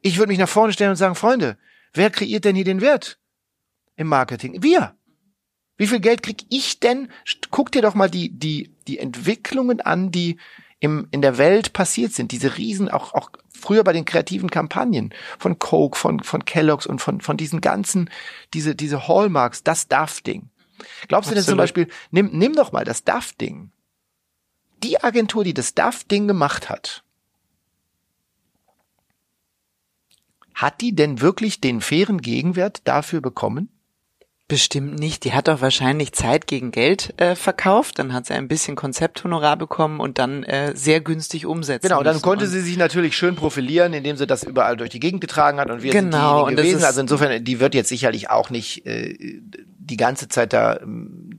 Ich 0.00 0.18
würde 0.18 0.28
mich 0.28 0.38
nach 0.38 0.48
vorne 0.48 0.72
stellen 0.72 0.90
und 0.90 0.96
sagen, 0.96 1.14
Freunde, 1.14 1.56
wer 1.92 2.10
kreiert 2.10 2.44
denn 2.44 2.56
hier 2.56 2.64
den 2.64 2.80
Wert 2.80 3.18
im 3.96 4.08
Marketing? 4.08 4.62
Wir. 4.62 4.96
Wie 5.76 5.86
viel 5.86 6.00
Geld 6.00 6.22
krieg 6.22 6.44
ich 6.48 6.80
denn? 6.80 7.08
Guck 7.50 7.72
dir 7.72 7.82
doch 7.82 7.94
mal 7.94 8.10
die, 8.10 8.30
die, 8.30 8.71
die 8.84 8.98
Entwicklungen 8.98 9.80
an, 9.80 10.10
die 10.10 10.38
im, 10.80 11.06
in 11.12 11.22
der 11.22 11.38
Welt 11.38 11.72
passiert 11.72 12.12
sind. 12.12 12.32
Diese 12.32 12.56
Riesen, 12.58 12.88
auch, 12.88 13.14
auch 13.14 13.30
früher 13.48 13.84
bei 13.84 13.92
den 13.92 14.04
kreativen 14.04 14.50
Kampagnen 14.50 15.14
von 15.38 15.58
Coke, 15.58 15.96
von, 15.96 16.20
von 16.20 16.44
Kellogg's 16.44 16.86
und 16.86 17.00
von, 17.00 17.20
von 17.20 17.36
diesen 17.36 17.60
ganzen, 17.60 18.10
diese, 18.52 18.74
diese 18.74 19.06
Hallmarks, 19.06 19.62
das 19.62 19.86
Duff-Ding. 19.86 20.50
Glaubst 21.06 21.30
du 21.30 21.34
denn 21.34 21.44
zum 21.44 21.56
Beispiel, 21.56 21.88
nimm, 22.10 22.30
nimm 22.32 22.54
doch 22.54 22.72
mal 22.72 22.84
das 22.84 23.04
Duff-Ding. 23.04 23.70
Die 24.82 25.00
Agentur, 25.02 25.44
die 25.44 25.54
das 25.54 25.74
Duff-Ding 25.74 26.26
gemacht 26.26 26.68
hat, 26.68 27.04
hat 30.54 30.80
die 30.80 30.94
denn 30.94 31.20
wirklich 31.20 31.60
den 31.60 31.80
fairen 31.80 32.20
Gegenwert 32.20 32.82
dafür 32.84 33.20
bekommen? 33.20 33.68
Bestimmt 34.48 34.98
nicht. 34.98 35.24
Die 35.24 35.32
hat 35.32 35.48
doch 35.48 35.60
wahrscheinlich 35.60 36.12
Zeit 36.12 36.46
gegen 36.46 36.72
Geld 36.72 37.14
äh, 37.18 37.34
verkauft, 37.34 37.98
dann 37.98 38.12
hat 38.12 38.26
sie 38.26 38.34
ein 38.34 38.48
bisschen 38.48 38.76
Konzepthonorar 38.76 39.56
bekommen 39.56 39.98
und 39.98 40.18
dann 40.18 40.42
äh, 40.42 40.76
sehr 40.76 41.00
günstig 41.00 41.46
umsetzen. 41.46 41.88
Genau, 41.88 42.02
dann 42.02 42.20
konnte 42.20 42.46
sie 42.46 42.60
sich 42.60 42.76
natürlich 42.76 43.16
schön 43.16 43.34
profilieren, 43.34 43.94
indem 43.94 44.16
sie 44.16 44.26
das 44.26 44.42
überall 44.42 44.76
durch 44.76 44.90
die 44.90 45.00
Gegend 45.00 45.20
getragen 45.20 45.58
hat 45.58 45.70
und 45.70 45.82
wir 45.82 45.92
genau, 45.92 46.46
sind 46.46 46.56
gewesen. 46.56 46.84
Also 46.84 47.00
insofern, 47.00 47.42
die 47.42 47.60
wird 47.60 47.74
jetzt 47.74 47.88
sicherlich 47.88 48.28
auch 48.30 48.50
nicht 48.50 48.84
äh, 48.84 49.16
die 49.78 49.96
ganze 49.96 50.28
Zeit 50.28 50.52
da 50.52 50.78
ähm, 50.80 51.30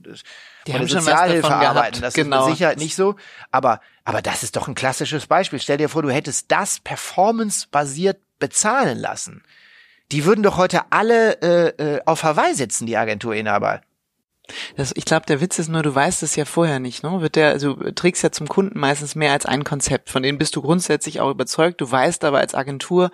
die 0.66 0.72
haben 0.72 0.88
schon 0.88 1.00
Sozialhilfe 1.00 1.50
arbeiten. 1.50 2.00
Das 2.00 2.14
genau. 2.14 2.40
ist 2.40 2.46
mit 2.46 2.56
Sicherheit 2.56 2.78
nicht 2.78 2.96
so. 2.96 3.16
Aber, 3.50 3.80
aber 4.04 4.22
das 4.22 4.42
ist 4.42 4.56
doch 4.56 4.68
ein 4.68 4.74
klassisches 4.74 5.26
Beispiel. 5.26 5.60
Stell 5.60 5.76
dir 5.76 5.88
vor, 5.88 6.02
du 6.02 6.10
hättest 6.10 6.50
das 6.50 6.80
performance-basiert 6.80 8.18
bezahlen 8.38 8.98
lassen. 8.98 9.42
Die 10.14 10.24
würden 10.24 10.44
doch 10.44 10.56
heute 10.56 10.82
alle 10.90 11.42
äh, 11.42 11.96
äh, 11.96 12.00
auf 12.06 12.22
Hawaii 12.22 12.54
sitzen, 12.54 12.86
die 12.86 12.96
Agenturinhaber. 12.96 13.80
Das, 14.76 14.92
ich 14.94 15.06
glaube, 15.06 15.26
der 15.26 15.40
Witz 15.40 15.58
ist 15.58 15.68
nur, 15.68 15.82
du 15.82 15.92
weißt 15.92 16.22
es 16.22 16.36
ja 16.36 16.44
vorher 16.44 16.78
nicht, 16.78 17.02
ne? 17.02 17.20
Wird 17.20 17.34
der, 17.34 17.48
also 17.48 17.74
du 17.74 17.92
trägst 17.92 18.22
ja 18.22 18.30
zum 18.30 18.46
Kunden 18.46 18.78
meistens 18.78 19.16
mehr 19.16 19.32
als 19.32 19.44
ein 19.44 19.64
Konzept, 19.64 20.10
von 20.10 20.22
denen 20.22 20.38
bist 20.38 20.54
du 20.54 20.62
grundsätzlich 20.62 21.20
auch 21.20 21.30
überzeugt. 21.30 21.80
Du 21.80 21.90
weißt 21.90 22.22
aber 22.22 22.38
als 22.38 22.54
Agentur, 22.54 23.10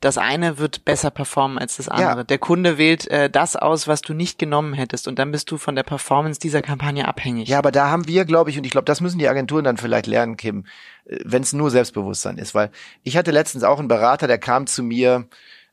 das 0.00 0.18
eine 0.18 0.58
wird 0.58 0.84
besser 0.84 1.10
performen 1.10 1.56
als 1.56 1.78
das 1.78 1.88
andere. 1.88 2.18
Ja. 2.18 2.24
Der 2.24 2.38
Kunde 2.38 2.76
wählt 2.76 3.08
äh, 3.08 3.30
das 3.30 3.56
aus, 3.56 3.88
was 3.88 4.02
du 4.02 4.12
nicht 4.12 4.38
genommen 4.38 4.74
hättest, 4.74 5.08
und 5.08 5.18
dann 5.18 5.32
bist 5.32 5.50
du 5.50 5.56
von 5.56 5.74
der 5.74 5.84
Performance 5.84 6.38
dieser 6.38 6.60
Kampagne 6.60 7.08
abhängig. 7.08 7.48
Ja, 7.48 7.56
aber 7.56 7.72
da 7.72 7.88
haben 7.88 8.06
wir, 8.06 8.26
glaube 8.26 8.50
ich, 8.50 8.58
und 8.58 8.64
ich 8.64 8.72
glaube, 8.72 8.84
das 8.84 9.00
müssen 9.00 9.18
die 9.18 9.28
Agenturen 9.28 9.64
dann 9.64 9.78
vielleicht 9.78 10.06
lernen, 10.06 10.36
Kim, 10.36 10.66
äh, 11.06 11.16
wenn 11.24 11.42
es 11.44 11.54
nur 11.54 11.70
Selbstbewusstsein 11.70 12.36
ist, 12.36 12.54
weil 12.54 12.70
ich 13.04 13.16
hatte 13.16 13.30
letztens 13.30 13.64
auch 13.64 13.78
einen 13.78 13.88
Berater, 13.88 14.26
der 14.26 14.38
kam 14.38 14.66
zu 14.66 14.82
mir 14.82 15.28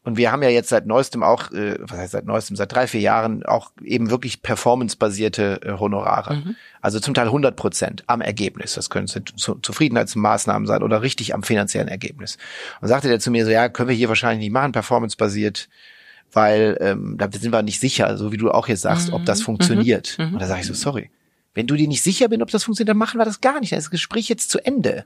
Und 0.09 0.17
wir 0.17 0.31
haben 0.31 0.41
ja 0.41 0.49
jetzt 0.49 0.69
seit 0.69 0.87
neuestem 0.87 1.21
auch, 1.21 1.51
äh, 1.51 1.77
was 1.81 1.99
heißt 1.99 2.11
seit 2.13 2.25
neuestem, 2.25 2.55
seit 2.55 2.73
drei, 2.73 2.87
vier 2.87 2.99
Jahren 2.99 3.45
auch 3.45 3.69
eben 3.83 4.09
wirklich 4.09 4.41
performancebasierte 4.41 5.61
äh, 5.61 5.73
Honorare. 5.73 6.37
Mhm. 6.37 6.55
Also 6.81 6.99
zum 6.99 7.13
Teil 7.13 7.27
100 7.27 7.55
Prozent 7.55 8.03
am 8.07 8.19
Ergebnis. 8.19 8.73
Das 8.73 8.89
können 8.89 9.05
zu 9.05 9.21
Zufriedenheitsmaßnahmen 9.21 10.65
sein 10.65 10.81
oder 10.81 11.03
richtig 11.03 11.35
am 11.35 11.43
finanziellen 11.43 11.87
Ergebnis. 11.87 12.39
Und 12.81 12.87
sagte 12.87 13.07
der 13.07 13.19
zu 13.19 13.29
mir 13.29 13.45
so, 13.45 13.51
ja, 13.51 13.69
können 13.69 13.87
wir 13.87 13.95
hier 13.95 14.09
wahrscheinlich 14.09 14.39
nicht 14.39 14.51
machen, 14.51 14.71
performancebasiert, 14.71 15.69
weil 16.33 16.79
ähm, 16.81 17.13
da 17.19 17.29
sind 17.31 17.51
wir 17.51 17.61
nicht 17.61 17.79
sicher, 17.79 18.17
so 18.17 18.31
wie 18.31 18.37
du 18.37 18.49
auch 18.49 18.67
jetzt 18.67 18.81
sagst, 18.81 19.09
mhm. 19.09 19.13
ob 19.13 19.25
das 19.25 19.41
mhm. 19.41 19.43
funktioniert. 19.43 20.17
Mhm. 20.17 20.33
Und 20.33 20.39
da 20.39 20.47
sage 20.47 20.61
ich 20.61 20.65
so, 20.65 20.73
sorry. 20.73 21.11
Wenn 21.53 21.67
du 21.67 21.75
dir 21.75 21.87
nicht 21.87 22.01
sicher 22.01 22.29
bist, 22.29 22.41
ob 22.41 22.49
das 22.49 22.63
funktioniert, 22.63 22.89
dann 22.89 22.97
machen 22.97 23.19
wir 23.19 23.25
das 23.25 23.41
gar 23.41 23.59
nicht. 23.59 23.73
Dann 23.73 23.77
ist 23.77 23.85
das 23.85 23.91
Gespräch 23.91 24.27
jetzt 24.27 24.49
zu 24.49 24.57
Ende. 24.57 25.05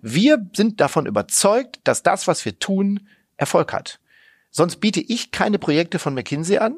Wir 0.00 0.42
sind 0.54 0.80
davon 0.80 1.04
überzeugt, 1.04 1.80
dass 1.84 2.02
das, 2.02 2.26
was 2.26 2.46
wir 2.46 2.58
tun, 2.58 3.00
Erfolg 3.36 3.74
hat. 3.74 3.98
Sonst 4.52 4.76
biete 4.76 5.00
ich 5.00 5.32
keine 5.32 5.58
Projekte 5.58 5.98
von 5.98 6.14
McKinsey 6.14 6.58
an. 6.58 6.76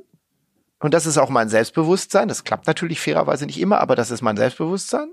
Und 0.79 0.95
das 0.95 1.07
ist 1.07 1.19
auch 1.19 1.29
mein 1.29 1.49
Selbstbewusstsein. 1.49 2.29
Das 2.29 2.45
klappt 2.45 2.67
natürlich 2.67 3.01
fairerweise 3.01 3.47
nicht 3.47 3.61
immer, 3.61 3.81
aber 3.81 3.97
das 3.97 4.11
ist 4.11 4.23
mein 4.23 4.37
Selbstbewusstsein. 4.37 5.13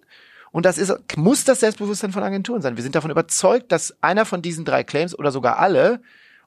Und 0.51 0.65
das 0.65 0.77
ist, 0.77 0.93
muss 1.17 1.43
das 1.43 1.61
Selbstbewusstsein 1.61 2.11
von 2.11 2.23
Agenturen 2.23 2.61
sein. 2.61 2.75
Wir 2.75 2.83
sind 2.83 2.95
davon 2.95 3.11
überzeugt, 3.11 3.71
dass 3.71 3.95
einer 4.01 4.25
von 4.25 4.41
diesen 4.41 4.63
drei 4.63 4.83
Claims 4.83 5.17
oder 5.17 5.31
sogar 5.31 5.59
alle 5.59 6.01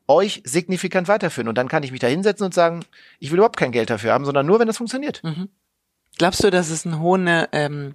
euch 0.07 0.43
signifikant 0.45 1.09
weiterführen. 1.09 1.49
Und 1.49 1.57
dann 1.57 1.69
kann 1.69 1.83
ich 1.83 1.91
mich 1.91 2.01
da 2.01 2.07
hinsetzen 2.07 2.45
und 2.45 2.55
sagen, 2.55 2.85
ich 3.19 3.31
will 3.31 3.39
überhaupt 3.39 3.57
kein 3.57 3.73
Geld 3.73 3.91
dafür 3.91 4.12
haben, 4.12 4.25
sondern 4.25 4.47
nur, 4.47 4.61
wenn 4.61 4.67
das 4.67 4.77
funktioniert. 4.77 5.23
Mhm. 5.25 5.49
Glaubst 6.19 6.45
du, 6.45 6.51
dass 6.51 6.71
es 6.71 6.87
einen 6.87 7.01
hohen 7.01 7.29
ähm, 7.53 7.93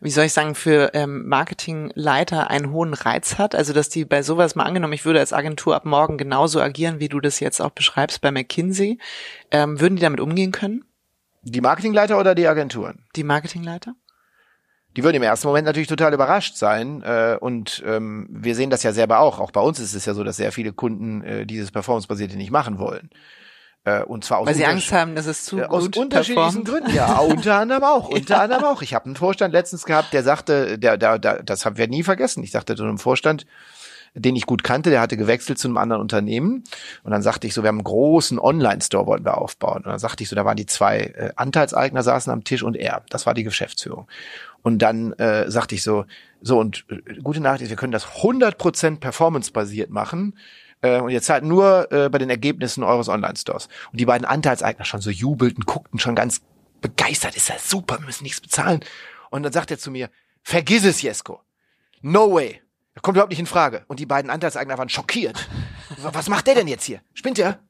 wie 0.00 0.10
soll 0.10 0.24
ich 0.24 0.32
sagen, 0.32 0.54
für 0.54 0.92
ähm, 0.94 1.28
Marketingleiter 1.28 2.50
einen 2.50 2.72
hohen 2.72 2.94
Reiz 2.94 3.36
hat? 3.38 3.54
Also, 3.54 3.72
dass 3.72 3.90
die 3.90 4.04
bei 4.04 4.22
sowas 4.22 4.54
mal 4.54 4.64
angenommen, 4.64 4.94
ich 4.94 5.04
würde 5.04 5.20
als 5.20 5.32
Agentur 5.32 5.76
ab 5.76 5.84
morgen 5.84 6.16
genauso 6.16 6.60
agieren, 6.60 7.00
wie 7.00 7.08
du 7.08 7.20
das 7.20 7.38
jetzt 7.40 7.60
auch 7.60 7.70
beschreibst 7.70 8.20
bei 8.20 8.30
McKinsey, 8.30 8.98
ähm, 9.50 9.78
würden 9.78 9.96
die 9.96 10.02
damit 10.02 10.20
umgehen 10.20 10.52
können? 10.52 10.84
Die 11.42 11.60
Marketingleiter 11.60 12.18
oder 12.18 12.34
die 12.34 12.48
Agenturen? 12.48 13.04
Die 13.14 13.24
Marketingleiter? 13.24 13.94
Die 14.96 15.04
würden 15.04 15.16
im 15.16 15.22
ersten 15.22 15.46
Moment 15.46 15.66
natürlich 15.66 15.88
total 15.88 16.12
überrascht 16.12 16.56
sein. 16.56 17.02
Äh, 17.02 17.36
und 17.38 17.82
ähm, 17.86 18.26
wir 18.30 18.54
sehen 18.54 18.70
das 18.70 18.82
ja 18.82 18.92
selber 18.92 19.20
auch. 19.20 19.38
Auch 19.38 19.50
bei 19.50 19.60
uns 19.60 19.78
ist 19.78 19.94
es 19.94 20.04
ja 20.06 20.14
so, 20.14 20.24
dass 20.24 20.36
sehr 20.36 20.52
viele 20.52 20.72
Kunden 20.72 21.22
äh, 21.22 21.46
dieses 21.46 21.70
Performance-basierte 21.70 22.36
nicht 22.36 22.50
machen 22.50 22.78
wollen. 22.78 23.10
Äh, 23.84 24.02
und 24.02 24.24
zwar 24.24 24.38
aus 24.38 24.46
Weil 24.46 24.54
sie 24.54 24.66
Angst 24.66 24.92
haben, 24.92 25.14
dass 25.14 25.26
es 25.26 25.44
zu 25.44 25.58
äh, 25.58 25.64
aus 25.64 25.88
unterschiedlichen 25.88 26.64
performt. 26.64 26.68
Gründen. 26.68 26.94
Ja, 26.94 27.18
unter 27.18 27.56
anderem 27.56 27.84
auch. 27.84 28.08
Unter 28.10 28.36
ja. 28.36 28.42
anderem 28.42 28.64
auch. 28.64 28.82
Ich 28.82 28.94
habe 28.94 29.06
einen 29.06 29.16
Vorstand 29.16 29.54
letztens 29.54 29.84
gehabt, 29.84 30.12
der 30.12 30.22
sagte, 30.22 30.78
der, 30.78 30.96
der, 30.98 31.18
der 31.18 31.42
das 31.42 31.64
haben 31.64 31.78
wir 31.78 31.88
nie 31.88 32.02
vergessen. 32.02 32.42
Ich 32.42 32.50
sagte 32.50 32.76
zu 32.76 32.82
einem 32.82 32.98
Vorstand, 32.98 33.46
den 34.14 34.36
ich 34.36 34.46
gut 34.46 34.64
kannte, 34.64 34.90
der 34.90 35.00
hatte 35.00 35.16
gewechselt 35.16 35.58
zu 35.58 35.68
einem 35.68 35.76
anderen 35.76 36.02
Unternehmen. 36.02 36.64
Und 37.04 37.12
dann 37.12 37.22
sagte 37.22 37.46
ich 37.46 37.54
so, 37.54 37.62
wir 37.62 37.68
haben 37.68 37.78
einen 37.78 37.84
großen 37.84 38.38
Online-Store 38.38 39.06
wollten 39.06 39.24
wir 39.24 39.38
aufbauen. 39.38 39.78
Und 39.78 39.86
dann 39.86 39.98
sagte 39.98 40.22
ich 40.22 40.28
so, 40.28 40.36
da 40.36 40.44
waren 40.44 40.56
die 40.56 40.66
zwei 40.66 40.98
äh, 40.98 41.30
Anteilseigner 41.36 42.02
saßen 42.02 42.32
am 42.32 42.44
Tisch 42.44 42.62
und 42.62 42.76
er. 42.76 43.02
Das 43.08 43.26
war 43.26 43.34
die 43.34 43.44
Geschäftsführung. 43.44 44.08
Und 44.62 44.80
dann 44.80 45.12
äh, 45.14 45.50
sagte 45.50 45.74
ich 45.74 45.82
so, 45.82 46.04
so 46.42 46.58
und 46.58 46.84
äh, 46.90 47.20
gute 47.22 47.40
Nachricht, 47.40 47.70
wir 47.70 47.76
können 47.76 47.92
das 47.92 48.06
100% 48.06 48.98
performance-basiert 48.98 49.90
machen. 49.90 50.34
Äh, 50.82 51.00
und 51.00 51.10
ihr 51.10 51.22
zahlt 51.22 51.44
nur 51.44 51.90
äh, 51.92 52.08
bei 52.08 52.18
den 52.18 52.30
Ergebnissen 52.30 52.82
eures 52.82 53.08
Online-Stores. 53.08 53.68
Und 53.92 54.00
die 54.00 54.06
beiden 54.06 54.24
Anteilseigner 54.24 54.84
schon 54.84 55.00
so 55.00 55.10
jubelten, 55.10 55.64
guckten 55.64 55.98
schon 55.98 56.14
ganz 56.14 56.40
begeistert, 56.80 57.36
ist 57.36 57.48
ja 57.48 57.56
super, 57.58 57.98
wir 57.98 58.06
müssen 58.06 58.24
nichts 58.24 58.40
bezahlen. 58.40 58.80
Und 59.30 59.42
dann 59.42 59.52
sagt 59.52 59.70
er 59.70 59.78
zu 59.78 59.90
mir, 59.90 60.10
vergiss 60.42 60.84
es, 60.84 61.02
Jesko. 61.02 61.40
No 62.00 62.32
way. 62.32 62.60
Er 62.94 63.02
kommt 63.02 63.16
überhaupt 63.16 63.30
nicht 63.30 63.40
in 63.40 63.46
Frage. 63.46 63.84
Und 63.86 64.00
die 64.00 64.06
beiden 64.06 64.30
Anteilseigner 64.30 64.78
waren 64.78 64.88
schockiert. 64.88 65.48
Was 65.98 66.28
macht 66.28 66.46
der 66.46 66.54
denn 66.54 66.68
jetzt 66.68 66.84
hier? 66.84 67.00
Spinnt 67.14 67.38
er? 67.38 67.60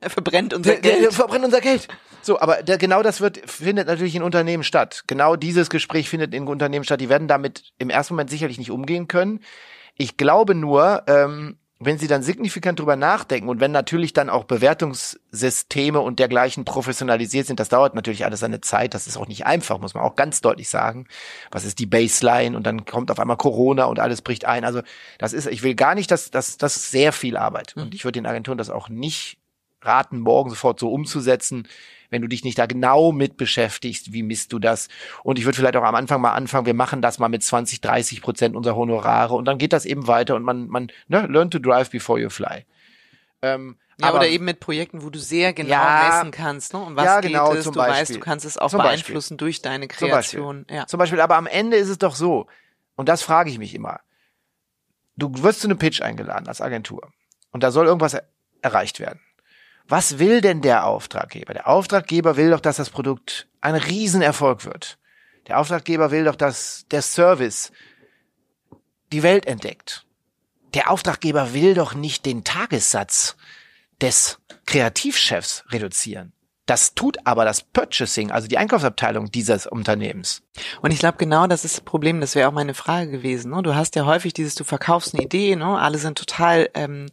Er 0.00 0.10
verbrennt 0.10 0.54
unser 0.54 0.72
der, 0.72 0.80
Geld. 0.80 1.02
Der, 1.02 1.12
verbrennt 1.12 1.44
unser 1.44 1.60
Geld. 1.60 1.88
So, 2.22 2.40
aber 2.40 2.62
der, 2.62 2.78
genau 2.78 3.02
das 3.02 3.20
wird, 3.20 3.38
findet 3.50 3.86
natürlich 3.86 4.14
in 4.14 4.22
Unternehmen 4.22 4.64
statt. 4.64 5.04
Genau 5.06 5.36
dieses 5.36 5.68
Gespräch 5.68 6.08
findet 6.08 6.32
in 6.32 6.46
Unternehmen 6.46 6.84
statt. 6.84 7.00
Die 7.00 7.10
werden 7.10 7.28
damit 7.28 7.72
im 7.78 7.90
ersten 7.90 8.14
Moment 8.14 8.30
sicherlich 8.30 8.56
nicht 8.56 8.70
umgehen 8.70 9.08
können. 9.08 9.40
Ich 9.96 10.16
glaube 10.16 10.54
nur, 10.54 11.02
ähm, 11.06 11.58
wenn 11.82 11.98
Sie 11.98 12.06
dann 12.06 12.22
signifikant 12.22 12.78
drüber 12.78 12.94
nachdenken 12.94 13.48
und 13.48 13.58
wenn 13.58 13.72
natürlich 13.72 14.12
dann 14.12 14.28
auch 14.28 14.44
Bewertungssysteme 14.44 15.98
und 15.98 16.18
dergleichen 16.18 16.66
professionalisiert 16.66 17.46
sind, 17.46 17.58
das 17.58 17.70
dauert 17.70 17.94
natürlich 17.94 18.26
alles 18.26 18.40
seine 18.40 18.60
Zeit, 18.60 18.92
das 18.92 19.06
ist 19.06 19.16
auch 19.16 19.26
nicht 19.26 19.46
einfach, 19.46 19.78
muss 19.78 19.94
man 19.94 20.04
auch 20.04 20.14
ganz 20.14 20.42
deutlich 20.42 20.68
sagen. 20.68 21.06
Was 21.50 21.64
ist 21.64 21.78
die 21.78 21.86
Baseline 21.86 22.54
und 22.54 22.66
dann 22.66 22.84
kommt 22.84 23.10
auf 23.10 23.18
einmal 23.18 23.38
Corona 23.38 23.86
und 23.86 23.98
alles 23.98 24.20
bricht 24.20 24.44
ein. 24.44 24.64
Also 24.64 24.82
das 25.16 25.32
ist, 25.32 25.46
ich 25.46 25.62
will 25.62 25.74
gar 25.74 25.94
nicht, 25.94 26.10
dass 26.10 26.30
das, 26.30 26.58
das 26.58 26.76
ist 26.76 26.90
sehr 26.90 27.14
viel 27.14 27.38
Arbeit. 27.38 27.74
Und 27.76 27.86
mhm. 27.86 27.92
ich 27.94 28.04
würde 28.04 28.18
den 28.18 28.26
Agenturen 28.26 28.58
das 28.58 28.68
auch 28.68 28.90
nicht 28.90 29.39
raten, 29.82 30.20
morgen 30.20 30.50
sofort 30.50 30.78
so 30.78 30.92
umzusetzen 30.92 31.66
wenn 32.10 32.22
du 32.22 32.28
dich 32.28 32.44
nicht 32.44 32.58
da 32.58 32.66
genau 32.66 33.12
mit 33.12 33.36
beschäftigst, 33.36 34.12
wie 34.12 34.22
misst 34.22 34.52
du 34.52 34.58
das? 34.58 34.88
Und 35.22 35.38
ich 35.38 35.44
würde 35.44 35.56
vielleicht 35.56 35.76
auch 35.76 35.84
am 35.84 35.94
Anfang 35.94 36.20
mal 36.20 36.32
anfangen, 36.32 36.66
wir 36.66 36.74
machen 36.74 37.00
das 37.00 37.18
mal 37.18 37.28
mit 37.28 37.42
20, 37.42 37.80
30 37.80 38.20
Prozent 38.20 38.56
unserer 38.56 38.76
Honorare 38.76 39.34
und 39.34 39.46
dann 39.46 39.58
geht 39.58 39.72
das 39.72 39.86
eben 39.86 40.06
weiter 40.06 40.34
und 40.36 40.42
man, 40.42 40.68
man, 40.68 40.88
ne, 41.08 41.26
learn 41.26 41.50
to 41.50 41.58
drive 41.58 41.90
before 41.90 42.20
you 42.20 42.28
fly. 42.28 42.66
Ähm, 43.42 43.78
ja, 43.98 44.08
aber, 44.08 44.18
oder 44.18 44.28
eben 44.28 44.44
mit 44.44 44.60
Projekten, 44.60 45.02
wo 45.02 45.10
du 45.10 45.18
sehr 45.18 45.52
genau 45.52 45.70
ja, 45.70 46.08
messen 46.08 46.30
kannst, 46.30 46.72
ne? 46.72 46.80
Um 46.80 46.96
was 46.96 47.04
ja, 47.04 47.20
genau, 47.20 47.50
geht 47.50 47.60
es? 47.60 47.64
du 47.64 47.72
Beispiel. 47.72 48.00
weißt, 48.00 48.14
du 48.16 48.20
kannst 48.20 48.44
es 48.44 48.58
auch 48.58 48.70
zum 48.70 48.80
beeinflussen 48.80 49.34
Beispiel. 49.34 49.46
durch 49.46 49.62
deine 49.62 49.88
Kreation. 49.88 50.56
Zum 50.56 50.64
Beispiel. 50.64 50.76
Ja. 50.76 50.86
zum 50.86 50.98
Beispiel, 50.98 51.20
aber 51.20 51.36
am 51.36 51.46
Ende 51.46 51.76
ist 51.76 51.88
es 51.88 51.98
doch 51.98 52.14
so, 52.14 52.46
und 52.96 53.08
das 53.08 53.22
frage 53.22 53.50
ich 53.50 53.58
mich 53.58 53.74
immer. 53.74 54.00
Du 55.16 55.30
wirst 55.42 55.60
zu 55.60 55.68
einem 55.68 55.78
Pitch 55.78 56.00
eingeladen 56.00 56.48
als 56.48 56.60
Agentur 56.60 57.12
und 57.50 57.62
da 57.62 57.70
soll 57.70 57.86
irgendwas 57.86 58.16
erreicht 58.62 59.00
werden. 59.00 59.20
Was 59.90 60.20
will 60.20 60.40
denn 60.40 60.62
der 60.62 60.86
Auftraggeber? 60.86 61.52
Der 61.52 61.66
Auftraggeber 61.66 62.36
will 62.36 62.50
doch, 62.50 62.60
dass 62.60 62.76
das 62.76 62.90
Produkt 62.90 63.48
ein 63.60 63.74
Riesenerfolg 63.74 64.64
wird. 64.64 64.98
Der 65.48 65.58
Auftraggeber 65.58 66.12
will 66.12 66.24
doch, 66.24 66.36
dass 66.36 66.86
der 66.92 67.02
Service 67.02 67.72
die 69.12 69.24
Welt 69.24 69.46
entdeckt. 69.46 70.06
Der 70.74 70.92
Auftraggeber 70.92 71.54
will 71.54 71.74
doch 71.74 71.94
nicht 71.94 72.24
den 72.24 72.44
Tagessatz 72.44 73.36
des 74.00 74.38
Kreativchefs 74.64 75.64
reduzieren. 75.70 76.32
Das 76.70 76.94
tut 76.94 77.18
aber 77.24 77.44
das 77.44 77.62
Purchasing, 77.62 78.30
also 78.30 78.46
die 78.46 78.56
Einkaufsabteilung 78.56 79.32
dieses 79.32 79.66
Unternehmens. 79.66 80.42
Und 80.82 80.92
ich 80.92 81.00
glaube, 81.00 81.18
genau 81.18 81.48
das 81.48 81.64
ist 81.64 81.78
das 81.78 81.80
Problem, 81.80 82.20
das 82.20 82.36
wäre 82.36 82.48
auch 82.48 82.52
meine 82.52 82.74
Frage 82.74 83.10
gewesen. 83.10 83.50
Ne? 83.50 83.60
Du 83.62 83.74
hast 83.74 83.96
ja 83.96 84.06
häufig 84.06 84.34
dieses, 84.34 84.54
du 84.54 84.62
verkaufst 84.62 85.14
eine 85.14 85.24
Idee, 85.24 85.56
ne? 85.56 85.66
alle 85.66 85.98
sind 85.98 86.16
total 86.16 86.70
ähm, 86.74 87.06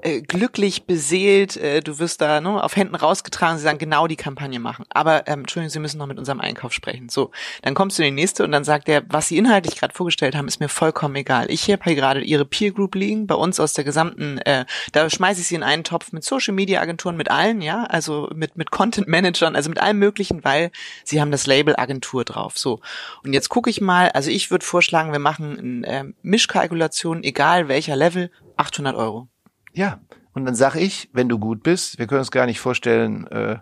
äh, 0.00 0.22
glücklich, 0.22 0.86
beseelt, 0.86 1.58
äh, 1.58 1.82
du 1.82 1.98
wirst 1.98 2.22
da 2.22 2.40
ne, 2.40 2.62
auf 2.62 2.76
Händen 2.76 2.94
rausgetragen, 2.94 3.58
sie 3.58 3.64
sagen, 3.64 3.76
genau 3.76 4.06
die 4.06 4.16
Kampagne 4.16 4.58
machen. 4.58 4.86
Aber, 4.88 5.28
ähm, 5.28 5.40
Entschuldigung, 5.40 5.70
Sie 5.70 5.80
müssen 5.80 5.98
noch 5.98 6.06
mit 6.06 6.18
unserem 6.18 6.40
Einkauf 6.40 6.72
sprechen. 6.72 7.10
So, 7.10 7.30
dann 7.60 7.74
kommst 7.74 7.98
du 7.98 8.02
in 8.02 8.16
die 8.16 8.22
nächste 8.22 8.42
und 8.42 8.52
dann 8.52 8.64
sagt 8.64 8.88
er, 8.88 9.02
was 9.08 9.28
Sie 9.28 9.36
inhaltlich 9.36 9.76
gerade 9.76 9.94
vorgestellt 9.94 10.34
haben, 10.34 10.48
ist 10.48 10.60
mir 10.60 10.68
vollkommen 10.68 11.16
egal. 11.16 11.50
Ich 11.50 11.70
habe 11.70 11.84
hier 11.84 11.94
gerade 11.94 12.22
Ihre 12.22 12.46
Peer 12.46 12.72
Group 12.72 12.94
liegen, 12.94 13.26
bei 13.26 13.34
uns 13.34 13.60
aus 13.60 13.74
der 13.74 13.84
gesamten, 13.84 14.38
äh, 14.38 14.64
da 14.92 15.10
schmeiße 15.10 15.42
ich 15.42 15.48
Sie 15.48 15.56
in 15.56 15.62
einen 15.62 15.84
Topf 15.84 16.12
mit 16.12 16.24
Social 16.24 16.54
Media 16.54 16.80
Agenturen, 16.80 17.16
mit 17.16 17.30
allen, 17.30 17.60
ja, 17.60 17.84
also 17.84 18.30
mit, 18.34 18.56
mit 18.56 18.70
Content 18.70 18.93
Managern, 19.06 19.56
also 19.56 19.68
mit 19.68 19.80
allem 19.80 19.98
möglichen, 19.98 20.44
weil 20.44 20.70
Sie 21.04 21.20
haben 21.20 21.30
das 21.30 21.46
Label 21.46 21.74
Agentur 21.76 22.24
drauf. 22.24 22.58
So. 22.58 22.80
Und 23.24 23.32
jetzt 23.32 23.48
gucke 23.48 23.70
ich 23.70 23.80
mal, 23.80 24.10
also 24.10 24.30
ich 24.30 24.50
würde 24.50 24.64
vorschlagen, 24.64 25.12
wir 25.12 25.18
machen 25.18 25.84
eine 25.84 25.86
äh, 25.86 26.12
Mischkalkulation, 26.22 27.22
egal 27.22 27.68
welcher 27.68 27.96
Level, 27.96 28.30
800 28.56 28.94
Euro. 28.96 29.28
Ja, 29.72 30.00
und 30.32 30.44
dann 30.44 30.54
sag 30.54 30.76
ich, 30.76 31.08
wenn 31.12 31.28
du 31.28 31.38
gut 31.38 31.62
bist, 31.62 31.98
wir 31.98 32.06
können 32.06 32.20
uns 32.20 32.30
gar 32.30 32.46
nicht 32.46 32.60
vorstellen, 32.60 33.26
äh, 33.28 33.58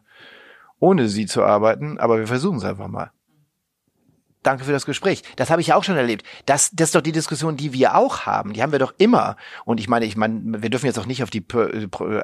ohne 0.79 1.09
sie 1.09 1.27
zu 1.27 1.43
arbeiten, 1.43 1.99
aber 1.99 2.19
wir 2.19 2.27
versuchen 2.27 2.59
es 2.59 2.65
einfach 2.65 2.89
mal. 2.89 3.13
Danke 4.43 4.65
für 4.65 4.73
das 4.73 4.87
Gespräch. 4.87 5.23
Das 5.37 5.51
habe 5.51 5.61
ich 5.61 5.73
auch 5.73 5.85
schon 5.85 5.97
erlebt. 5.97 6.27
Das, 6.47 6.71
das 6.73 6.89
ist 6.89 6.95
doch 6.95 7.01
die 7.01 7.13
Diskussion, 7.13 7.57
die 7.57 7.73
wir 7.73 7.97
auch 7.97 8.27
haben. 8.27 8.53
Die 8.53 8.63
haben 8.63 8.73
wir 8.73 8.81
doch 8.81 8.93
immer. 8.99 9.37
Und 9.65 9.79
ich 9.79 9.89
meine, 9.89 10.05
ich 10.05 10.17
meine, 10.17 10.41
wir 10.63 10.69
dürfen 10.69 10.87
jetzt 10.87 10.99
auch 10.99 11.07
nicht 11.07 11.23
auf 11.23 11.31
die 11.31 11.45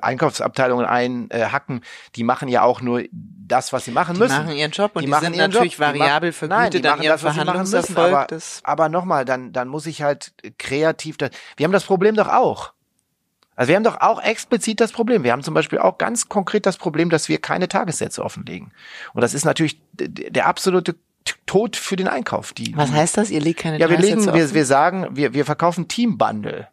Einkaufsabteilungen 0.03 0.85
einhacken. 0.85 1.83
Die 2.17 2.25
machen 2.25 2.49
ja 2.49 2.63
auch 2.63 2.81
nur 2.81 3.05
das, 3.13 3.73
was 3.73 3.85
sie 3.85 3.93
machen 3.93 4.15
die 4.15 4.21
müssen. 4.21 4.35
Die 4.35 4.45
machen 4.45 4.57
ihren 4.57 4.71
Job 4.73 4.93
und 4.95 5.03
die, 5.03 5.11
die 5.11 5.19
sind 5.19 5.37
natürlich 5.37 5.75
Job. 5.75 5.89
variabel 5.89 6.33
vergütet 6.33 6.59
Nein, 6.59 6.71
die 6.71 6.89
machen 6.89 7.03
das, 7.05 7.23
was 7.23 7.35
sie 7.35 7.45
machen 7.45 7.71
müssen. 7.71 7.97
Aber, 7.97 8.27
aber 8.65 8.89
nochmal, 8.89 9.25
dann, 9.25 9.53
dann 9.53 9.69
muss 9.69 9.87
ich 9.87 10.03
halt 10.03 10.33
kreativ. 10.59 11.19
Da, 11.19 11.29
wir 11.57 11.65
haben 11.65 11.73
das 11.73 11.85
Problem 11.85 12.17
doch 12.17 12.29
auch. 12.29 12.73
Also 13.59 13.71
wir 13.71 13.77
haben 13.77 13.85
doch 13.85 14.01
auch 14.01 14.23
explizit 14.23 14.81
das 14.81 14.93
Problem. 14.93 15.25
Wir 15.25 15.33
haben 15.33 15.43
zum 15.43 15.53
Beispiel 15.53 15.81
auch 15.81 15.99
ganz 15.99 16.29
konkret 16.29 16.65
das 16.65 16.77
Problem, 16.77 17.11
dass 17.11 17.29
wir 17.29 17.41
keine 17.41 17.67
Tagessätze 17.67 18.25
offenlegen. 18.25 18.71
Und 19.15 19.21
das 19.21 19.35
ist 19.35 19.45
natürlich 19.45 19.81
der 19.93 20.47
absolute 20.47 20.95
Tod 21.47 21.77
für 21.77 21.97
den 21.97 22.09
Einkauf. 22.09 22.53
Die, 22.53 22.77
Was 22.77 22.93
heißt 22.93 23.17
das? 23.17 23.31
Ihr 23.31 23.41
legt 23.41 23.61
keine 23.61 23.79
Ja, 23.79 23.91
wir 23.91 23.99
legen, 23.99 24.25
wir, 24.27 24.55
wir 24.55 24.65
sagen, 24.65 25.09
wir, 25.13 25.35
wir 25.35 25.45
verkaufen 25.45 25.89
Team 25.89 26.19
Bundle. 26.19 26.69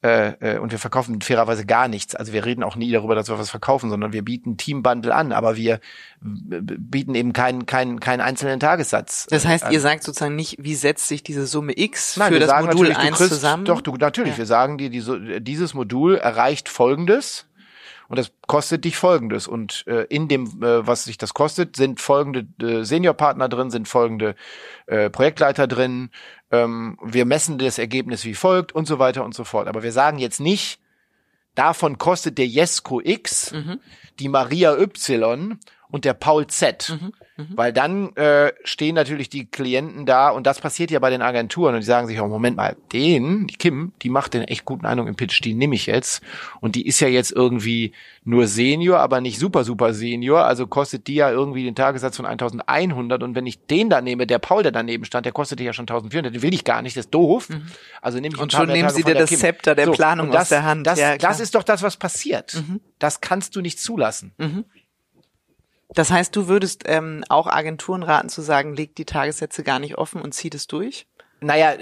Äh, 0.00 0.54
äh, 0.54 0.58
und 0.58 0.70
wir 0.70 0.78
verkaufen 0.78 1.20
fairerweise 1.20 1.66
gar 1.66 1.88
nichts. 1.88 2.14
Also 2.14 2.32
wir 2.32 2.44
reden 2.44 2.62
auch 2.62 2.76
nie 2.76 2.92
darüber, 2.92 3.16
dass 3.16 3.28
wir 3.28 3.36
was 3.36 3.50
verkaufen, 3.50 3.90
sondern 3.90 4.12
wir 4.12 4.22
bieten 4.22 4.56
Teambundle 4.56 5.12
an, 5.12 5.32
aber 5.32 5.56
wir 5.56 5.80
bieten 6.20 7.16
eben 7.16 7.32
keinen 7.32 7.66
keinen 7.66 7.98
keinen 7.98 8.20
einzelnen 8.20 8.60
Tagessatz. 8.60 9.26
Das 9.28 9.44
heißt, 9.44 9.64
an. 9.64 9.72
ihr 9.72 9.80
sagt 9.80 10.04
sozusagen 10.04 10.36
nicht, 10.36 10.56
wie 10.60 10.76
setzt 10.76 11.08
sich 11.08 11.24
diese 11.24 11.48
Summe 11.48 11.72
X 11.76 12.16
Nein, 12.16 12.32
für 12.32 12.38
das 12.38 12.64
Modul 12.64 12.92
1 12.92 13.18
zusammen? 13.18 13.64
Doch, 13.64 13.80
du 13.80 13.96
natürlich, 13.96 14.34
ja. 14.34 14.38
wir 14.38 14.46
sagen 14.46 14.78
dir, 14.78 14.88
die, 14.88 15.40
dieses 15.40 15.74
Modul 15.74 16.14
erreicht 16.14 16.68
folgendes 16.68 17.47
Und 18.08 18.18
das 18.18 18.32
kostet 18.46 18.84
dich 18.84 18.96
folgendes. 18.96 19.46
Und 19.46 19.86
äh, 19.86 20.04
in 20.04 20.28
dem, 20.28 20.62
äh, 20.62 20.86
was 20.86 21.04
sich 21.04 21.18
das 21.18 21.34
kostet, 21.34 21.76
sind 21.76 22.00
folgende 22.00 22.46
äh, 22.64 22.84
Seniorpartner 22.84 23.48
drin, 23.50 23.70
sind 23.70 23.86
folgende 23.86 24.34
äh, 24.86 25.10
Projektleiter 25.10 25.66
drin. 25.66 26.10
Ähm, 26.50 26.98
wir 27.02 27.26
messen 27.26 27.58
das 27.58 27.78
Ergebnis 27.78 28.24
wie 28.24 28.34
folgt 28.34 28.72
und 28.72 28.86
so 28.86 28.98
weiter 28.98 29.24
und 29.24 29.34
so 29.34 29.44
fort. 29.44 29.68
Aber 29.68 29.82
wir 29.82 29.92
sagen 29.92 30.18
jetzt 30.18 30.40
nicht, 30.40 30.80
davon 31.54 31.98
kostet 31.98 32.38
der 32.38 32.46
Jesko 32.46 33.02
X, 33.04 33.52
mhm. 33.52 33.78
die 34.18 34.28
Maria 34.28 34.74
Y 34.78 35.58
und 35.90 36.04
der 36.06 36.14
Paul 36.14 36.46
Z. 36.46 36.98
Mhm. 37.00 37.12
Mhm. 37.38 37.46
Weil 37.54 37.72
dann 37.72 38.16
äh, 38.16 38.52
stehen 38.64 38.96
natürlich 38.96 39.28
die 39.28 39.46
Klienten 39.46 40.06
da 40.06 40.28
und 40.30 40.44
das 40.44 40.60
passiert 40.60 40.90
ja 40.90 40.98
bei 40.98 41.08
den 41.08 41.22
Agenturen 41.22 41.74
und 41.74 41.80
die 41.80 41.86
sagen 41.86 42.08
sich, 42.08 42.20
oh 42.20 42.26
Moment 42.26 42.56
mal, 42.56 42.76
den, 42.92 43.46
die 43.46 43.54
Kim, 43.54 43.92
die 44.02 44.10
macht 44.10 44.34
den 44.34 44.42
echt 44.42 44.64
guten 44.64 44.84
Eindruck 44.84 45.06
im 45.06 45.14
Pitch, 45.14 45.40
die 45.44 45.54
nehme 45.54 45.76
ich 45.76 45.86
jetzt 45.86 46.20
und 46.60 46.74
die 46.74 46.84
ist 46.84 46.98
ja 46.98 47.06
jetzt 47.06 47.30
irgendwie 47.30 47.92
nur 48.24 48.48
Senior, 48.48 48.98
aber 48.98 49.20
nicht 49.20 49.38
super, 49.38 49.62
super 49.62 49.94
Senior, 49.94 50.44
also 50.44 50.66
kostet 50.66 51.06
die 51.06 51.14
ja 51.14 51.30
irgendwie 51.30 51.62
den 51.62 51.76
Tagessatz 51.76 52.16
von 52.16 52.26
1100 52.26 53.22
und 53.22 53.36
wenn 53.36 53.46
ich 53.46 53.64
den 53.66 53.88
da 53.88 54.00
nehme, 54.00 54.26
der 54.26 54.40
Paul, 54.40 54.64
der 54.64 54.72
daneben 54.72 55.04
stand, 55.04 55.24
der 55.24 55.32
kostet 55.32 55.60
ja 55.60 55.72
schon 55.72 55.84
1400, 55.84 56.34
den 56.34 56.42
will 56.42 56.52
ich 56.52 56.64
gar 56.64 56.82
nicht, 56.82 56.96
das 56.96 57.04
ist 57.04 57.14
doof. 57.14 57.50
Mhm. 57.50 57.68
Also 58.02 58.18
nehme 58.18 58.34
ich 58.34 58.40
Und 58.40 58.52
schon 58.52 58.66
nehmen 58.66 58.90
sie 58.90 59.04
dir 59.04 59.14
das 59.14 59.30
Kim. 59.30 59.38
Zepter 59.38 59.76
der 59.76 59.86
so, 59.86 59.92
Planung 59.92 60.32
das, 60.32 60.42
aus 60.42 60.48
der 60.48 60.64
Hand. 60.64 60.86
Das, 60.88 60.98
ja, 60.98 61.16
das 61.16 61.38
ist 61.38 61.54
doch 61.54 61.62
das, 61.62 61.82
was 61.82 61.96
passiert. 61.96 62.54
Mhm. 62.54 62.80
Das 62.98 63.20
kannst 63.20 63.54
du 63.54 63.60
nicht 63.60 63.78
zulassen. 63.78 64.32
Mhm. 64.38 64.64
Das 65.94 66.10
heißt, 66.10 66.36
du 66.36 66.48
würdest 66.48 66.84
ähm, 66.86 67.24
auch 67.28 67.46
Agenturen 67.46 68.02
raten 68.02 68.28
zu 68.28 68.42
sagen, 68.42 68.74
legt 68.74 68.98
die 68.98 69.06
Tagessätze 69.06 69.64
gar 69.64 69.78
nicht 69.78 69.98
offen 69.98 70.20
und 70.22 70.32
zieht 70.34 70.54
es 70.54 70.66
durch? 70.66 71.07
Naja, 71.40 71.74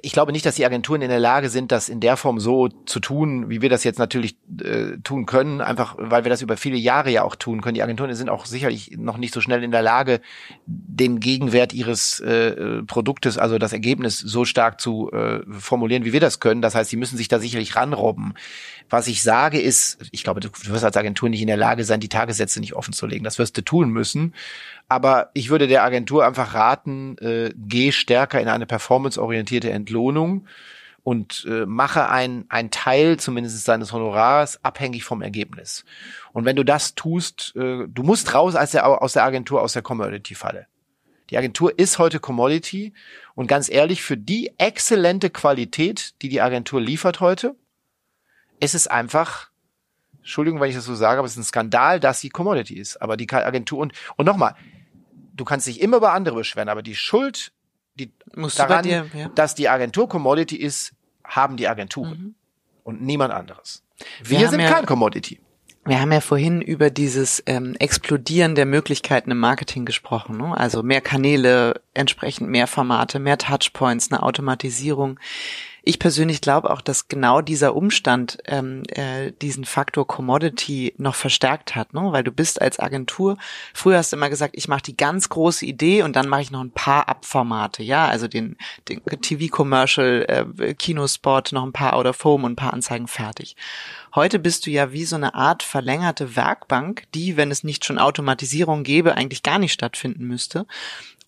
ich 0.00 0.12
glaube 0.12 0.30
nicht, 0.30 0.46
dass 0.46 0.54
die 0.54 0.64
Agenturen 0.64 1.02
in 1.02 1.08
der 1.08 1.18
Lage 1.18 1.48
sind, 1.48 1.72
das 1.72 1.88
in 1.88 1.98
der 1.98 2.16
Form 2.16 2.38
so 2.38 2.68
zu 2.68 3.00
tun, 3.00 3.50
wie 3.50 3.60
wir 3.60 3.68
das 3.68 3.82
jetzt 3.82 3.98
natürlich 3.98 4.36
äh, 4.62 4.98
tun 5.02 5.26
können, 5.26 5.60
einfach 5.60 5.96
weil 5.98 6.24
wir 6.24 6.30
das 6.30 6.40
über 6.40 6.56
viele 6.56 6.76
Jahre 6.76 7.10
ja 7.10 7.24
auch 7.24 7.34
tun 7.34 7.62
können. 7.62 7.74
Die 7.74 7.82
Agenturen 7.82 8.14
sind 8.14 8.28
auch 8.28 8.46
sicherlich 8.46 8.92
noch 8.96 9.16
nicht 9.16 9.34
so 9.34 9.40
schnell 9.40 9.64
in 9.64 9.72
der 9.72 9.82
Lage, 9.82 10.20
den 10.66 11.18
Gegenwert 11.18 11.72
ihres 11.72 12.20
äh, 12.20 12.82
Produktes, 12.84 13.38
also 13.38 13.58
das 13.58 13.72
Ergebnis 13.72 14.20
so 14.20 14.44
stark 14.44 14.80
zu 14.80 15.10
äh, 15.10 15.40
formulieren, 15.50 16.04
wie 16.04 16.12
wir 16.12 16.20
das 16.20 16.38
können. 16.38 16.62
Das 16.62 16.76
heißt, 16.76 16.90
sie 16.90 16.96
müssen 16.96 17.16
sich 17.16 17.26
da 17.26 17.40
sicherlich 17.40 17.74
ranrobben. 17.74 18.34
Was 18.88 19.08
ich 19.08 19.24
sage 19.24 19.58
ist, 19.58 19.98
ich 20.12 20.22
glaube, 20.22 20.38
du 20.38 20.48
wirst 20.66 20.84
als 20.84 20.96
Agentur 20.96 21.28
nicht 21.28 21.40
in 21.40 21.48
der 21.48 21.56
Lage 21.56 21.82
sein, 21.82 21.98
die 21.98 22.08
Tagessätze 22.08 22.60
nicht 22.60 22.74
offen 22.74 22.92
zu 22.92 23.06
legen. 23.06 23.24
Das 23.24 23.40
wirst 23.40 23.56
du 23.56 23.62
tun 23.62 23.90
müssen. 23.90 24.32
Aber 24.88 25.30
ich 25.34 25.50
würde 25.50 25.66
der 25.66 25.82
Agentur 25.82 26.24
einfach 26.24 26.54
raten, 26.54 27.18
äh, 27.18 27.50
geh 27.56 27.90
stärker 27.90 28.40
in 28.40 28.48
eine 28.48 28.66
performanceorientierte 28.66 29.70
Entlohnung 29.70 30.46
und 31.02 31.46
äh, 31.48 31.66
mache 31.66 32.08
ein, 32.08 32.46
ein 32.48 32.70
Teil 32.70 33.16
zumindest 33.16 33.64
seines 33.64 33.92
Honorars 33.92 34.64
abhängig 34.64 35.04
vom 35.04 35.22
Ergebnis. 35.22 35.84
Und 36.32 36.44
wenn 36.44 36.56
du 36.56 36.64
das 36.64 36.94
tust, 36.94 37.54
äh, 37.56 37.86
du 37.88 38.02
musst 38.02 38.34
raus 38.34 38.54
als 38.54 38.72
der, 38.72 38.86
aus 38.86 39.12
der 39.12 39.24
Agentur, 39.24 39.62
aus 39.62 39.72
der 39.72 39.82
Commodity-Falle. 39.82 40.66
Die 41.30 41.38
Agentur 41.38 41.76
ist 41.76 41.98
heute 41.98 42.20
Commodity 42.20 42.92
und 43.34 43.48
ganz 43.48 43.68
ehrlich, 43.68 44.02
für 44.02 44.16
die 44.16 44.52
exzellente 44.58 45.30
Qualität, 45.30 46.14
die 46.22 46.28
die 46.28 46.40
Agentur 46.40 46.80
liefert 46.80 47.20
heute, 47.20 47.56
ist 48.60 48.74
es 48.74 48.86
einfach, 48.86 49.50
Entschuldigung, 50.18 50.60
wenn 50.60 50.70
ich 50.70 50.76
das 50.76 50.84
so 50.84 50.94
sage, 50.94 51.18
aber 51.18 51.26
es 51.26 51.32
ist 51.32 51.38
ein 51.38 51.44
Skandal, 51.44 52.00
dass 52.00 52.20
sie 52.20 52.30
Commodity 52.30 52.74
ist. 52.74 53.02
Aber 53.02 53.16
die 53.16 53.28
Agentur 53.30 53.78
und, 53.78 53.92
und 54.16 54.26
nochmal, 54.26 54.54
du 55.36 55.44
kannst 55.44 55.66
dich 55.66 55.80
immer 55.80 55.98
über 55.98 56.12
andere 56.12 56.36
beschweren, 56.36 56.68
aber 56.68 56.82
die 56.82 56.94
Schuld, 56.94 57.52
die 57.94 58.12
Musst 58.34 58.58
daran, 58.58 58.82
dir, 58.82 59.06
ja. 59.14 59.28
dass 59.34 59.54
die 59.54 59.68
Agentur 59.68 60.08
Commodity 60.08 60.56
ist, 60.56 60.92
haben 61.24 61.56
die 61.56 61.68
Agenturen 61.68 62.18
mhm. 62.18 62.34
und 62.84 63.02
niemand 63.02 63.32
anderes. 63.32 63.82
Wir, 64.22 64.40
Wir 64.40 64.48
sind 64.48 64.60
ja, 64.60 64.70
kein 64.70 64.86
Commodity. 64.86 65.40
Wir 65.84 66.00
haben 66.00 66.12
ja 66.12 66.20
vorhin 66.20 66.60
über 66.60 66.90
dieses 66.90 67.42
ähm, 67.46 67.76
Explodieren 67.78 68.54
der 68.56 68.66
Möglichkeiten 68.66 69.30
im 69.30 69.38
Marketing 69.38 69.84
gesprochen. 69.84 70.36
Ne? 70.36 70.56
Also 70.56 70.82
mehr 70.82 71.00
Kanäle, 71.00 71.80
entsprechend 71.94 72.50
mehr 72.50 72.66
Formate, 72.66 73.18
mehr 73.20 73.38
Touchpoints, 73.38 74.10
eine 74.10 74.22
Automatisierung. 74.22 75.20
Ich 75.88 76.00
persönlich 76.00 76.40
glaube 76.40 76.70
auch, 76.70 76.80
dass 76.80 77.06
genau 77.06 77.40
dieser 77.40 77.76
Umstand 77.76 78.38
ähm, 78.46 78.82
äh, 78.88 79.30
diesen 79.40 79.64
Faktor 79.64 80.04
Commodity 80.04 80.92
noch 80.98 81.14
verstärkt 81.14 81.76
hat, 81.76 81.94
ne? 81.94 82.08
weil 82.10 82.24
du 82.24 82.32
bist 82.32 82.60
als 82.60 82.80
Agentur, 82.80 83.38
früher 83.72 83.98
hast 83.98 84.10
du 84.10 84.16
immer 84.16 84.28
gesagt, 84.28 84.56
ich 84.56 84.66
mache 84.66 84.82
die 84.82 84.96
ganz 84.96 85.28
große 85.28 85.64
Idee 85.64 86.02
und 86.02 86.16
dann 86.16 86.28
mache 86.28 86.42
ich 86.42 86.50
noch 86.50 86.60
ein 86.60 86.72
paar 86.72 87.08
Abformate, 87.08 87.84
ja, 87.84 88.08
also 88.08 88.26
den, 88.26 88.56
den 88.88 89.00
TV-Commercial, 89.04 90.26
äh, 90.58 90.74
Kinospot, 90.74 91.52
noch 91.52 91.62
ein 91.62 91.72
paar 91.72 91.92
Out 91.92 92.06
of 92.06 92.24
Home 92.24 92.46
und 92.46 92.54
ein 92.54 92.56
paar 92.56 92.72
Anzeigen 92.72 93.06
fertig. 93.06 93.54
Heute 94.12 94.40
bist 94.40 94.66
du 94.66 94.70
ja 94.72 94.90
wie 94.90 95.04
so 95.04 95.14
eine 95.14 95.36
Art 95.36 95.62
verlängerte 95.62 96.34
Werkbank, 96.34 97.04
die, 97.14 97.36
wenn 97.36 97.52
es 97.52 97.62
nicht 97.62 97.84
schon 97.84 98.00
Automatisierung 98.00 98.82
gäbe, 98.82 99.14
eigentlich 99.14 99.44
gar 99.44 99.60
nicht 99.60 99.72
stattfinden 99.72 100.24
müsste. 100.24 100.66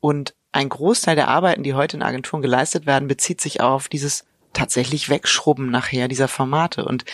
Und 0.00 0.34
ein 0.50 0.68
Großteil 0.68 1.14
der 1.14 1.28
Arbeiten, 1.28 1.62
die 1.62 1.74
heute 1.74 1.96
in 1.96 2.02
Agenturen 2.02 2.42
geleistet 2.42 2.86
werden, 2.86 3.06
bezieht 3.06 3.40
sich 3.40 3.61
auf 3.61 3.86
dieses 3.86 4.24
tatsächlich 4.59 5.09
wegschrubben 5.09 5.70
nachher 5.70 6.09
dieser 6.09 6.28
Formate. 6.28 6.84
Und 6.84 7.04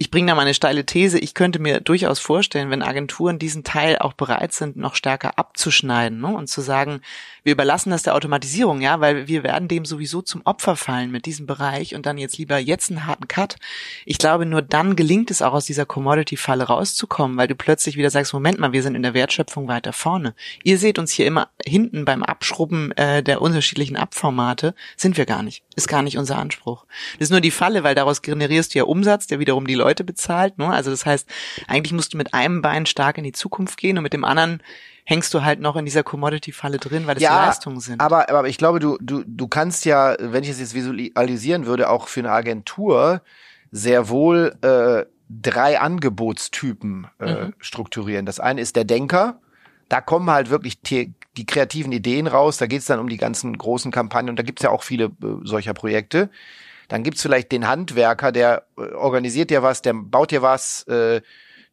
ich 0.00 0.12
bringe 0.12 0.28
da 0.28 0.36
mal 0.36 0.42
eine 0.42 0.54
steile 0.54 0.86
These. 0.86 1.18
Ich 1.18 1.34
könnte 1.34 1.58
mir 1.58 1.80
durchaus 1.80 2.20
vorstellen, 2.20 2.70
wenn 2.70 2.82
Agenturen 2.82 3.40
diesen 3.40 3.64
Teil 3.64 3.98
auch 3.98 4.12
bereit 4.12 4.52
sind, 4.52 4.76
noch 4.76 4.94
stärker 4.94 5.38
abzuschneiden 5.38 6.20
ne? 6.20 6.28
und 6.28 6.46
zu 6.46 6.60
sagen, 6.60 7.00
wir 7.42 7.52
überlassen 7.52 7.90
das 7.90 8.04
der 8.04 8.14
Automatisierung, 8.14 8.80
ja, 8.80 9.00
weil 9.00 9.26
wir 9.26 9.42
werden 9.42 9.66
dem 9.66 9.84
sowieso 9.84 10.22
zum 10.22 10.42
Opfer 10.44 10.76
fallen 10.76 11.10
mit 11.10 11.26
diesem 11.26 11.46
Bereich 11.46 11.96
und 11.96 12.06
dann 12.06 12.16
jetzt 12.16 12.38
lieber 12.38 12.58
jetzt 12.58 12.90
einen 12.90 13.06
harten 13.06 13.26
Cut. 13.26 13.56
Ich 14.06 14.18
glaube, 14.18 14.46
nur 14.46 14.62
dann 14.62 14.94
gelingt 14.94 15.32
es 15.32 15.42
auch 15.42 15.52
aus 15.52 15.64
dieser 15.64 15.84
Commodity-Falle 15.84 16.64
rauszukommen, 16.64 17.36
weil 17.36 17.48
du 17.48 17.56
plötzlich 17.56 17.96
wieder 17.96 18.10
sagst, 18.10 18.32
Moment 18.32 18.60
mal, 18.60 18.72
wir 18.72 18.84
sind 18.84 18.94
in 18.94 19.02
der 19.02 19.14
Wertschöpfung 19.14 19.66
weiter 19.66 19.92
vorne. 19.92 20.34
Ihr 20.62 20.78
seht 20.78 21.00
uns 21.00 21.10
hier 21.10 21.26
immer 21.26 21.48
hinten 21.66 22.04
beim 22.04 22.22
Abschrubben 22.22 22.92
äh, 22.92 23.24
der 23.24 23.42
unterschiedlichen 23.42 23.96
Abformate, 23.96 24.76
sind 24.96 25.16
wir 25.16 25.26
gar 25.26 25.42
nicht. 25.42 25.64
Ist 25.78 25.88
gar 25.88 26.02
nicht 26.02 26.18
unser 26.18 26.36
Anspruch. 26.38 26.84
Das 27.14 27.26
ist 27.26 27.30
nur 27.30 27.40
die 27.40 27.52
Falle, 27.52 27.84
weil 27.84 27.94
daraus 27.94 28.20
generierst 28.20 28.74
du 28.74 28.78
ja 28.78 28.84
Umsatz, 28.84 29.28
der 29.28 29.38
wiederum 29.38 29.66
die 29.66 29.76
Leute 29.76 30.02
bezahlt. 30.02 30.58
Ne? 30.58 30.68
Also 30.68 30.90
das 30.90 31.06
heißt, 31.06 31.28
eigentlich 31.68 31.92
musst 31.92 32.14
du 32.14 32.16
mit 32.18 32.34
einem 32.34 32.62
Bein 32.62 32.84
stark 32.84 33.16
in 33.16 33.22
die 33.24 33.32
Zukunft 33.32 33.78
gehen 33.78 33.96
und 33.96 34.02
mit 34.02 34.12
dem 34.12 34.24
anderen 34.24 34.60
hängst 35.04 35.32
du 35.32 35.44
halt 35.44 35.60
noch 35.60 35.76
in 35.76 35.84
dieser 35.84 36.02
Commodity-Falle 36.02 36.78
drin, 36.78 37.06
weil 37.06 37.14
das 37.14 37.22
ja, 37.22 37.46
Leistungen 37.46 37.78
sind. 37.78 38.00
Aber, 38.00 38.28
aber 38.28 38.48
ich 38.48 38.58
glaube, 38.58 38.80
du, 38.80 38.98
du, 39.00 39.22
du 39.24 39.46
kannst 39.46 39.84
ja, 39.84 40.16
wenn 40.18 40.42
ich 40.42 40.50
es 40.50 40.58
jetzt 40.58 40.74
visualisieren 40.74 41.64
würde, 41.64 41.88
auch 41.88 42.08
für 42.08 42.20
eine 42.20 42.32
Agentur 42.32 43.22
sehr 43.70 44.08
wohl 44.08 44.56
äh, 44.62 45.06
drei 45.30 45.78
Angebotstypen 45.78 47.06
äh, 47.20 47.44
mhm. 47.44 47.54
strukturieren. 47.58 48.26
Das 48.26 48.40
eine 48.40 48.60
ist 48.60 48.74
der 48.74 48.84
Denker. 48.84 49.40
Da 49.88 50.00
kommen 50.00 50.28
halt 50.28 50.50
wirklich 50.50 50.80
die, 51.38 51.46
kreativen 51.46 51.92
Ideen 51.92 52.26
raus. 52.26 52.58
Da 52.58 52.66
geht 52.66 52.80
es 52.80 52.86
dann 52.86 52.98
um 52.98 53.08
die 53.08 53.16
ganzen 53.16 53.56
großen 53.56 53.90
Kampagnen 53.90 54.30
und 54.30 54.38
da 54.38 54.42
gibt's 54.42 54.62
ja 54.62 54.70
auch 54.70 54.82
viele 54.82 55.06
äh, 55.06 55.44
solcher 55.44 55.74
Projekte. 55.74 56.30
Dann 56.88 57.02
gibt's 57.02 57.22
vielleicht 57.22 57.52
den 57.52 57.68
Handwerker, 57.68 58.32
der 58.32 58.64
äh, 58.76 58.92
organisiert 58.92 59.50
dir 59.50 59.62
was, 59.62 59.82
der 59.82 59.94
baut 59.94 60.30
dir 60.30 60.42
was, 60.42 60.82
äh, 60.84 61.20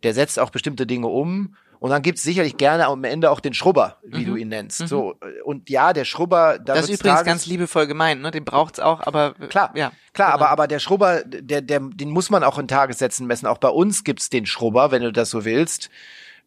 der 0.03 0.13
setzt 0.13 0.39
auch 0.39 0.49
bestimmte 0.49 0.86
Dinge 0.86 1.07
um. 1.07 1.55
Und 1.80 1.91
dann 1.91 2.01
gibt's 2.01 2.24
sicherlich 2.24 2.57
gerne 2.57 2.88
am 2.88 3.03
Ende 3.03 3.30
auch 3.30 3.39
den 3.39 3.53
Schrubber, 3.53 3.97
wie 4.03 4.22
mhm. 4.22 4.26
du 4.26 4.36
ihn 4.38 4.47
nennst. 4.47 4.82
Mhm. 4.82 4.88
So 4.88 5.16
äh, 5.22 5.41
und 5.43 5.70
ja, 5.70 5.93
der 5.93 6.05
Schrubber. 6.05 6.57
Da 6.57 6.74
das 6.74 6.89
ist 6.89 6.99
übrigens 6.99 7.20
Tages 7.20 7.26
ganz 7.26 7.45
liebevoll 7.45 7.88
gemeint, 7.88 8.22
ne? 8.22 8.32
Den 8.32 8.45
braucht's 8.45 8.80
auch, 8.80 9.05
aber 9.05 9.36
äh, 9.39 9.47
klar, 9.47 9.72
ja, 9.76 9.91
klar, 10.13 10.32
genau. 10.32 10.45
aber 10.45 10.49
aber 10.49 10.68
der 10.68 10.80
Schrubber, 10.80 11.24
der 11.24 11.61
der 11.61 11.80
den 11.80 12.09
muss 12.09 12.30
man 12.30 12.43
auch 12.43 12.57
in 12.57 12.68
Tagessätzen 12.68 13.28
messen. 13.28 13.45
Auch 13.45 13.57
bei 13.57 13.70
uns 13.70 14.03
gibt's 14.03 14.30
den 14.30 14.45
Schrubber, 14.45 14.91
wenn 14.91 15.01
du 15.01 15.11
das 15.11 15.30
so 15.30 15.45
willst. 15.45 15.89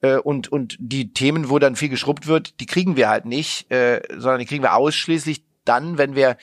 Äh, 0.01 0.17
und 0.17 0.51
und 0.51 0.77
die 0.79 1.13
Themen, 1.13 1.51
wo 1.51 1.59
dann 1.59 1.77
viel 1.77 1.89
geschrubbt 1.89 2.27
wird, 2.27 2.61
die 2.61 2.67
kriegen 2.67 2.97
wir 2.97 3.09
halt 3.09 3.25
nicht, 3.25 3.71
äh, 3.71 4.03
sondern 4.17 4.41
die 4.41 4.47
kriegen 4.47 4.63
wir 4.63 4.75
ausschließlich 4.75 5.43
dann, 5.65 5.99
wenn 5.99 6.15
wir 6.15 6.37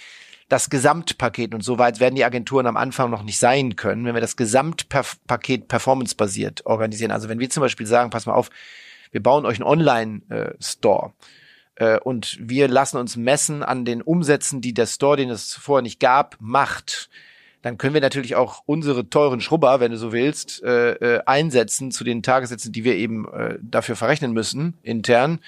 das 0.47 0.69
Gesamtpaket 0.69 1.55
und 1.55 1.61
so 1.63 1.79
weit 1.79 1.99
werden 1.99 2.15
die 2.15 2.25
Agenturen 2.25 2.67
am 2.67 2.77
Anfang 2.77 3.09
noch 3.09 3.23
nicht 3.23 3.39
sein 3.39 3.75
können, 3.75 4.05
wenn 4.05 4.13
wir 4.13 4.21
das 4.21 4.37
Gesamtpaket 4.37 5.67
performancebasiert 5.67 6.65
organisieren. 6.65 7.11
Also 7.11 7.29
wenn 7.29 7.39
wir 7.39 7.49
zum 7.49 7.61
Beispiel 7.61 7.87
sagen, 7.87 8.11
pass 8.11 8.27
mal 8.27 8.33
auf, 8.33 8.49
wir 9.11 9.23
bauen 9.23 9.45
euch 9.45 9.59
einen 9.59 9.67
Online-Store 9.67 11.13
äh, 11.75 11.97
und 11.97 12.37
wir 12.39 12.67
lassen 12.67 12.97
uns 12.97 13.15
messen 13.15 13.63
an 13.63 13.85
den 13.85 14.03
Umsätzen, 14.03 14.61
die 14.61 14.73
der 14.73 14.85
Store, 14.85 15.17
den 15.17 15.31
es 15.31 15.55
vorher 15.55 15.81
nicht 15.81 15.99
gab, 15.99 16.37
macht, 16.39 17.09
dann 17.65 17.79
können 17.79 17.95
wir 17.95 18.01
natürlich 18.01 18.35
auch 18.35 18.61
unsere 18.67 19.09
teuren 19.09 19.41
Schrubber, 19.41 19.79
wenn 19.79 19.89
du 19.89 19.97
so 19.97 20.11
willst, 20.11 20.61
äh, 20.61 20.91
äh, 20.91 21.21
einsetzen 21.25 21.89
zu 21.89 22.03
den 22.03 22.21
Tagessätzen, 22.21 22.71
die 22.71 22.83
wir 22.83 22.95
eben 22.95 23.27
äh, 23.27 23.57
dafür 23.59 23.95
verrechnen 23.95 24.33
müssen 24.33 24.77
intern 24.83 25.39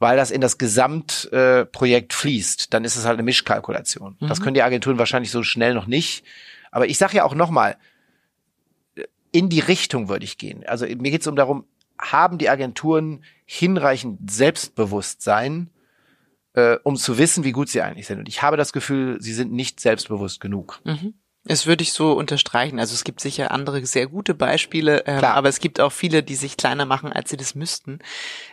weil 0.00 0.16
das 0.16 0.32
in 0.32 0.40
das 0.40 0.58
Gesamtprojekt 0.58 2.12
äh, 2.12 2.16
fließt. 2.16 2.74
Dann 2.74 2.84
ist 2.84 2.96
es 2.96 3.04
halt 3.04 3.14
eine 3.14 3.22
Mischkalkulation. 3.22 4.16
Mhm. 4.18 4.26
Das 4.26 4.40
können 4.40 4.54
die 4.54 4.62
Agenturen 4.64 4.98
wahrscheinlich 4.98 5.30
so 5.30 5.44
schnell 5.44 5.74
noch 5.74 5.86
nicht. 5.86 6.24
Aber 6.72 6.88
ich 6.88 6.98
sage 6.98 7.18
ja 7.18 7.24
auch 7.24 7.36
nochmal, 7.36 7.76
in 9.30 9.48
die 9.48 9.60
Richtung 9.60 10.08
würde 10.08 10.24
ich 10.24 10.38
gehen. 10.38 10.66
Also 10.66 10.86
mir 10.86 11.12
geht 11.12 11.20
es 11.20 11.28
um 11.28 11.36
darum, 11.36 11.66
haben 12.00 12.38
die 12.38 12.48
Agenturen 12.48 13.22
hinreichend 13.44 14.28
Selbstbewusstsein, 14.28 15.70
äh, 16.54 16.78
um 16.82 16.96
zu 16.96 17.16
wissen, 17.16 17.44
wie 17.44 17.52
gut 17.52 17.68
sie 17.68 17.80
eigentlich 17.80 18.08
sind. 18.08 18.18
Und 18.18 18.28
ich 18.28 18.42
habe 18.42 18.56
das 18.56 18.72
Gefühl, 18.72 19.22
sie 19.22 19.32
sind 19.32 19.52
nicht 19.52 19.78
selbstbewusst 19.78 20.40
genug. 20.40 20.80
Mhm. 20.82 21.14
Es 21.44 21.66
würde 21.66 21.82
ich 21.82 21.92
so 21.92 22.12
unterstreichen. 22.12 22.78
Also 22.78 22.94
es 22.94 23.02
gibt 23.02 23.20
sicher 23.20 23.50
andere 23.50 23.84
sehr 23.84 24.06
gute 24.06 24.32
Beispiele, 24.32 25.02
ähm, 25.06 25.24
aber 25.24 25.48
es 25.48 25.58
gibt 25.58 25.80
auch 25.80 25.90
viele, 25.90 26.22
die 26.22 26.36
sich 26.36 26.56
kleiner 26.56 26.86
machen, 26.86 27.12
als 27.12 27.30
sie 27.30 27.36
das 27.36 27.56
müssten. 27.56 27.98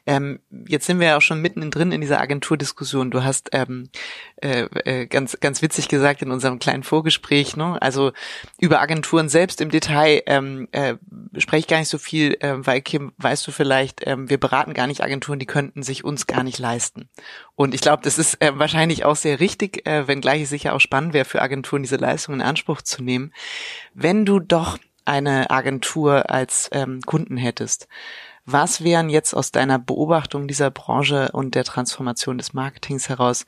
Ähm, 0.07 0.39
jetzt 0.67 0.87
sind 0.87 0.99
wir 0.99 1.07
ja 1.07 1.17
auch 1.17 1.21
schon 1.21 1.39
mitten 1.39 1.69
drin 1.69 1.91
in 1.91 2.01
dieser 2.01 2.19
Agenturdiskussion. 2.19 3.11
Du 3.11 3.23
hast 3.23 3.49
ähm, 3.51 3.89
äh, 4.37 4.61
äh, 4.85 5.05
ganz 5.05 5.37
ganz 5.39 5.61
witzig 5.61 5.87
gesagt 5.87 6.23
in 6.23 6.31
unserem 6.31 6.57
kleinen 6.57 6.81
Vorgespräch. 6.81 7.55
Ne? 7.55 7.79
Also 7.79 8.11
über 8.59 8.81
Agenturen 8.81 9.29
selbst 9.29 9.61
im 9.61 9.69
Detail 9.69 10.23
ähm, 10.25 10.67
äh, 10.71 10.95
spreche 11.37 11.59
ich 11.59 11.67
gar 11.67 11.77
nicht 11.77 11.89
so 11.89 11.99
viel, 11.99 12.37
äh, 12.39 12.55
weil 12.57 12.81
Kim, 12.81 13.13
weißt 13.17 13.45
du 13.45 13.51
vielleicht, 13.51 14.01
äh, 14.07 14.17
wir 14.17 14.39
beraten 14.39 14.73
gar 14.73 14.87
nicht 14.87 15.03
Agenturen, 15.03 15.37
die 15.37 15.45
könnten 15.45 15.83
sich 15.83 16.03
uns 16.03 16.25
gar 16.25 16.43
nicht 16.43 16.57
leisten. 16.57 17.07
Und 17.55 17.75
ich 17.75 17.81
glaube, 17.81 18.01
das 18.03 18.17
ist 18.17 18.41
äh, 18.41 18.57
wahrscheinlich 18.57 19.05
auch 19.05 19.15
sehr 19.15 19.39
richtig, 19.39 19.85
äh, 19.85 20.07
wenngleich 20.07 20.43
es 20.43 20.49
sicher 20.49 20.73
auch 20.73 20.79
spannend 20.79 21.13
wäre 21.13 21.25
für 21.25 21.41
Agenturen, 21.41 21.83
diese 21.83 21.97
Leistungen 21.97 22.39
in 22.39 22.45
Anspruch 22.45 22.78
zu 22.81 23.03
nehmen. 23.03 23.33
Wenn 23.93 24.25
du 24.25 24.39
doch 24.39 24.77
eine 25.05 25.49
Agentur 25.49 26.29
als 26.29 26.69
ähm, 26.71 27.01
Kunden 27.05 27.37
hättest, 27.37 27.87
was 28.45 28.83
wären 28.83 29.09
jetzt 29.09 29.33
aus 29.33 29.51
deiner 29.51 29.77
Beobachtung 29.77 30.47
dieser 30.47 30.71
Branche 30.71 31.29
und 31.33 31.55
der 31.55 31.63
Transformation 31.63 32.37
des 32.37 32.53
Marketings 32.53 33.09
heraus 33.09 33.45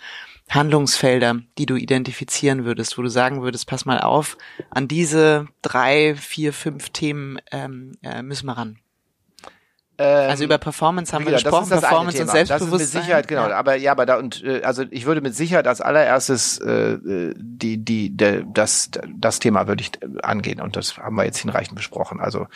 Handlungsfelder, 0.50 1.40
die 1.58 1.66
du 1.66 1.76
identifizieren 1.76 2.66
würdest, 2.66 2.98
wo 2.98 3.02
du 3.02 3.10
sagen 3.10 3.42
würdest, 3.42 3.68
pass 3.68 3.86
mal 3.86 4.00
auf, 4.00 4.38
an 4.70 4.88
diese 4.88 5.48
drei, 5.62 6.16
vier, 6.16 6.54
fünf 6.54 6.90
Themen 6.90 7.40
ähm, 7.52 7.94
äh, 8.04 8.22
müssen 8.22 8.46
wir 8.46 8.58
ran? 8.58 8.80
Also 10.02 10.44
über 10.44 10.58
Performance 10.58 11.14
haben 11.14 11.26
wir 11.26 11.32
gesagt, 11.34 11.46
gesprochen, 11.46 11.70
Performance 11.70 12.22
und 12.22 12.30
Selbstbewusstsein. 12.30 12.80
Das 12.80 12.92
Sicherheit, 12.92 13.28
genau. 13.28 13.50
Ja. 13.50 13.58
Aber 13.58 13.76
ja, 13.76 13.92
aber 13.92 14.06
da 14.06 14.18
und 14.18 14.44
äh, 14.44 14.62
also 14.64 14.84
ich 14.90 15.06
würde 15.06 15.22
mit 15.22 15.36
Sicherheit 15.36 15.68
als 15.68 15.82
allererstes 15.82 16.60
äh, 16.60 16.98
die 17.36 17.84
die 17.84 18.16
der, 18.16 18.44
das 18.44 18.90
das 19.16 19.40
Thema 19.40 19.68
würde 19.68 19.82
ich 19.82 19.92
angehen 20.24 20.62
und 20.62 20.76
das 20.76 20.98
haben 20.98 21.16
wir 21.16 21.26
jetzt 21.26 21.40
hinreichend 21.40 21.76
besprochen. 21.76 22.20
Also 22.20 22.48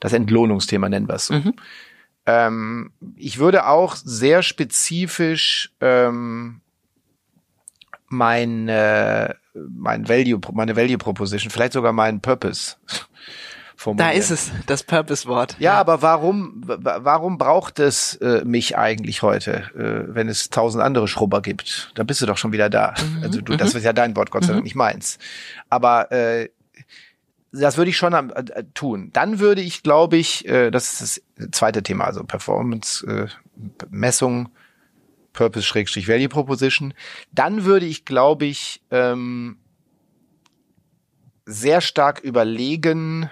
das 0.00 0.12
Entlohnungsthema 0.12 0.88
nennen 0.88 1.08
wir 1.08 1.14
es 1.14 1.26
so. 1.26 1.34
Mhm. 1.34 1.54
Ähm, 2.26 2.92
ich 3.16 3.38
würde 3.38 3.66
auch 3.66 3.96
sehr 3.96 4.42
spezifisch 4.42 5.72
ähm, 5.80 6.60
mein 8.08 8.68
äh, 8.68 9.34
mein 9.54 10.08
Value 10.08 10.40
meine 10.52 10.76
Value 10.76 10.98
Proposition, 10.98 11.50
vielleicht 11.50 11.72
sogar 11.72 11.92
meinen 11.92 12.20
Purpose 12.20 12.76
formulieren. 13.82 14.12
Da 14.12 14.18
ist 14.18 14.30
es, 14.30 14.50
das 14.66 14.82
Purpose-Wort. 14.82 15.56
Ja, 15.58 15.74
ja, 15.74 15.80
aber 15.80 16.02
warum, 16.02 16.62
warum 16.64 17.38
braucht 17.38 17.78
es 17.78 18.14
äh, 18.16 18.44
mich 18.44 18.78
eigentlich 18.78 19.22
heute, 19.22 19.64
äh, 19.74 20.14
wenn 20.14 20.28
es 20.28 20.50
tausend 20.50 20.82
andere 20.82 21.08
Schrubber 21.08 21.42
gibt? 21.42 21.90
Da 21.94 22.04
bist 22.04 22.20
du 22.22 22.26
doch 22.26 22.38
schon 22.38 22.52
wieder 22.52 22.70
da. 22.70 22.94
Mhm. 22.98 23.22
Also 23.22 23.40
du, 23.40 23.56
das 23.56 23.72
mhm. 23.72 23.78
ist 23.78 23.84
ja 23.84 23.92
dein 23.92 24.16
Wort, 24.16 24.30
Gott 24.30 24.44
sei 24.44 24.48
Dank, 24.48 24.60
mhm. 24.60 24.64
nicht 24.64 24.76
meins. 24.76 25.18
Aber 25.68 26.10
äh, 26.12 26.48
das 27.52 27.76
würde 27.76 27.90
ich 27.90 27.96
schon 27.96 28.12
äh, 28.14 28.64
tun. 28.74 29.10
Dann 29.12 29.38
würde 29.38 29.60
ich, 29.60 29.82
glaube 29.82 30.16
ich, 30.16 30.48
äh, 30.48 30.70
das 30.70 31.00
ist 31.00 31.22
das 31.36 31.50
zweite 31.50 31.82
Thema, 31.82 32.04
also 32.04 32.24
Performance, 32.24 33.06
äh, 33.06 33.26
Messung, 33.90 34.48
Purpose-Value 35.32 36.28
Proposition. 36.28 36.94
Dann 37.32 37.64
würde 37.64 37.86
ich, 37.86 38.04
glaube 38.04 38.46
ich, 38.46 38.82
ähm, 38.90 39.58
sehr 41.44 41.80
stark 41.80 42.20
überlegen, 42.20 43.28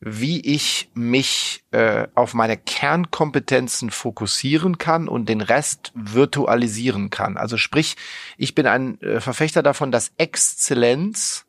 wie 0.00 0.40
ich 0.40 0.90
mich 0.94 1.62
äh, 1.72 2.08
auf 2.14 2.32
meine 2.32 2.56
Kernkompetenzen 2.56 3.90
fokussieren 3.90 4.78
kann 4.78 5.08
und 5.08 5.28
den 5.28 5.42
Rest 5.42 5.92
virtualisieren 5.94 7.10
kann. 7.10 7.36
Also 7.36 7.58
sprich, 7.58 7.96
ich 8.38 8.54
bin 8.54 8.66
ein 8.66 9.00
äh, 9.02 9.20
Verfechter 9.20 9.62
davon, 9.62 9.92
dass 9.92 10.12
Exzellenz 10.16 11.46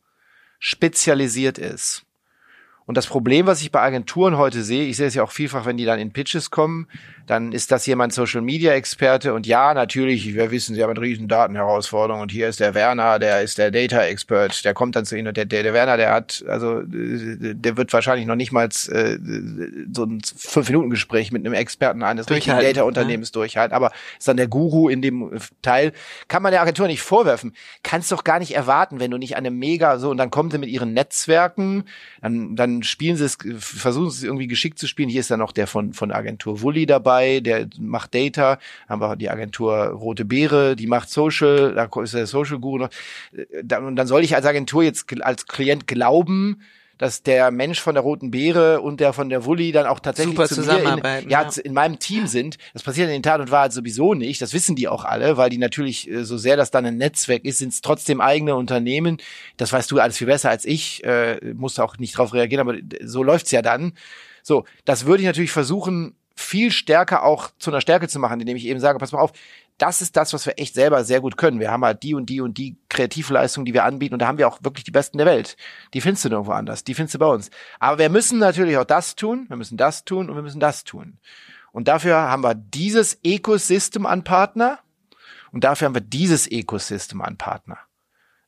spezialisiert 0.59 1.57
ist. 1.57 2.05
Und 2.85 2.97
das 2.97 3.07
Problem, 3.07 3.45
was 3.45 3.61
ich 3.61 3.71
bei 3.71 3.81
Agenturen 3.81 4.37
heute 4.37 4.63
sehe, 4.63 4.85
ich 4.85 4.97
sehe 4.97 5.07
es 5.07 5.15
ja 5.15 5.23
auch 5.23 5.31
vielfach, 5.31 5.65
wenn 5.65 5.77
die 5.77 5.85
dann 5.85 5.99
in 5.99 6.11
Pitches 6.11 6.51
kommen, 6.51 6.87
dann 7.27 7.51
ist 7.51 7.71
das 7.71 7.85
jemand 7.85 8.13
Social 8.13 8.41
Media 8.41 8.73
Experte 8.73 9.33
und 9.33 9.47
ja, 9.47 9.73
natürlich, 9.73 10.33
wir 10.33 10.51
wissen, 10.51 10.75
sie 10.75 10.83
haben 10.83 10.89
eine 10.89 10.99
riesen 10.99 11.27
Datenherausforderung 11.27 12.21
und 12.21 12.31
hier 12.31 12.49
ist 12.49 12.59
der 12.59 12.73
Werner, 12.73 13.19
der 13.19 13.41
ist 13.41 13.57
der 13.57 13.71
Data 13.71 14.01
Expert, 14.03 14.65
der 14.65 14.73
kommt 14.73 14.95
dann 14.95 15.05
zu 15.05 15.15
Ihnen 15.15 15.29
und 15.29 15.37
der, 15.37 15.45
der, 15.45 15.63
der 15.63 15.73
Werner, 15.73 15.97
der 15.97 16.11
hat, 16.11 16.43
also 16.47 16.81
der 16.85 17.77
wird 17.77 17.93
wahrscheinlich 17.93 18.25
noch 18.25 18.35
nicht 18.35 18.51
mal 18.51 18.65
äh, 18.65 19.17
so 19.93 20.03
ein 20.03 20.21
Fünf-Minuten-Gespräch 20.35 21.31
mit 21.31 21.45
einem 21.45 21.53
Experten 21.53 22.03
eines 22.03 22.29
richtigen 22.29 22.59
Data-Unternehmens 22.59 23.29
ja. 23.29 23.33
durchhalten, 23.33 23.75
aber 23.75 23.91
ist 24.17 24.27
dann 24.27 24.37
der 24.37 24.47
Guru 24.47 24.89
in 24.89 25.01
dem 25.01 25.39
Teil, 25.61 25.93
kann 26.27 26.43
man 26.43 26.51
der 26.51 26.61
Agentur 26.61 26.87
nicht 26.87 27.01
vorwerfen. 27.01 27.53
Kannst 27.83 28.11
doch 28.11 28.23
gar 28.23 28.39
nicht 28.39 28.55
erwarten, 28.55 28.99
wenn 28.99 29.11
du 29.11 29.17
nicht 29.17 29.37
eine 29.37 29.51
mega 29.51 29.99
so 29.99 30.09
und 30.09 30.17
dann 30.17 30.31
kommen 30.31 30.51
sie 30.51 30.57
mit 30.57 30.69
ihren 30.69 30.93
Netzwerken, 30.93 31.85
dann, 32.21 32.55
dann 32.55 32.70
spielen 32.83 33.15
sie 33.15 33.25
es, 33.25 33.37
versuchen 33.59 34.09
sie 34.09 34.17
es 34.17 34.23
irgendwie 34.23 34.47
geschickt 34.47 34.79
zu 34.79 34.87
spielen. 34.87 35.09
Hier 35.09 35.19
ist 35.19 35.31
dann 35.31 35.39
noch 35.39 35.51
der 35.51 35.67
von, 35.67 35.93
von 35.93 36.11
Agentur 36.11 36.61
Wully 36.61 36.85
dabei, 36.85 37.11
dabei, 37.11 37.39
der 37.39 37.67
macht 37.79 38.13
Data, 38.15 38.59
haben 38.87 39.01
wir 39.01 39.15
die 39.15 39.29
Agentur 39.29 39.75
Rote 39.87 40.25
Beere, 40.25 40.75
die 40.75 40.87
macht 40.87 41.09
Social, 41.09 41.73
da 41.73 42.01
ist 42.01 42.13
der 42.13 42.27
Social 42.27 42.59
Guru 42.59 42.77
noch. 42.79 42.89
Äh, 43.33 43.77
und 43.77 43.95
dann 43.95 44.07
soll 44.07 44.23
ich 44.23 44.35
als 44.35 44.45
Agentur 44.45 44.83
jetzt 44.83 45.21
als 45.21 45.45
Klient 45.47 45.87
glauben, 45.87 46.61
dass 47.01 47.23
der 47.23 47.49
Mensch 47.49 47.81
von 47.81 47.95
der 47.95 48.03
Roten 48.03 48.29
Beere 48.29 48.79
und 48.79 48.99
der 48.99 49.11
von 49.11 49.27
der 49.27 49.43
Wulli 49.43 49.71
dann 49.71 49.87
auch 49.87 49.99
tatsächlich 49.99 50.35
Super 50.35 50.47
zu 50.47 50.61
mir 50.61 50.83
in, 50.83 51.29
ja, 51.31 51.41
ja, 51.41 51.49
in 51.63 51.73
meinem 51.73 51.97
Team 51.97 52.27
sind. 52.27 52.59
Das 52.73 52.83
passiert 52.83 53.07
in 53.07 53.13
den 53.13 53.23
Tat 53.23 53.41
und 53.41 53.49
Wahrheit 53.49 53.73
sowieso 53.73 54.13
nicht. 54.13 54.39
Das 54.39 54.53
wissen 54.53 54.75
die 54.75 54.87
auch 54.87 55.03
alle, 55.03 55.35
weil 55.35 55.49
die 55.49 55.57
natürlich, 55.57 56.07
äh, 56.07 56.23
so 56.23 56.37
sehr 56.37 56.57
das 56.57 56.69
dann 56.69 56.85
ein 56.85 56.97
Netzwerk 56.97 57.43
ist, 57.43 57.57
sind 57.57 57.73
es 57.73 57.81
trotzdem 57.81 58.21
eigene 58.21 58.55
Unternehmen. 58.55 59.17
Das 59.57 59.73
weißt 59.73 59.89
du 59.89 59.99
alles 59.99 60.17
viel 60.19 60.27
besser 60.27 60.51
als 60.51 60.63
ich, 60.63 61.03
äh, 61.03 61.39
musst 61.55 61.79
auch 61.79 61.97
nicht 61.97 62.15
drauf 62.15 62.35
reagieren, 62.35 62.69
aber 62.69 62.77
so 63.03 63.23
läuft's 63.23 63.49
ja 63.49 63.63
dann. 63.63 63.93
So, 64.43 64.65
das 64.85 65.07
würde 65.07 65.23
ich 65.23 65.27
natürlich 65.27 65.51
versuchen, 65.51 66.13
viel 66.35 66.69
stärker 66.69 67.23
auch 67.23 67.49
zu 67.57 67.71
einer 67.71 67.81
Stärke 67.81 68.09
zu 68.09 68.19
machen, 68.19 68.39
indem 68.39 68.57
ich 68.57 68.67
eben 68.67 68.79
sage, 68.79 68.99
pass 68.99 69.11
mal 69.11 69.21
auf, 69.21 69.31
das 69.81 70.01
ist 70.01 70.15
das, 70.15 70.31
was 70.33 70.45
wir 70.45 70.59
echt 70.59 70.75
selber 70.75 71.03
sehr 71.03 71.21
gut 71.21 71.37
können. 71.37 71.59
Wir 71.59 71.71
haben 71.71 71.83
halt 71.83 72.03
die 72.03 72.13
und 72.13 72.27
die 72.27 72.39
und 72.39 72.57
die 72.57 72.77
Kreativleistungen, 72.89 73.65
die 73.65 73.73
wir 73.73 73.83
anbieten 73.83 74.13
und 74.13 74.19
da 74.19 74.27
haben 74.27 74.37
wir 74.37 74.47
auch 74.47 74.59
wirklich 74.63 74.83
die 74.83 74.91
Besten 74.91 75.17
der 75.17 75.25
Welt. 75.25 75.57
Die 75.93 76.01
findest 76.01 76.25
du 76.25 76.29
nirgendwo 76.29 76.51
anders, 76.51 76.83
die 76.83 76.93
findest 76.93 77.15
du 77.15 77.19
bei 77.19 77.25
uns. 77.25 77.49
Aber 77.79 77.97
wir 77.97 78.09
müssen 78.09 78.37
natürlich 78.37 78.77
auch 78.77 78.85
das 78.85 79.15
tun, 79.15 79.45
wir 79.47 79.57
müssen 79.57 79.77
das 79.77 80.05
tun 80.05 80.29
und 80.29 80.35
wir 80.35 80.43
müssen 80.43 80.59
das 80.59 80.83
tun. 80.83 81.17
Und 81.71 81.87
dafür 81.87 82.15
haben 82.17 82.43
wir 82.43 82.53
dieses 82.53 83.17
Ecosystem 83.23 84.05
an 84.05 84.23
Partner 84.23 84.79
und 85.51 85.63
dafür 85.63 85.87
haben 85.87 85.95
wir 85.95 86.01
dieses 86.01 86.51
Ecosystem 86.51 87.21
an 87.21 87.37
Partner. 87.37 87.79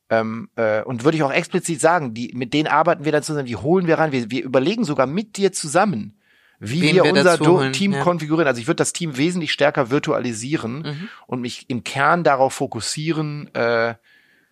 Ähm, 0.10 0.50
äh, 0.56 0.84
und 0.84 1.04
würde 1.04 1.18
ich 1.18 1.24
auch 1.24 1.32
explizit 1.32 1.82
sagen, 1.82 2.14
die, 2.14 2.32
mit 2.36 2.54
denen 2.54 2.68
arbeiten 2.68 3.06
wir 3.06 3.12
dann 3.12 3.24
zusammen, 3.24 3.48
die 3.48 3.56
holen 3.56 3.88
wir 3.88 3.98
ran, 3.98 4.12
wir, 4.12 4.30
wir 4.30 4.44
überlegen 4.44 4.84
sogar 4.84 5.08
mit 5.08 5.38
dir 5.38 5.52
zusammen, 5.52 6.20
wie 6.64 6.82
wir, 6.82 7.04
wir 7.04 7.06
unser 7.06 7.72
Team 7.72 7.94
ja. 7.94 8.02
konfigurieren. 8.02 8.48
Also 8.48 8.62
ich 8.62 8.68
würde 8.68 8.78
das 8.78 8.94
Team 8.94 9.18
wesentlich 9.18 9.52
stärker 9.52 9.90
virtualisieren 9.90 10.82
mhm. 10.82 11.10
und 11.28 11.42
mich 11.42 11.70
im 11.70 11.84
Kern 11.84 12.24
darauf 12.24 12.54
fokussieren, 12.54 13.54
äh, 13.54 13.96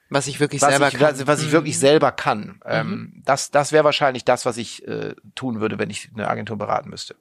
was 0.09 0.27
ich 0.27 0.39
wirklich 0.39 0.61
was 0.61 0.71
selber 0.71 0.89
ich, 0.89 0.95
kann. 0.95 1.27
Was, 1.27 1.41
ich 1.41 1.47
mhm. 1.47 1.51
wirklich 1.53 1.79
selber 1.79 2.11
kann. 2.11 2.59
Ähm, 2.65 2.89
mhm. 2.89 3.23
das 3.25 3.49
das 3.49 3.71
wäre 3.71 3.85
wahrscheinlich 3.85 4.25
das, 4.25 4.45
was 4.45 4.57
ich 4.57 4.85
äh, 4.87 5.15
tun 5.35 5.61
würde, 5.61 5.79
wenn 5.79 5.89
ich 5.89 6.09
eine 6.13 6.27
Agentur 6.27 6.57
beraten 6.57 6.89
müsste. 6.89 7.15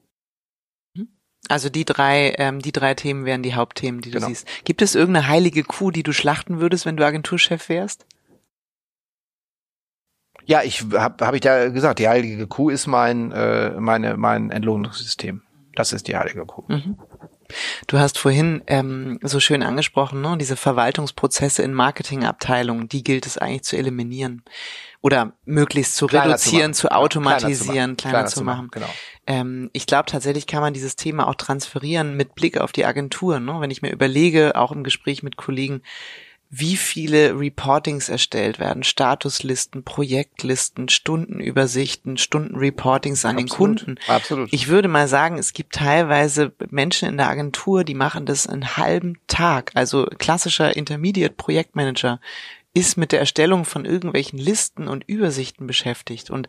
Mhm. 0.95 1.09
Also 1.49 1.68
die 1.68 1.84
drei, 1.84 2.34
ähm, 2.38 2.61
die 2.61 2.72
drei 2.72 2.95
Themen 2.95 3.24
wären 3.24 3.43
die 3.43 3.55
Hauptthemen, 3.55 4.01
die 4.01 4.11
du 4.11 4.16
genau. 4.16 4.28
siehst. 4.28 4.47
Gibt 4.64 4.82
es 4.82 4.97
irgendeine 4.97 5.28
heilige 5.28 5.62
Kuh, 5.62 5.93
die 5.93 6.03
du 6.03 6.12
schlachten 6.12 6.59
würdest, 6.59 6.84
wenn 6.84 6.97
du 6.97 7.07
Agenturchef 7.07 7.68
wärst? 7.68 8.07
Ja, 10.51 10.64
ich 10.64 10.84
habe 10.92 11.24
hab 11.24 11.34
ich 11.34 11.42
da 11.42 11.68
gesagt, 11.68 12.01
die 12.01 12.09
heilige 12.09 12.48
Kuh 12.48 12.70
ist 12.70 12.88
mein 12.88 13.30
äh, 13.30 13.78
meine 13.78 14.16
mein 14.16 14.51
Entlohnungssystem. 14.51 15.42
Das 15.76 15.92
ist 15.92 16.09
die 16.09 16.16
heilige 16.16 16.44
Kuh. 16.44 16.64
Mhm. 16.66 16.98
Du 17.86 18.01
hast 18.01 18.18
vorhin 18.18 18.61
ähm, 18.66 19.20
so 19.22 19.38
schön 19.38 19.62
angesprochen, 19.62 20.20
ne? 20.20 20.36
diese 20.38 20.57
Verwaltungsprozesse 20.57 21.62
in 21.62 21.72
Marketingabteilungen, 21.72 22.88
die 22.88 23.05
gilt 23.05 23.26
es 23.26 23.38
eigentlich 23.38 23.62
zu 23.62 23.76
eliminieren 23.76 24.42
oder 25.01 25.34
möglichst 25.44 25.94
zu 25.94 26.09
kleiner 26.09 26.30
reduzieren, 26.30 26.74
zu, 26.74 26.88
zu 26.88 26.92
automatisieren, 26.96 27.96
kleiner, 27.96 27.96
zu, 27.96 28.09
kleiner 28.09 28.26
zu 28.26 28.44
machen. 28.44 28.68
Genau. 28.72 28.88
Ähm, 29.28 29.70
ich 29.72 29.86
glaube 29.86 30.11
tatsächlich 30.11 30.48
kann 30.48 30.62
man 30.62 30.74
dieses 30.74 30.96
Thema 30.96 31.28
auch 31.28 31.36
transferieren 31.36 32.16
mit 32.16 32.34
Blick 32.34 32.59
auf 32.59 32.72
die 32.72 32.84
Agentur. 32.84 33.38
Ne? 33.38 33.61
Wenn 33.61 33.70
ich 33.70 33.82
mir 33.82 33.92
überlege, 33.92 34.57
auch 34.57 34.72
im 34.72 34.82
Gespräch 34.82 35.22
mit 35.22 35.36
Kollegen, 35.36 35.82
wie 36.53 36.76
viele 36.76 37.38
Reportings 37.38 38.09
erstellt 38.09 38.59
werden, 38.59 38.82
Statuslisten, 38.82 39.84
Projektlisten, 39.84 40.88
Stundenübersichten, 40.88 42.18
Stundenreportings 42.18 43.24
an 43.24 43.38
Absolut. 43.38 43.48
den 43.48 43.57
Kunden. 43.57 43.94
Absolut. 44.09 44.53
Ich 44.53 44.66
würde 44.66 44.88
mal 44.88 45.07
sagen, 45.07 45.38
es 45.38 45.53
gibt 45.53 45.76
teilweise 45.76 46.53
Menschen 46.70 47.09
in 47.09 47.16
der 47.18 47.28
Agentur, 47.28 47.84
die 47.84 47.94
machen 47.94 48.26
das 48.26 48.48
einen 48.48 48.76
halben 48.76 49.18
Tag. 49.28 49.70
Also 49.74 50.07
klassischer 50.18 50.76
Intermediate 50.76 51.34
Projektmanager 51.34 52.20
ist 52.73 52.97
mit 52.97 53.11
der 53.11 53.18
Erstellung 53.18 53.64
von 53.64 53.85
irgendwelchen 53.85 54.39
Listen 54.39 54.87
und 54.87 55.03
Übersichten 55.09 55.66
beschäftigt. 55.66 56.31
Und 56.31 56.49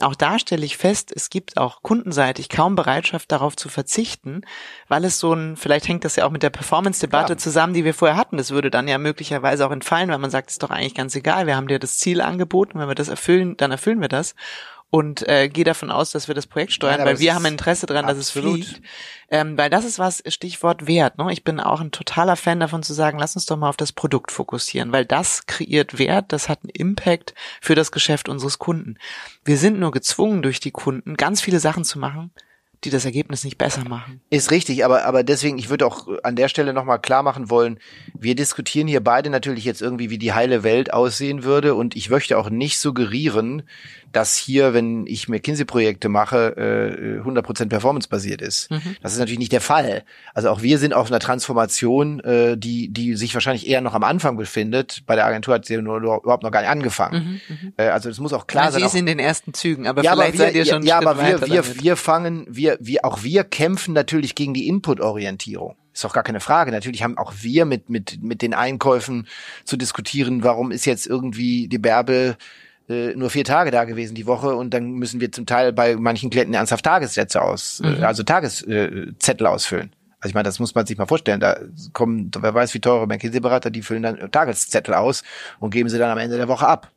auch 0.00 0.14
da 0.14 0.38
stelle 0.38 0.66
ich 0.66 0.76
fest, 0.76 1.10
es 1.14 1.30
gibt 1.30 1.56
auch 1.56 1.82
kundenseitig 1.82 2.50
kaum 2.50 2.76
Bereitschaft 2.76 3.32
darauf 3.32 3.56
zu 3.56 3.70
verzichten, 3.70 4.42
weil 4.88 5.04
es 5.04 5.18
so 5.18 5.32
ein, 5.32 5.56
vielleicht 5.56 5.88
hängt 5.88 6.04
das 6.04 6.16
ja 6.16 6.26
auch 6.26 6.30
mit 6.30 6.42
der 6.42 6.50
Performance-Debatte 6.50 7.38
zusammen, 7.38 7.72
die 7.72 7.84
wir 7.84 7.94
vorher 7.94 8.18
hatten. 8.18 8.36
Das 8.36 8.50
würde 8.50 8.70
dann 8.70 8.86
ja 8.86 8.98
möglicherweise 8.98 9.66
auch 9.66 9.70
entfallen, 9.70 10.10
weil 10.10 10.18
man 10.18 10.30
sagt, 10.30 10.50
es 10.50 10.54
ist 10.54 10.62
doch 10.62 10.70
eigentlich 10.70 10.94
ganz 10.94 11.16
egal, 11.16 11.46
wir 11.46 11.56
haben 11.56 11.68
dir 11.68 11.78
das 11.78 11.96
Ziel 11.96 12.20
angeboten, 12.20 12.78
wenn 12.78 12.88
wir 12.88 12.94
das 12.94 13.08
erfüllen, 13.08 13.56
dann 13.56 13.70
erfüllen 13.70 14.00
wir 14.00 14.08
das 14.08 14.34
und 14.94 15.26
äh, 15.26 15.48
gehe 15.48 15.64
davon 15.64 15.90
aus, 15.90 16.10
dass 16.10 16.28
wir 16.28 16.34
das 16.34 16.46
Projekt 16.46 16.74
steuern, 16.74 16.98
Nein, 16.98 17.06
weil 17.06 17.18
wir 17.18 17.34
haben 17.34 17.46
Interesse 17.46 17.86
daran, 17.86 18.06
dass 18.06 18.18
es 18.18 18.28
fliegt. 18.28 18.82
Ähm, 19.30 19.56
weil 19.56 19.70
das 19.70 19.86
ist 19.86 19.98
was, 19.98 20.22
Stichwort 20.26 20.86
Wert. 20.86 21.16
Ne? 21.16 21.32
Ich 21.32 21.44
bin 21.44 21.60
auch 21.60 21.80
ein 21.80 21.92
totaler 21.92 22.36
Fan 22.36 22.60
davon 22.60 22.82
zu 22.82 22.92
sagen, 22.92 23.18
lass 23.18 23.34
uns 23.34 23.46
doch 23.46 23.56
mal 23.56 23.70
auf 23.70 23.78
das 23.78 23.92
Produkt 23.92 24.30
fokussieren, 24.30 24.92
weil 24.92 25.06
das 25.06 25.46
kreiert 25.46 25.98
Wert, 25.98 26.26
das 26.28 26.50
hat 26.50 26.58
einen 26.62 26.74
Impact 26.74 27.32
für 27.62 27.74
das 27.74 27.90
Geschäft 27.90 28.28
unseres 28.28 28.58
Kunden. 28.58 28.98
Wir 29.46 29.56
sind 29.56 29.80
nur 29.80 29.92
gezwungen 29.92 30.42
durch 30.42 30.60
die 30.60 30.72
Kunden, 30.72 31.16
ganz 31.16 31.40
viele 31.40 31.58
Sachen 31.58 31.84
zu 31.84 31.98
machen, 31.98 32.30
die 32.84 32.90
das 32.90 33.04
Ergebnis 33.04 33.44
nicht 33.44 33.58
besser 33.58 33.88
machen. 33.88 34.20
Ist 34.28 34.50
richtig, 34.50 34.84
aber, 34.84 35.04
aber 35.04 35.22
deswegen, 35.22 35.56
ich 35.56 35.70
würde 35.70 35.86
auch 35.86 36.08
an 36.24 36.36
der 36.36 36.48
Stelle 36.48 36.72
nochmal 36.72 37.00
klar 37.00 37.22
machen 37.22 37.48
wollen, 37.48 37.78
wir 38.12 38.34
diskutieren 38.34 38.88
hier 38.88 39.02
beide 39.02 39.30
natürlich 39.30 39.64
jetzt 39.64 39.80
irgendwie, 39.80 40.10
wie 40.10 40.18
die 40.18 40.32
heile 40.32 40.64
Welt 40.64 40.92
aussehen 40.92 41.44
würde 41.44 41.74
und 41.74 41.94
ich 41.94 42.10
möchte 42.10 42.36
auch 42.36 42.50
nicht 42.50 42.78
suggerieren, 42.78 43.62
dass 44.12 44.36
hier, 44.36 44.74
wenn 44.74 45.06
ich 45.06 45.28
McKinsey-Projekte 45.28 46.08
mache, 46.08 46.56
äh, 46.56 47.20
100% 47.20 47.68
performance-basiert 47.68 48.42
ist. 48.42 48.70
Mhm. 48.70 48.96
Das 49.02 49.12
ist 49.12 49.18
natürlich 49.18 49.38
nicht 49.38 49.52
der 49.52 49.60
Fall. 49.60 50.04
Also 50.34 50.50
auch 50.50 50.62
wir 50.62 50.78
sind 50.78 50.92
auf 50.92 51.08
einer 51.08 51.18
Transformation, 51.18 52.20
äh, 52.20 52.56
die, 52.56 52.92
die 52.92 53.14
sich 53.16 53.34
wahrscheinlich 53.34 53.66
eher 53.66 53.80
noch 53.80 53.94
am 53.94 54.04
Anfang 54.04 54.36
befindet. 54.36 55.02
Bei 55.06 55.16
der 55.16 55.26
Agentur 55.26 55.54
hat 55.54 55.64
sie 55.64 55.78
nur, 55.78 56.00
nur 56.00 56.22
überhaupt 56.22 56.42
noch 56.42 56.50
gar 56.50 56.60
nicht 56.60 56.70
angefangen. 56.70 57.40
Mhm, 57.48 57.54
mhm. 57.54 57.72
äh, 57.78 57.88
also 57.88 58.10
es 58.10 58.20
muss 58.20 58.32
auch 58.32 58.46
klar 58.46 58.66
ja, 58.66 58.70
sein. 58.72 58.80
Sie 58.80 58.86
ist 58.86 58.94
in 58.94 59.06
den 59.06 59.18
ersten 59.18 59.54
Zügen, 59.54 59.86
aber 59.86 60.02
ja, 60.02 60.12
vielleicht 60.12 60.34
aber 60.34 60.38
wir, 60.38 60.44
seid 60.46 60.54
ihr 60.54 60.66
schon 60.66 60.82
Ja, 60.82 60.98
aber 60.98 61.18
wir, 61.18 61.46
wir, 61.46 61.82
wir 61.82 61.96
fangen, 61.96 62.46
wir, 62.48 62.76
wir, 62.80 63.04
auch 63.04 63.22
wir 63.22 63.44
kämpfen 63.44 63.94
natürlich 63.94 64.34
gegen 64.34 64.52
die 64.52 64.68
Input-Orientierung. 64.68 65.76
Ist 65.94 66.04
doch 66.04 66.14
gar 66.14 66.22
keine 66.22 66.40
Frage. 66.40 66.70
Natürlich 66.70 67.02
haben 67.02 67.18
auch 67.18 67.32
wir 67.40 67.66
mit, 67.66 67.90
mit, 67.90 68.22
mit 68.22 68.40
den 68.40 68.54
Einkäufen 68.54 69.26
zu 69.64 69.76
diskutieren, 69.76 70.42
warum 70.42 70.70
ist 70.70 70.86
jetzt 70.86 71.06
irgendwie 71.06 71.68
die 71.68 71.78
Bärbel 71.78 72.36
äh, 72.92 73.16
nur 73.16 73.30
vier 73.30 73.44
Tage 73.44 73.70
da 73.70 73.84
gewesen 73.84 74.14
die 74.14 74.26
Woche 74.26 74.54
und 74.54 74.72
dann 74.74 74.92
müssen 74.92 75.20
wir 75.20 75.32
zum 75.32 75.46
Teil 75.46 75.72
bei 75.72 75.96
manchen 75.96 76.30
Klienten 76.30 76.54
ernsthaft 76.54 76.84
Tagessätze 76.84 77.42
aus, 77.42 77.80
äh, 77.80 77.88
mhm. 77.88 78.02
äh, 78.02 78.06
also 78.06 78.22
Tageszettel 78.22 79.46
äh, 79.46 79.50
ausfüllen. 79.50 79.92
Also 80.20 80.30
ich 80.30 80.34
meine, 80.34 80.44
das 80.44 80.60
muss 80.60 80.74
man 80.74 80.86
sich 80.86 80.96
mal 80.96 81.06
vorstellen. 81.06 81.40
Da 81.40 81.58
kommen, 81.92 82.30
wer 82.38 82.54
weiß 82.54 82.74
wie 82.74 82.80
teure 82.80 83.08
McKinsey-Berater, 83.08 83.70
die 83.70 83.82
füllen 83.82 84.04
dann 84.04 84.30
Tageszettel 84.30 84.94
aus 84.94 85.24
und 85.58 85.70
geben 85.70 85.88
sie 85.88 85.98
dann 85.98 86.10
am 86.10 86.18
Ende 86.18 86.36
der 86.36 86.46
Woche 86.46 86.68
ab. 86.68 86.92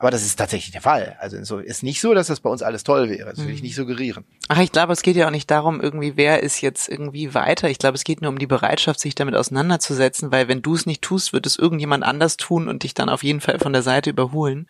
Aber 0.00 0.12
das 0.12 0.24
ist 0.24 0.36
tatsächlich 0.36 0.70
der 0.70 0.80
Fall. 0.80 1.16
Also 1.18 1.42
so 1.42 1.58
ist 1.58 1.82
nicht 1.82 2.00
so, 2.00 2.14
dass 2.14 2.28
das 2.28 2.38
bei 2.38 2.48
uns 2.48 2.62
alles 2.62 2.84
toll 2.84 3.08
wäre. 3.08 3.30
Das 3.30 3.38
will 3.38 3.50
ich 3.50 3.60
mhm. 3.60 3.66
nicht 3.66 3.74
suggerieren. 3.74 4.24
Ach, 4.46 4.60
ich 4.60 4.70
glaube, 4.70 4.92
es 4.92 5.02
geht 5.02 5.16
ja 5.16 5.26
auch 5.26 5.32
nicht 5.32 5.50
darum, 5.50 5.80
irgendwie, 5.80 6.16
wer 6.16 6.42
ist 6.42 6.60
jetzt 6.60 6.88
irgendwie 6.88 7.34
weiter. 7.34 7.68
Ich 7.68 7.78
glaube, 7.78 7.96
es 7.96 8.04
geht 8.04 8.22
nur 8.22 8.30
um 8.30 8.38
die 8.38 8.46
Bereitschaft, 8.46 9.00
sich 9.00 9.16
damit 9.16 9.34
auseinanderzusetzen, 9.34 10.30
weil 10.30 10.46
wenn 10.46 10.62
du 10.62 10.74
es 10.74 10.86
nicht 10.86 11.02
tust, 11.02 11.32
wird 11.32 11.46
es 11.46 11.58
irgendjemand 11.58 12.04
anders 12.04 12.36
tun 12.36 12.68
und 12.68 12.84
dich 12.84 12.94
dann 12.94 13.08
auf 13.08 13.24
jeden 13.24 13.40
Fall 13.40 13.58
von 13.58 13.72
der 13.72 13.82
Seite 13.82 14.10
überholen. 14.10 14.68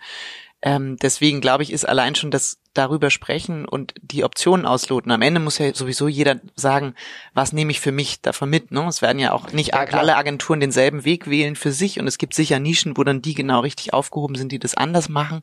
Ähm, 0.61 0.97
deswegen 0.97 1.41
glaube 1.41 1.63
ich, 1.63 1.73
ist 1.73 1.89
allein 1.89 2.15
schon 2.15 2.31
das 2.31 2.59
darüber 2.75 3.11
sprechen 3.11 3.65
und 3.65 3.95
die 4.01 4.25
Optionen 4.25 4.67
ausloten. 4.67 5.11
Am 5.11 5.23
Ende 5.23 5.41
muss 5.41 5.59
ja 5.59 5.75
sowieso 5.75 6.09
jeder 6.09 6.41
sagen, 6.55 6.95
was 7.35 7.53
nehme 7.53 7.71
ich 7.71 7.81
für 7.81 7.93
mich 7.93 8.21
davon 8.21 8.51
mit. 8.51 8.71
Ne? 8.71 8.87
Es 8.87 9.03
werden 9.03 9.19
ja 9.19 9.33
auch 9.33 9.53
nicht 9.53 9.75
ja, 9.75 9.81
alle 9.81 10.17
Agenturen 10.17 10.61
denselben 10.61 11.05
Weg 11.05 11.29
wählen 11.29 11.57
für 11.57 11.73
sich 11.73 11.99
und 11.99 12.07
es 12.07 12.19
gibt 12.19 12.35
sicher 12.35 12.59
Nischen, 12.59 12.97
wo 12.97 13.05
dann 13.05 13.23
die 13.23 13.35
genau 13.35 13.61
richtig 13.61 13.93
aufgehoben 13.93 14.37
sind, 14.37 14.53
die 14.53 14.59
das 14.59 14.75
anders 14.75 15.09
machen. 15.09 15.43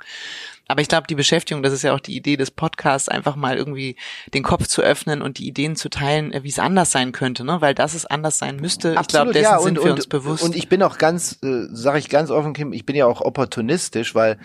Aber 0.68 0.82
ich 0.82 0.88
glaube, 0.88 1.08
die 1.08 1.16
Beschäftigung, 1.16 1.62
das 1.62 1.74
ist 1.74 1.84
ja 1.84 1.94
auch 1.94 2.00
die 2.00 2.16
Idee 2.16 2.38
des 2.38 2.50
Podcasts, 2.50 3.08
einfach 3.08 3.36
mal 3.36 3.56
irgendwie 3.56 3.96
den 4.34 4.42
Kopf 4.42 4.68
zu 4.68 4.82
öffnen 4.82 5.22
und 5.22 5.38
die 5.38 5.48
Ideen 5.48 5.76
zu 5.76 5.90
teilen, 5.90 6.34
äh, 6.34 6.44
wie 6.44 6.50
es 6.50 6.60
anders 6.60 6.92
sein 6.92 7.12
könnte, 7.12 7.44
ne? 7.44 7.62
Weil 7.62 7.76
das 7.76 7.94
es 7.94 8.06
anders 8.06 8.40
sein 8.40 8.58
müsste. 8.58 8.98
Absolut, 8.98 9.02
ich 9.02 9.08
glaube, 9.08 9.34
dessen 9.34 9.44
ja, 9.44 9.58
und, 9.58 9.66
sind 9.66 9.76
wir 9.78 9.92
und, 9.92 9.98
uns 9.98 10.08
bewusst. 10.08 10.44
Und 10.44 10.56
ich 10.56 10.68
bin 10.68 10.82
auch 10.82 10.98
ganz, 10.98 11.40
äh, 11.44 11.68
sage 11.72 12.00
ich 12.00 12.10
ganz 12.10 12.32
offen, 12.32 12.54
Kim, 12.54 12.74
ich 12.74 12.86
bin 12.86 12.96
ja 12.96 13.06
auch 13.06 13.22
opportunistisch, 13.22 14.16
weil 14.16 14.38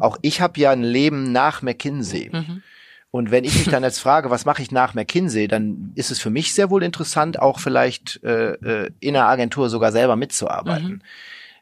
auch 0.00 0.18
ich 0.22 0.40
habe 0.40 0.58
ja 0.60 0.72
ein 0.72 0.82
Leben 0.82 1.30
nach 1.30 1.62
McKinsey. 1.62 2.30
Mhm. 2.32 2.62
Und 3.10 3.30
wenn 3.30 3.44
ich 3.44 3.56
mich 3.56 3.68
dann 3.68 3.82
jetzt 3.84 4.00
frage, 4.00 4.30
was 4.30 4.44
mache 4.44 4.62
ich 4.62 4.70
nach 4.70 4.94
McKinsey, 4.94 5.48
dann 5.48 5.92
ist 5.94 6.10
es 6.10 6.18
für 6.18 6.30
mich 6.30 6.52
sehr 6.52 6.70
wohl 6.70 6.82
interessant, 6.82 7.38
auch 7.38 7.58
vielleicht 7.58 8.22
äh, 8.22 8.52
äh 8.52 8.90
in 9.00 9.16
einer 9.16 9.26
Agentur 9.26 9.70
sogar 9.70 9.92
selber 9.92 10.16
mitzuarbeiten. 10.16 10.88
Mhm. 10.88 11.02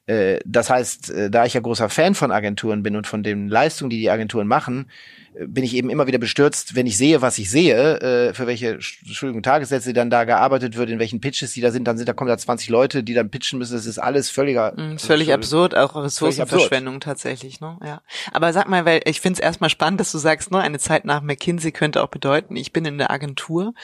Äh, 0.07 0.41
das 0.45 0.71
heißt, 0.71 1.11
äh, 1.11 1.31
da 1.31 1.45
ich 1.45 1.55
ja 1.55 1.61
großer 1.61 1.89
Fan 1.89 2.15
von 2.15 2.31
Agenturen 2.31 2.83
bin 2.83 2.97
und 2.97 3.07
von 3.07 3.23
den 3.23 3.49
Leistungen, 3.49 3.91
die 3.91 3.99
die 3.99 4.11
Agenturen 4.11 4.47
machen, 4.47 4.89
bin 5.47 5.65
ich 5.65 5.75
eben 5.75 5.91
immer 5.91 6.07
wieder 6.07 6.19
bestürzt, 6.19 6.75
wenn 6.75 6.87
ich 6.87 6.97
sehe, 6.97 7.21
was 7.21 7.39
ich 7.39 7.51
sehe, 7.51 8.01
äh, 8.01 8.35
für 8.35 8.47
welche 8.47 8.73
Entschuldigung, 8.73 9.43
Tagessätze 9.43 9.93
dann 9.93 10.09
da 10.09 10.25
gearbeitet 10.25 10.77
wird, 10.77 10.89
in 10.89 10.99
welchen 10.99 11.21
Pitches 11.21 11.53
die 11.53 11.61
da 11.61 11.71
sind, 11.71 11.87
dann 11.87 11.99
sind 11.99 12.09
da 12.09 12.13
kommen 12.13 12.29
da 12.29 12.39
20 12.39 12.69
Leute, 12.69 13.03
die 13.03 13.15
dann 13.15 13.31
pitchen 13.31 13.59
müssen. 13.59 13.75
Das 13.75 13.87
ist 13.87 13.99
alles 13.99 14.31
völliger 14.31 14.73
mm, 14.77 14.99
völlig 14.99 15.33
absurd, 15.33 15.77
auch 15.77 15.95
Ressourcenverschwendung 15.95 17.01
tatsächlich, 17.01 17.61
ne? 17.61 17.79
Ja. 17.85 18.03
Aber 18.33 18.53
sag 18.53 18.69
mal, 18.69 18.85
weil 18.85 19.03
ich 19.05 19.21
finde 19.21 19.35
es 19.35 19.41
erstmal 19.41 19.71
spannend, 19.71 20.01
dass 20.01 20.13
du 20.13 20.19
sagst, 20.19 20.51
ne, 20.51 20.61
eine 20.61 20.79
Zeit 20.79 21.05
nach 21.05 21.23
McKinsey 21.23 21.73
könnte 21.73 22.03
auch 22.03 22.09
bedeuten, 22.09 22.57
ich 22.57 22.73
bin 22.73 22.85
in 22.85 22.99
der 22.99 23.11
Agentur. 23.11 23.75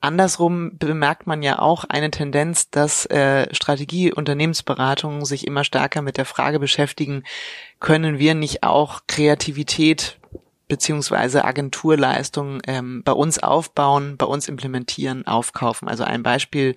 Andersrum 0.00 0.78
bemerkt 0.78 1.26
man 1.26 1.42
ja 1.42 1.58
auch 1.58 1.84
eine 1.84 2.10
Tendenz, 2.10 2.70
dass 2.70 3.06
äh, 3.06 3.52
Strategie, 3.52 4.12
Unternehmensberatungen 4.12 5.24
sich 5.24 5.46
immer 5.46 5.64
stärker 5.64 6.02
mit 6.02 6.18
der 6.18 6.24
Frage 6.24 6.60
beschäftigen, 6.60 7.24
können 7.80 8.18
wir 8.18 8.34
nicht 8.34 8.62
auch 8.62 9.02
Kreativität 9.08 10.18
beziehungsweise 10.68 11.44
Agenturleistungen 11.44 12.60
ähm, 12.66 13.02
bei 13.04 13.12
uns 13.12 13.38
aufbauen, 13.38 14.16
bei 14.16 14.26
uns 14.26 14.48
implementieren, 14.48 15.26
aufkaufen. 15.26 15.88
Also 15.88 16.04
ein 16.04 16.22
Beispiel, 16.22 16.76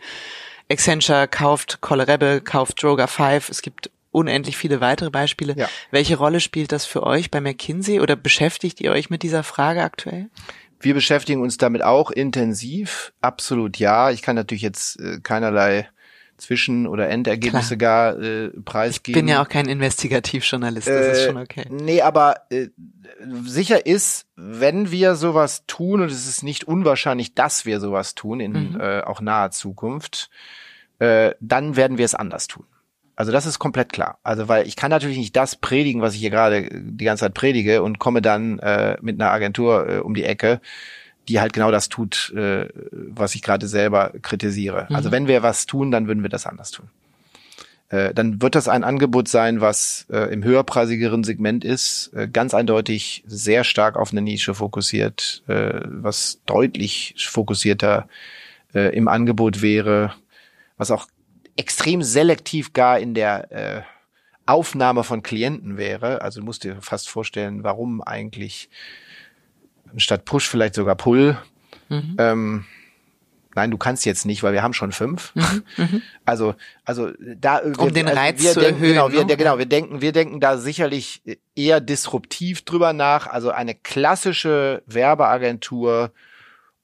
Accenture 0.69 1.27
kauft 1.27 1.81
Colorable, 1.81 2.41
kauft 2.41 2.81
Droga 2.81 3.07
5. 3.07 3.49
Es 3.49 3.61
gibt 3.61 3.91
unendlich 4.11 4.57
viele 4.57 4.81
weitere 4.81 5.09
Beispiele. 5.09 5.55
Ja. 5.57 5.69
Welche 5.91 6.17
Rolle 6.17 6.39
spielt 6.39 6.71
das 6.71 6.85
für 6.85 7.03
euch 7.03 7.31
bei 7.31 7.41
McKinsey 7.41 7.99
oder 7.99 8.15
beschäftigt 8.15 8.81
ihr 8.81 8.91
euch 8.91 9.09
mit 9.09 9.23
dieser 9.23 9.43
Frage 9.43 9.83
aktuell? 9.83 10.29
Wir 10.79 10.93
beschäftigen 10.93 11.41
uns 11.41 11.57
damit 11.57 11.83
auch 11.83 12.09
intensiv. 12.09 13.13
Absolut 13.21 13.77
ja. 13.77 14.11
Ich 14.11 14.21
kann 14.21 14.35
natürlich 14.35 14.63
jetzt 14.63 14.99
äh, 14.99 15.19
keinerlei 15.21 15.89
zwischen- 16.41 16.87
oder 16.87 17.07
Endergebnisse 17.09 17.77
Klar. 17.77 18.15
gar 18.15 18.21
äh, 18.21 18.49
preisgeben. 18.49 19.19
Ich 19.19 19.25
bin 19.25 19.27
ja 19.27 19.41
auch 19.41 19.47
kein 19.47 19.67
Investigativjournalist, 19.67 20.87
das 20.87 20.93
äh, 20.93 21.11
ist 21.11 21.25
schon 21.25 21.37
okay. 21.37 21.65
Nee, 21.69 22.01
aber 22.01 22.41
äh, 22.49 22.67
sicher 23.43 23.85
ist, 23.85 24.25
wenn 24.35 24.91
wir 24.91 25.15
sowas 25.15 25.63
tun, 25.67 26.01
und 26.01 26.11
es 26.11 26.27
ist 26.27 26.43
nicht 26.43 26.63
unwahrscheinlich, 26.65 27.35
dass 27.35 27.65
wir 27.65 27.79
sowas 27.79 28.15
tun 28.15 28.39
in 28.39 28.73
mhm. 28.73 28.81
äh, 28.81 29.01
auch 29.01 29.21
naher 29.21 29.51
Zukunft, 29.51 30.29
äh, 30.99 31.31
dann 31.39 31.75
werden 31.75 31.97
wir 31.97 32.05
es 32.05 32.15
anders 32.15 32.47
tun. 32.47 32.65
Also 33.15 33.31
das 33.31 33.45
ist 33.45 33.59
komplett 33.59 33.93
klar. 33.93 34.17
Also 34.23 34.47
weil 34.47 34.67
ich 34.67 34.75
kann 34.75 34.89
natürlich 34.89 35.17
nicht 35.17 35.35
das 35.35 35.55
predigen, 35.55 36.01
was 36.01 36.15
ich 36.15 36.21
hier 36.21 36.31
gerade 36.31 36.67
die 36.71 37.05
ganze 37.05 37.25
Zeit 37.25 37.35
predige 37.35 37.83
und 37.83 37.99
komme 37.99 38.21
dann 38.21 38.57
äh, 38.59 38.97
mit 39.01 39.21
einer 39.21 39.31
Agentur 39.31 39.87
äh, 39.87 39.97
um 39.99 40.15
die 40.15 40.23
Ecke, 40.23 40.59
die 41.31 41.39
halt 41.39 41.53
genau 41.53 41.71
das 41.71 41.87
tut, 41.87 42.33
äh, 42.35 42.67
was 42.91 43.35
ich 43.35 43.41
gerade 43.41 43.67
selber 43.67 44.11
kritisiere. 44.21 44.87
Mhm. 44.89 44.95
Also 44.95 45.11
wenn 45.11 45.27
wir 45.27 45.43
was 45.43 45.65
tun, 45.65 45.89
dann 45.89 46.07
würden 46.07 46.23
wir 46.23 46.29
das 46.29 46.45
anders 46.45 46.71
tun. 46.71 46.89
Äh, 47.87 48.13
dann 48.13 48.41
wird 48.41 48.55
das 48.55 48.67
ein 48.67 48.83
Angebot 48.83 49.29
sein, 49.29 49.61
was 49.61 50.05
äh, 50.11 50.31
im 50.33 50.43
höherpreisigeren 50.43 51.23
Segment 51.23 51.63
ist, 51.63 52.11
äh, 52.13 52.27
ganz 52.27 52.53
eindeutig 52.53 53.23
sehr 53.25 53.63
stark 53.63 53.95
auf 53.95 54.11
eine 54.11 54.21
Nische 54.21 54.53
fokussiert, 54.53 55.43
äh, 55.47 55.79
was 55.85 56.41
deutlich 56.45 57.15
fokussierter 57.17 58.09
äh, 58.73 58.93
im 58.95 59.07
Angebot 59.07 59.61
wäre, 59.61 60.13
was 60.75 60.91
auch 60.91 61.07
extrem 61.55 62.03
selektiv 62.03 62.73
gar 62.73 62.99
in 62.99 63.13
der 63.13 63.51
äh, 63.51 63.81
Aufnahme 64.45 65.05
von 65.05 65.23
Klienten 65.23 65.77
wäre. 65.77 66.21
Also 66.21 66.41
du 66.41 66.45
musst 66.45 66.65
dir 66.65 66.81
fast 66.81 67.09
vorstellen, 67.09 67.63
warum 67.63 68.01
eigentlich 68.01 68.69
statt 69.97 70.25
Push 70.25 70.47
vielleicht 70.47 70.75
sogar 70.75 70.95
Pull. 70.95 71.37
Mhm. 71.89 72.15
Ähm, 72.17 72.65
nein, 73.55 73.71
du 73.71 73.77
kannst 73.77 74.05
jetzt 74.05 74.25
nicht, 74.25 74.43
weil 74.43 74.53
wir 74.53 74.63
haben 74.63 74.73
schon 74.73 74.91
fünf. 74.91 75.33
Mhm, 75.35 75.63
mhm. 75.77 76.01
also, 76.25 76.55
also 76.85 77.11
da 77.19 77.57
um 77.57 77.77
wir, 77.77 77.91
den 77.91 78.07
also 78.07 78.19
Reiz 78.19 78.41
wir 78.41 78.51
zu 78.53 78.59
denken, 78.59 78.81
erhöhen. 78.83 78.93
Genau, 78.93 79.11
wir, 79.11 79.25
ne? 79.25 79.37
genau, 79.37 79.57
wir 79.57 79.65
denken, 79.65 80.01
wir 80.01 80.11
denken 80.11 80.39
da 80.39 80.57
sicherlich 80.57 81.21
eher 81.55 81.81
disruptiv 81.81 82.63
drüber 82.63 82.93
nach. 82.93 83.27
Also 83.27 83.51
eine 83.51 83.75
klassische 83.75 84.83
Werbeagentur 84.85 86.11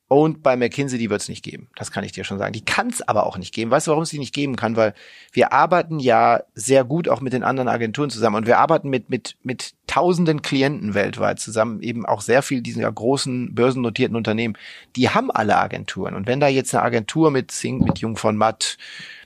und 0.09 0.41
bei 0.41 0.55
McKinsey, 0.55 0.97
die 0.97 1.09
wird 1.09 1.21
es 1.21 1.27
nicht 1.27 1.43
geben. 1.43 1.67
Das 1.75 1.91
kann 1.91 2.05
ich 2.05 2.13
dir 2.13 2.23
schon 2.23 2.37
sagen. 2.37 2.53
Die 2.53 2.63
kann 2.63 2.87
es 2.87 3.05
aber 3.05 3.25
auch 3.25 3.37
nicht 3.37 3.53
geben. 3.53 3.71
Weißt 3.71 3.87
du, 3.87 3.91
warum 3.91 4.03
es 4.03 4.09
die 4.09 4.19
nicht 4.19 4.33
geben 4.33 4.55
kann? 4.55 4.77
Weil 4.77 4.93
wir 5.33 5.51
arbeiten 5.51 5.99
ja 5.99 6.43
sehr 6.55 6.85
gut 6.85 7.09
auch 7.09 7.19
mit 7.19 7.33
den 7.33 7.43
anderen 7.43 7.67
Agenturen 7.67 8.09
zusammen 8.09 8.37
und 8.37 8.47
wir 8.47 8.57
arbeiten 8.57 8.89
mit, 8.89 9.09
mit, 9.09 9.35
mit 9.43 9.73
tausenden 9.85 10.41
Klienten 10.41 10.93
weltweit 10.93 11.39
zusammen, 11.39 11.81
eben 11.81 12.05
auch 12.05 12.21
sehr 12.21 12.41
viel 12.41 12.61
dieser 12.61 12.89
großen 12.89 13.53
börsennotierten 13.53 14.15
Unternehmen. 14.15 14.57
Die 14.95 15.09
haben 15.09 15.29
alle 15.29 15.57
Agenturen. 15.57 16.15
Und 16.15 16.25
wenn 16.25 16.39
da 16.39 16.47
jetzt 16.47 16.73
eine 16.73 16.83
Agentur 16.83 17.29
mit 17.29 17.51
Sing, 17.51 17.79
mit 17.79 17.99
Jung 17.99 18.15
von 18.15 18.37
Matt, 18.37 18.77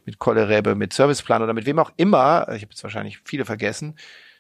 mit 0.05 0.17
Kollerebe, 0.17 0.73
mit 0.73 0.93
Serviceplan 0.93 1.43
oder 1.43 1.53
mit 1.53 1.67
wem 1.67 1.77
auch 1.77 1.91
immer, 1.97 2.47
ich 2.55 2.63
habe 2.63 2.71
jetzt 2.71 2.83
wahrscheinlich 2.83 3.19
viele 3.23 3.45
vergessen, 3.45 3.95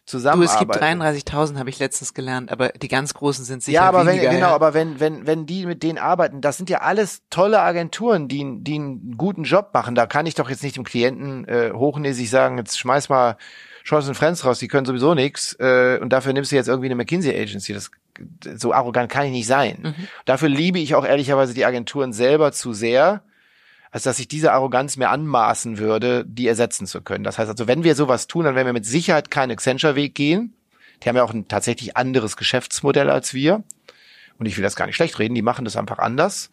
Du, 0.09 0.17
es 0.17 0.57
gibt 0.57 0.75
33.000, 0.75 1.57
habe 1.57 1.69
ich 1.69 1.79
letztens 1.79 2.13
gelernt, 2.13 2.51
aber 2.51 2.69
die 2.69 2.87
ganz 2.87 3.13
großen 3.13 3.45
sind 3.45 3.63
sicher 3.63 3.75
Ja, 3.75 3.83
aber 3.83 4.05
weniger, 4.05 4.23
wenn, 4.23 4.31
genau, 4.31 4.47
ja. 4.47 4.55
aber 4.55 4.73
wenn, 4.73 4.99
wenn, 4.99 5.25
wenn 5.25 5.45
die 5.45 5.65
mit 5.65 5.83
denen 5.83 5.99
arbeiten, 5.99 6.41
das 6.41 6.57
sind 6.57 6.69
ja 6.69 6.79
alles 6.79 7.21
tolle 7.29 7.61
Agenturen, 7.61 8.27
die, 8.27 8.57
die 8.61 8.75
einen 8.75 9.15
guten 9.17 9.43
Job 9.43 9.69
machen. 9.73 9.95
Da 9.95 10.07
kann 10.07 10.25
ich 10.25 10.35
doch 10.35 10.49
jetzt 10.49 10.63
nicht 10.63 10.75
dem 10.75 10.83
Klienten 10.83 11.47
äh, 11.47 11.71
hochnäsig 11.73 12.29
sagen, 12.29 12.57
jetzt 12.57 12.77
schmeiß 12.77 13.09
mal 13.09 13.37
Scholz 13.83 14.07
und 14.07 14.15
Friends 14.15 14.43
raus, 14.43 14.59
die 14.59 14.67
können 14.67 14.85
sowieso 14.85 15.13
nichts 15.13 15.55
äh, 15.59 15.99
und 16.01 16.11
dafür 16.11 16.33
nimmst 16.33 16.51
du 16.51 16.55
jetzt 16.55 16.67
irgendwie 16.67 16.87
eine 16.87 16.95
McKinsey 16.95 17.39
Agency. 17.39 17.73
Das, 17.73 17.91
so 18.55 18.73
arrogant 18.73 19.09
kann 19.09 19.25
ich 19.25 19.31
nicht 19.31 19.47
sein. 19.47 19.79
Mhm. 19.81 20.07
Dafür 20.25 20.49
liebe 20.49 20.79
ich 20.79 20.93
auch 20.95 21.05
ehrlicherweise 21.05 21.53
die 21.53 21.65
Agenturen 21.65 22.11
selber 22.11 22.51
zu 22.51 22.73
sehr, 22.73 23.23
als 23.91 24.03
dass 24.03 24.19
ich 24.19 24.27
diese 24.27 24.53
Arroganz 24.53 24.97
mir 24.97 25.09
anmaßen 25.09 25.77
würde, 25.77 26.25
die 26.25 26.47
ersetzen 26.47 26.87
zu 26.87 27.01
können. 27.01 27.23
Das 27.23 27.37
heißt 27.37 27.49
also, 27.49 27.67
wenn 27.67 27.83
wir 27.83 27.95
sowas 27.95 28.27
tun, 28.27 28.45
dann 28.45 28.55
werden 28.55 28.67
wir 28.67 28.73
mit 28.73 28.85
Sicherheit 28.85 29.29
keinen 29.29 29.51
Accenture-Weg 29.51 30.15
gehen. 30.15 30.53
Die 31.03 31.09
haben 31.09 31.17
ja 31.17 31.23
auch 31.23 31.33
ein 31.33 31.47
tatsächlich 31.47 31.97
anderes 31.97 32.37
Geschäftsmodell 32.37 33.09
als 33.09 33.33
wir. 33.33 33.63
Und 34.37 34.45
ich 34.45 34.57
will 34.57 34.63
das 34.63 34.75
gar 34.75 34.85
nicht 34.85 34.95
schlecht 34.95 35.19
reden, 35.19 35.35
die 35.35 35.41
machen 35.41 35.65
das 35.65 35.75
einfach 35.75 35.99
anders. 35.99 36.51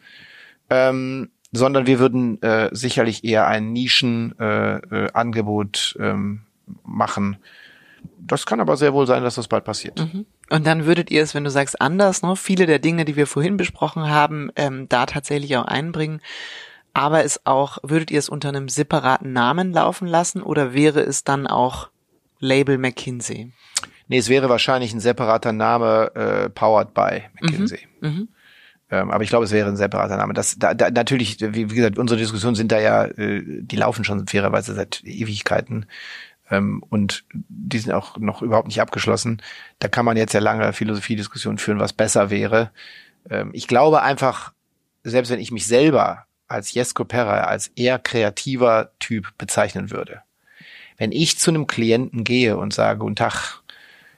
Ähm, 0.68 1.30
sondern 1.52 1.86
wir 1.86 1.98
würden 1.98 2.42
äh, 2.42 2.68
sicherlich 2.72 3.24
eher 3.24 3.46
ein 3.46 3.72
Nischenangebot 3.72 4.92
äh, 4.92 5.04
äh, 5.04 5.12
Angebot, 5.12 5.96
ähm, 5.98 6.42
machen. 6.84 7.38
Das 8.18 8.44
kann 8.44 8.60
aber 8.60 8.76
sehr 8.76 8.92
wohl 8.92 9.06
sein, 9.06 9.22
dass 9.22 9.36
das 9.36 9.48
bald 9.48 9.64
passiert. 9.64 10.00
Mhm. 10.00 10.26
Und 10.50 10.66
dann 10.66 10.84
würdet 10.84 11.10
ihr 11.10 11.22
es, 11.22 11.34
wenn 11.34 11.44
du 11.44 11.50
sagst 11.50 11.80
anders, 11.80 12.22
ne, 12.22 12.36
viele 12.36 12.66
der 12.66 12.78
Dinge, 12.78 13.04
die 13.04 13.16
wir 13.16 13.26
vorhin 13.26 13.56
besprochen 13.56 14.10
haben, 14.10 14.50
ähm, 14.56 14.88
da 14.88 15.06
tatsächlich 15.06 15.56
auch 15.56 15.64
einbringen. 15.64 16.20
Aber 16.94 17.24
es 17.24 17.44
auch, 17.46 17.78
würdet 17.82 18.10
ihr 18.10 18.18
es 18.18 18.28
unter 18.28 18.48
einem 18.48 18.68
separaten 18.68 19.32
Namen 19.32 19.72
laufen 19.72 20.08
lassen 20.08 20.42
oder 20.42 20.74
wäre 20.74 21.00
es 21.00 21.24
dann 21.24 21.46
auch 21.46 21.90
Label 22.40 22.78
McKinsey? 22.78 23.52
Nee, 24.08 24.18
es 24.18 24.28
wäre 24.28 24.48
wahrscheinlich 24.48 24.92
ein 24.92 25.00
separater 25.00 25.52
Name, 25.52 26.10
äh, 26.14 26.48
powered 26.48 26.94
by 26.94 27.22
McKinsey. 27.40 27.80
Mhm. 28.00 28.08
Mhm. 28.08 28.28
Ähm, 28.90 29.10
aber 29.10 29.22
ich 29.22 29.28
glaube, 29.28 29.44
es 29.44 29.52
wäre 29.52 29.68
ein 29.68 29.76
separater 29.76 30.16
Name. 30.16 30.32
Das, 30.32 30.58
da, 30.58 30.72
da, 30.72 30.90
natürlich, 30.90 31.38
wie, 31.40 31.70
wie 31.70 31.74
gesagt, 31.74 31.98
unsere 31.98 32.18
Diskussionen 32.18 32.54
sind 32.54 32.72
da 32.72 32.80
ja, 32.80 33.04
äh, 33.04 33.42
die 33.44 33.76
laufen 33.76 34.04
schon 34.04 34.26
fairerweise 34.26 34.74
seit 34.74 35.02
Ewigkeiten. 35.04 35.86
Ähm, 36.50 36.82
und 36.88 37.24
die 37.32 37.78
sind 37.78 37.92
auch 37.92 38.16
noch 38.16 38.40
überhaupt 38.40 38.68
nicht 38.68 38.80
abgeschlossen. 38.80 39.42
Da 39.78 39.88
kann 39.88 40.06
man 40.06 40.16
jetzt 40.16 40.32
ja 40.32 40.40
lange 40.40 40.72
Philosophiediskussionen 40.72 41.58
führen, 41.58 41.80
was 41.80 41.92
besser 41.92 42.30
wäre. 42.30 42.70
Ähm, 43.28 43.50
ich 43.52 43.68
glaube 43.68 44.02
einfach, 44.02 44.52
selbst 45.04 45.30
wenn 45.30 45.40
ich 45.40 45.52
mich 45.52 45.66
selber 45.66 46.24
als 46.48 46.72
Jesko 46.72 47.04
Perra 47.04 47.42
als 47.44 47.68
eher 47.76 47.98
kreativer 47.98 48.90
Typ 48.98 49.36
bezeichnen 49.38 49.90
würde. 49.90 50.22
Wenn 50.96 51.12
ich 51.12 51.38
zu 51.38 51.50
einem 51.50 51.66
Klienten 51.66 52.24
gehe 52.24 52.56
und 52.56 52.74
sage, 52.74 52.98
guten 52.98 53.16
Tag, 53.16 53.62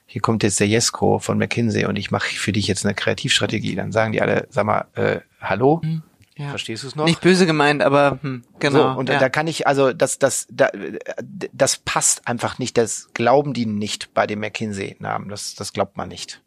hier 0.06 0.22
kommt 0.22 0.42
jetzt 0.42 0.58
der 0.58 0.66
Jesko 0.66 1.18
von 1.18 1.38
McKinsey 1.38 1.84
und 1.84 1.96
ich 1.96 2.10
mache 2.10 2.28
für 2.34 2.52
dich 2.52 2.66
jetzt 2.66 2.84
eine 2.84 2.94
Kreativstrategie, 2.94 3.74
dann 3.74 3.92
sagen 3.92 4.12
die 4.12 4.22
alle, 4.22 4.46
sag 4.50 4.64
mal, 4.64 4.86
äh, 4.94 5.20
hallo? 5.40 5.80
Hm, 5.82 6.02
Ja. 6.36 6.48
Verstehst 6.48 6.84
du 6.84 6.86
es 6.88 6.96
noch? 6.96 7.04
Nicht 7.04 7.20
böse 7.20 7.44
gemeint, 7.44 7.82
aber 7.82 8.18
hm, 8.22 8.42
genau. 8.58 8.94
So, 8.94 8.98
und 8.98 9.08
ja. 9.10 9.18
da 9.18 9.28
kann 9.28 9.46
ich, 9.46 9.66
also 9.66 9.92
das, 9.92 10.18
das, 10.18 10.46
da, 10.50 10.70
das 11.52 11.76
passt 11.76 12.26
einfach 12.26 12.58
nicht. 12.58 12.78
Das 12.78 13.10
glauben 13.12 13.52
die 13.52 13.66
nicht 13.66 14.14
bei 14.14 14.26
dem 14.26 14.40
McKinsey-Namen. 14.40 15.28
Das, 15.28 15.54
das 15.54 15.72
glaubt 15.74 15.98
man 15.98 16.08
nicht. 16.08 16.40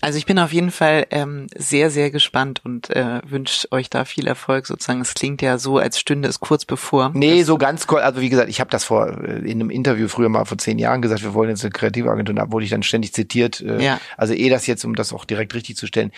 Also 0.00 0.18
ich 0.18 0.26
bin 0.26 0.38
auf 0.38 0.52
jeden 0.52 0.70
Fall 0.70 1.06
ähm, 1.10 1.46
sehr, 1.56 1.88
sehr 1.90 2.10
gespannt 2.10 2.60
und 2.64 2.90
äh, 2.90 3.22
wünsche 3.24 3.70
euch 3.72 3.88
da 3.88 4.04
viel 4.04 4.26
Erfolg 4.26 4.66
sozusagen. 4.66 5.00
Es 5.00 5.14
klingt 5.14 5.40
ja 5.40 5.56
so, 5.56 5.78
als 5.78 5.98
stünde 5.98 6.28
es 6.28 6.40
kurz 6.40 6.64
bevor. 6.64 7.10
Nee, 7.14 7.42
so 7.44 7.56
ganz 7.56 7.86
kurz, 7.86 8.02
also 8.02 8.20
wie 8.20 8.28
gesagt, 8.28 8.50
ich 8.50 8.60
habe 8.60 8.70
das 8.70 8.84
vor 8.84 9.06
äh, 9.24 9.38
in 9.38 9.60
einem 9.60 9.70
Interview 9.70 10.08
früher 10.08 10.28
mal 10.28 10.44
vor 10.44 10.58
zehn 10.58 10.78
Jahren 10.78 11.00
gesagt, 11.00 11.22
wir 11.22 11.32
wollen 11.32 11.48
jetzt 11.48 11.62
eine 11.62 11.70
Kreativagentur, 11.70 12.34
da 12.34 12.50
wurde 12.52 12.64
ich 12.64 12.70
dann 12.70 12.82
ständig 12.82 13.14
zitiert. 13.14 13.60
Äh, 13.62 13.82
Ja. 13.82 14.00
Also 14.16 14.34
eh 14.34 14.48
das 14.50 14.66
jetzt, 14.66 14.84
um 14.84 14.94
das 14.94 15.12
auch 15.12 15.24
direkt 15.24 15.54
richtig 15.54 15.76
zu 15.76 15.86
stellen. 15.86 16.10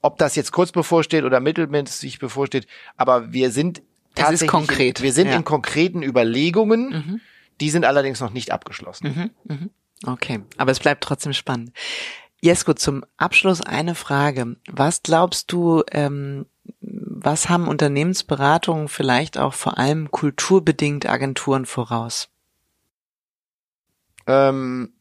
Ob 0.00 0.16
das 0.18 0.34
jetzt 0.36 0.52
kurz 0.52 0.72
bevorsteht 0.72 1.24
oder 1.24 1.40
mittelmäßig 1.40 2.20
bevorsteht, 2.20 2.66
aber 2.96 3.32
wir 3.32 3.50
sind 3.50 3.78
Es 3.78 3.82
ist 3.82 4.22
tatsächlich 4.24 4.50
konkret, 4.50 5.00
In, 5.00 5.04
wir 5.04 5.12
sind 5.12 5.26
ja. 5.28 5.36
in 5.36 5.44
konkreten 5.44 6.02
Überlegungen, 6.02 6.88
Mhm. 6.90 7.20
die 7.60 7.68
sind 7.70 7.84
allerdings 7.84 8.20
noch 8.20 8.32
nicht 8.32 8.52
abgeschlossen. 8.52 9.32
Mhm, 9.46 9.54
mhm. 9.56 9.70
Okay, 10.06 10.40
aber 10.56 10.70
es 10.70 10.78
bleibt 10.78 11.02
trotzdem 11.04 11.32
spannend. 11.32 11.72
Jesko, 12.40 12.74
zum 12.74 13.04
Abschluss 13.16 13.60
eine 13.60 13.94
Frage. 13.94 14.56
Was 14.70 15.02
glaubst 15.02 15.50
du, 15.50 15.82
ähm, 15.90 16.46
was 16.80 17.48
haben 17.48 17.66
Unternehmensberatungen 17.66 18.88
vielleicht 18.88 19.38
auch 19.38 19.54
vor 19.54 19.78
allem 19.78 20.10
kulturbedingt 20.10 21.08
Agenturen 21.08 21.66
voraus? 21.66 22.28
Ähm, 24.26 24.92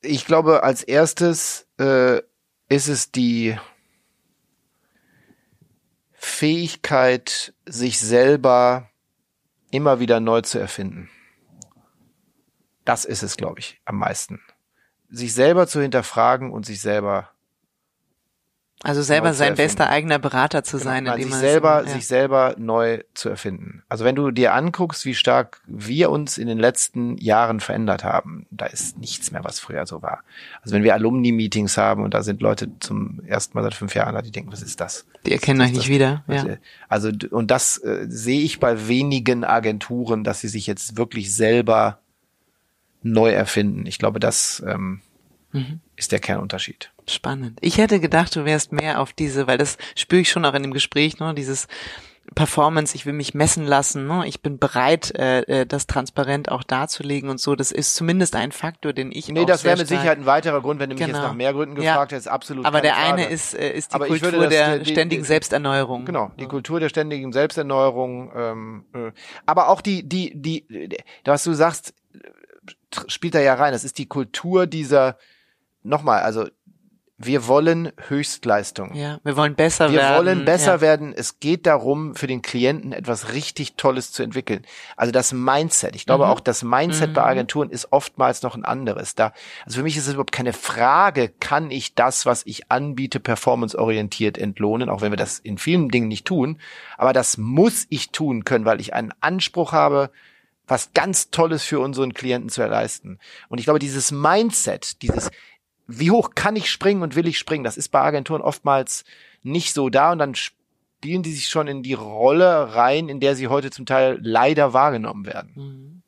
ich 0.00 0.24
glaube, 0.24 0.62
als 0.62 0.82
erstes 0.82 1.66
äh, 1.78 2.22
ist 2.68 2.88
es 2.88 3.12
die 3.12 3.58
Fähigkeit, 6.12 7.52
sich 7.66 8.00
selber 8.00 8.88
immer 9.70 10.00
wieder 10.00 10.20
neu 10.20 10.40
zu 10.40 10.58
erfinden. 10.58 11.10
Das 12.84 13.04
ist 13.04 13.22
es, 13.22 13.36
glaube 13.36 13.60
ich, 13.60 13.80
am 13.84 13.98
meisten. 13.98 14.40
Sich 15.14 15.34
selber 15.34 15.66
zu 15.66 15.80
hinterfragen 15.82 16.50
und 16.50 16.64
sich 16.64 16.80
selber 16.80 17.28
Also 18.82 19.02
selber 19.02 19.30
zu 19.32 19.38
sein 19.38 19.54
bester 19.54 19.90
eigener 19.90 20.18
Berater 20.18 20.64
zu 20.64 20.78
sein, 20.78 21.04
Nein, 21.04 21.14
indem 21.14 21.24
sich 21.24 21.30
man 21.32 21.40
selber, 21.40 21.80
es, 21.82 21.86
ja. 21.88 21.92
sich 21.92 22.06
selber 22.06 22.54
neu 22.58 23.00
zu 23.12 23.28
erfinden. 23.28 23.82
Also 23.90 24.04
wenn 24.06 24.14
du 24.16 24.30
dir 24.30 24.54
anguckst, 24.54 25.04
wie 25.04 25.14
stark 25.14 25.60
wir 25.66 26.10
uns 26.10 26.38
in 26.38 26.48
den 26.48 26.58
letzten 26.58 27.18
Jahren 27.18 27.60
verändert 27.60 28.04
haben, 28.04 28.46
da 28.50 28.64
ist 28.66 28.96
nichts 28.98 29.30
mehr, 29.30 29.44
was 29.44 29.60
früher 29.60 29.84
so 29.86 30.00
war. 30.00 30.22
Also 30.62 30.74
wenn 30.74 30.82
wir 30.82 30.94
Alumni-Meetings 30.94 31.76
haben 31.76 32.02
und 32.02 32.14
da 32.14 32.22
sind 32.22 32.40
Leute 32.40 32.70
zum 32.80 33.20
ersten 33.26 33.56
Mal 33.56 33.62
seit 33.64 33.74
fünf 33.74 33.94
Jahren 33.94 34.14
da, 34.14 34.22
die 34.22 34.32
denken, 34.32 34.50
was 34.50 34.62
ist 34.62 34.80
das? 34.80 35.04
die 35.26 35.32
erkennen 35.32 35.60
euch 35.60 35.72
nicht 35.72 35.82
das? 35.82 35.88
wieder. 35.88 36.24
Ja. 36.26 36.44
äh, 36.46 36.56
Also 36.88 37.10
und 37.30 37.50
das 37.50 37.76
äh, 37.84 38.06
sehe 38.08 38.40
ich 38.40 38.58
bei 38.60 38.88
wenigen 38.88 39.44
Agenturen, 39.44 40.24
dass 40.24 40.40
sie 40.40 40.48
sich 40.48 40.66
jetzt 40.66 40.96
wirklich 40.96 41.34
selber 41.34 41.98
neu 43.02 43.30
erfinden. 43.30 43.86
Ich 43.86 43.98
glaube, 43.98 44.20
das 44.20 44.62
ähm, 44.66 45.00
Mhm. 45.54 45.80
ist 45.96 46.12
der 46.12 46.18
Kernunterschied. 46.20 46.90
Spannend. 47.06 47.58
Ich 47.60 47.76
hätte 47.76 48.00
gedacht, 48.00 48.34
du 48.34 48.44
wärst 48.46 48.72
mehr 48.72 49.00
auf 49.00 49.12
diese, 49.12 49.46
weil 49.46 49.58
das 49.58 49.76
spüre 49.94 50.22
ich 50.22 50.30
schon 50.30 50.44
auch 50.46 50.54
in 50.54 50.62
dem 50.62 50.72
Gespräch, 50.72 51.18
ne, 51.18 51.34
dieses 51.34 51.68
Performance, 52.36 52.94
ich 52.94 53.04
will 53.04 53.12
mich 53.12 53.34
messen 53.34 53.66
lassen, 53.66 54.06
ne? 54.06 54.22
ich 54.26 54.40
bin 54.40 54.58
bereit, 54.58 55.12
äh, 55.18 55.40
äh, 55.40 55.66
das 55.66 55.86
transparent 55.88 56.50
auch 56.50 56.62
darzulegen 56.62 57.28
und 57.28 57.38
so. 57.38 57.56
Das 57.56 57.72
ist 57.72 57.96
zumindest 57.96 58.36
ein 58.36 58.52
Faktor, 58.52 58.92
den 58.94 59.10
ich 59.12 59.28
Nee, 59.28 59.44
das 59.44 59.64
wäre 59.64 59.76
mit 59.76 59.88
Sicherheit 59.88 60.18
ein 60.18 60.24
weiterer 60.24 60.62
Grund, 60.62 60.78
wenn 60.80 60.88
du 60.88 60.94
mich 60.94 61.04
Genau. 61.04 61.18
jetzt 61.18 61.26
nach 61.26 61.34
mehr 61.34 61.52
Gründen 61.52 61.76
Ja. 61.82 61.92
gefragt 61.94 62.12
hättest, 62.12 62.28
absolut. 62.28 62.64
Aber 62.64 62.80
der 62.80 62.96
eine 62.96 63.22
Frage. 63.24 63.34
ist, 63.34 63.54
äh, 63.54 63.72
ist 63.76 63.90
die 63.90 63.94
Aber 63.96 64.06
Kultur 64.06 64.30
das, 64.30 64.48
der 64.48 64.78
die- 64.78 64.90
ständigen 64.92 65.22
die- 65.22 65.26
Selbsterneuerung. 65.28 66.04
Genau, 66.06 66.30
die 66.38 66.46
Kultur 66.46 66.78
der 66.80 66.88
ständigen 66.88 67.32
Selbsterneuerung. 67.32 68.32
Ähm, 68.34 68.84
äh, 68.94 69.10
aber 69.44 69.68
auch 69.68 69.80
die, 69.82 70.08
die, 70.08 70.32
die, 70.34 70.64
was 71.24 71.42
du 71.44 71.52
sagst, 71.52 71.92
spielt 73.08 73.34
da 73.34 73.40
ja 73.40 73.54
rein. 73.54 73.72
Das 73.72 73.84
ist 73.84 73.98
die 73.98 74.06
Kultur 74.06 74.66
dieser, 74.66 75.16
nochmal, 75.82 76.22
also 76.22 76.46
wir 77.24 77.46
wollen 77.46 77.92
Höchstleistung. 78.08 78.94
Ja, 78.94 79.20
wir 79.22 79.36
wollen 79.36 79.54
besser 79.54 79.92
Wir 79.92 79.98
werden. 80.00 80.16
wollen 80.26 80.44
besser 80.44 80.72
ja. 80.76 80.80
werden. 80.80 81.12
Es 81.16 81.38
geht 81.38 81.66
darum, 81.66 82.16
für 82.16 82.26
den 82.26 82.42
Klienten 82.42 82.92
etwas 82.92 83.32
richtig 83.32 83.74
Tolles 83.76 84.10
zu 84.10 84.24
entwickeln. 84.24 84.66
Also 84.96 85.12
das 85.12 85.32
Mindset. 85.32 85.94
Ich 85.94 86.04
glaube 86.04 86.24
Mhm. 86.24 86.30
auch, 86.32 86.40
das 86.40 86.64
Mindset 86.64 87.14
bei 87.14 87.20
Mhm. 87.20 87.28
Agenturen 87.28 87.70
ist 87.70 87.92
oftmals 87.92 88.42
noch 88.42 88.56
ein 88.56 88.64
anderes. 88.64 89.14
Da, 89.14 89.32
also 89.64 89.76
für 89.78 89.82
mich 89.84 89.96
ist 89.96 90.08
es 90.08 90.14
überhaupt 90.14 90.32
keine 90.32 90.52
Frage, 90.52 91.28
kann 91.28 91.70
ich 91.70 91.94
das, 91.94 92.26
was 92.26 92.44
ich 92.44 92.72
anbiete, 92.72 93.20
performanceorientiert 93.20 94.36
entlohnen, 94.36 94.88
auch 94.88 95.00
wenn 95.00 95.12
wir 95.12 95.16
das 95.16 95.38
in 95.38 95.58
vielen 95.58 95.90
Dingen 95.90 96.08
nicht 96.08 96.24
tun. 96.26 96.58
Aber 96.98 97.12
das 97.12 97.36
muss 97.38 97.86
ich 97.88 98.10
tun 98.10 98.42
können, 98.42 98.64
weil 98.64 98.80
ich 98.80 98.94
einen 98.94 99.14
Anspruch 99.20 99.70
habe, 99.70 100.10
was 100.66 100.92
ganz 100.94 101.30
Tolles 101.30 101.64
für 101.64 101.80
unseren 101.80 102.14
Klienten 102.14 102.50
zu 102.50 102.64
leisten. 102.66 103.18
Und 103.48 103.58
ich 103.58 103.64
glaube, 103.64 103.78
dieses 103.78 104.12
Mindset, 104.12 105.02
dieses, 105.02 105.30
wie 105.86 106.10
hoch 106.10 106.30
kann 106.34 106.56
ich 106.56 106.70
springen 106.70 107.02
und 107.02 107.16
will 107.16 107.26
ich 107.26 107.38
springen, 107.38 107.64
das 107.64 107.76
ist 107.76 107.88
bei 107.88 108.00
Agenturen 108.00 108.42
oftmals 108.42 109.04
nicht 109.42 109.74
so 109.74 109.88
da 109.88 110.12
und 110.12 110.18
dann 110.18 110.34
spielen 110.34 111.22
die 111.22 111.32
sich 111.32 111.48
schon 111.48 111.66
in 111.66 111.82
die 111.82 111.94
Rolle 111.94 112.74
rein, 112.74 113.08
in 113.08 113.20
der 113.20 113.34
sie 113.34 113.48
heute 113.48 113.70
zum 113.70 113.86
Teil 113.86 114.18
leider 114.22 114.72
wahrgenommen 114.72 115.26
werden. 115.26 115.52
Mhm. 115.54 116.01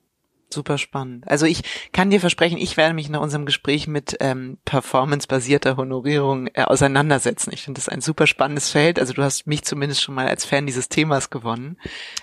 Super 0.54 0.78
spannend. 0.78 1.24
Also 1.28 1.46
ich 1.46 1.62
kann 1.92 2.10
dir 2.10 2.20
versprechen, 2.20 2.56
ich 2.58 2.76
werde 2.76 2.94
mich 2.94 3.08
nach 3.08 3.20
unserem 3.20 3.44
Gespräch 3.44 3.86
mit 3.88 4.16
ähm, 4.20 4.58
performancebasierter 4.64 5.76
Honorierung 5.76 6.46
äh, 6.54 6.62
auseinandersetzen. 6.62 7.50
Ich 7.52 7.62
finde 7.62 7.80
das 7.80 7.88
ein 7.88 8.00
super 8.00 8.26
spannendes 8.26 8.70
Feld. 8.70 8.98
Also 8.98 9.12
du 9.12 9.22
hast 9.22 9.46
mich 9.46 9.64
zumindest 9.64 10.02
schon 10.02 10.14
mal 10.14 10.28
als 10.28 10.44
Fan 10.44 10.66
dieses 10.66 10.88
Themas 10.88 11.30
gewonnen. 11.30 11.76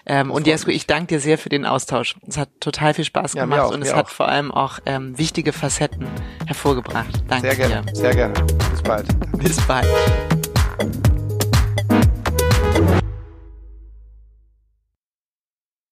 Ähm, 0.06 0.32
und 0.32 0.48
Jesko, 0.48 0.72
ich 0.72 0.88
danke 0.88 1.08
dir 1.16 1.20
sehr 1.20 1.38
für 1.38 1.50
den 1.50 1.66
Austausch. 1.66 2.16
Es 2.28 2.38
hat 2.38 2.50
total 2.60 2.94
viel 2.94 3.06
Spaß 3.06 3.34
Ja, 3.34 3.44
gemacht 3.44 3.60
auch, 3.62 3.74
und 3.74 3.82
es 3.82 3.94
hat 3.94 4.06
auch. 4.06 4.10
vor 4.10 4.28
allem 4.30 4.52
auch 4.52 4.80
ähm, 4.86 5.18
wichtige 5.18 5.52
Facetten 5.54 6.08
hervorgebracht. 6.46 7.24
Danke 7.28 7.54
Sehr 7.54 7.68
gerne, 7.68 7.86
dir. 7.86 7.96
sehr 7.96 8.16
gerne. 8.16 8.34
Bis 8.72 8.82
bald. 8.82 9.08
Bis 9.38 9.62
bald. 9.68 9.88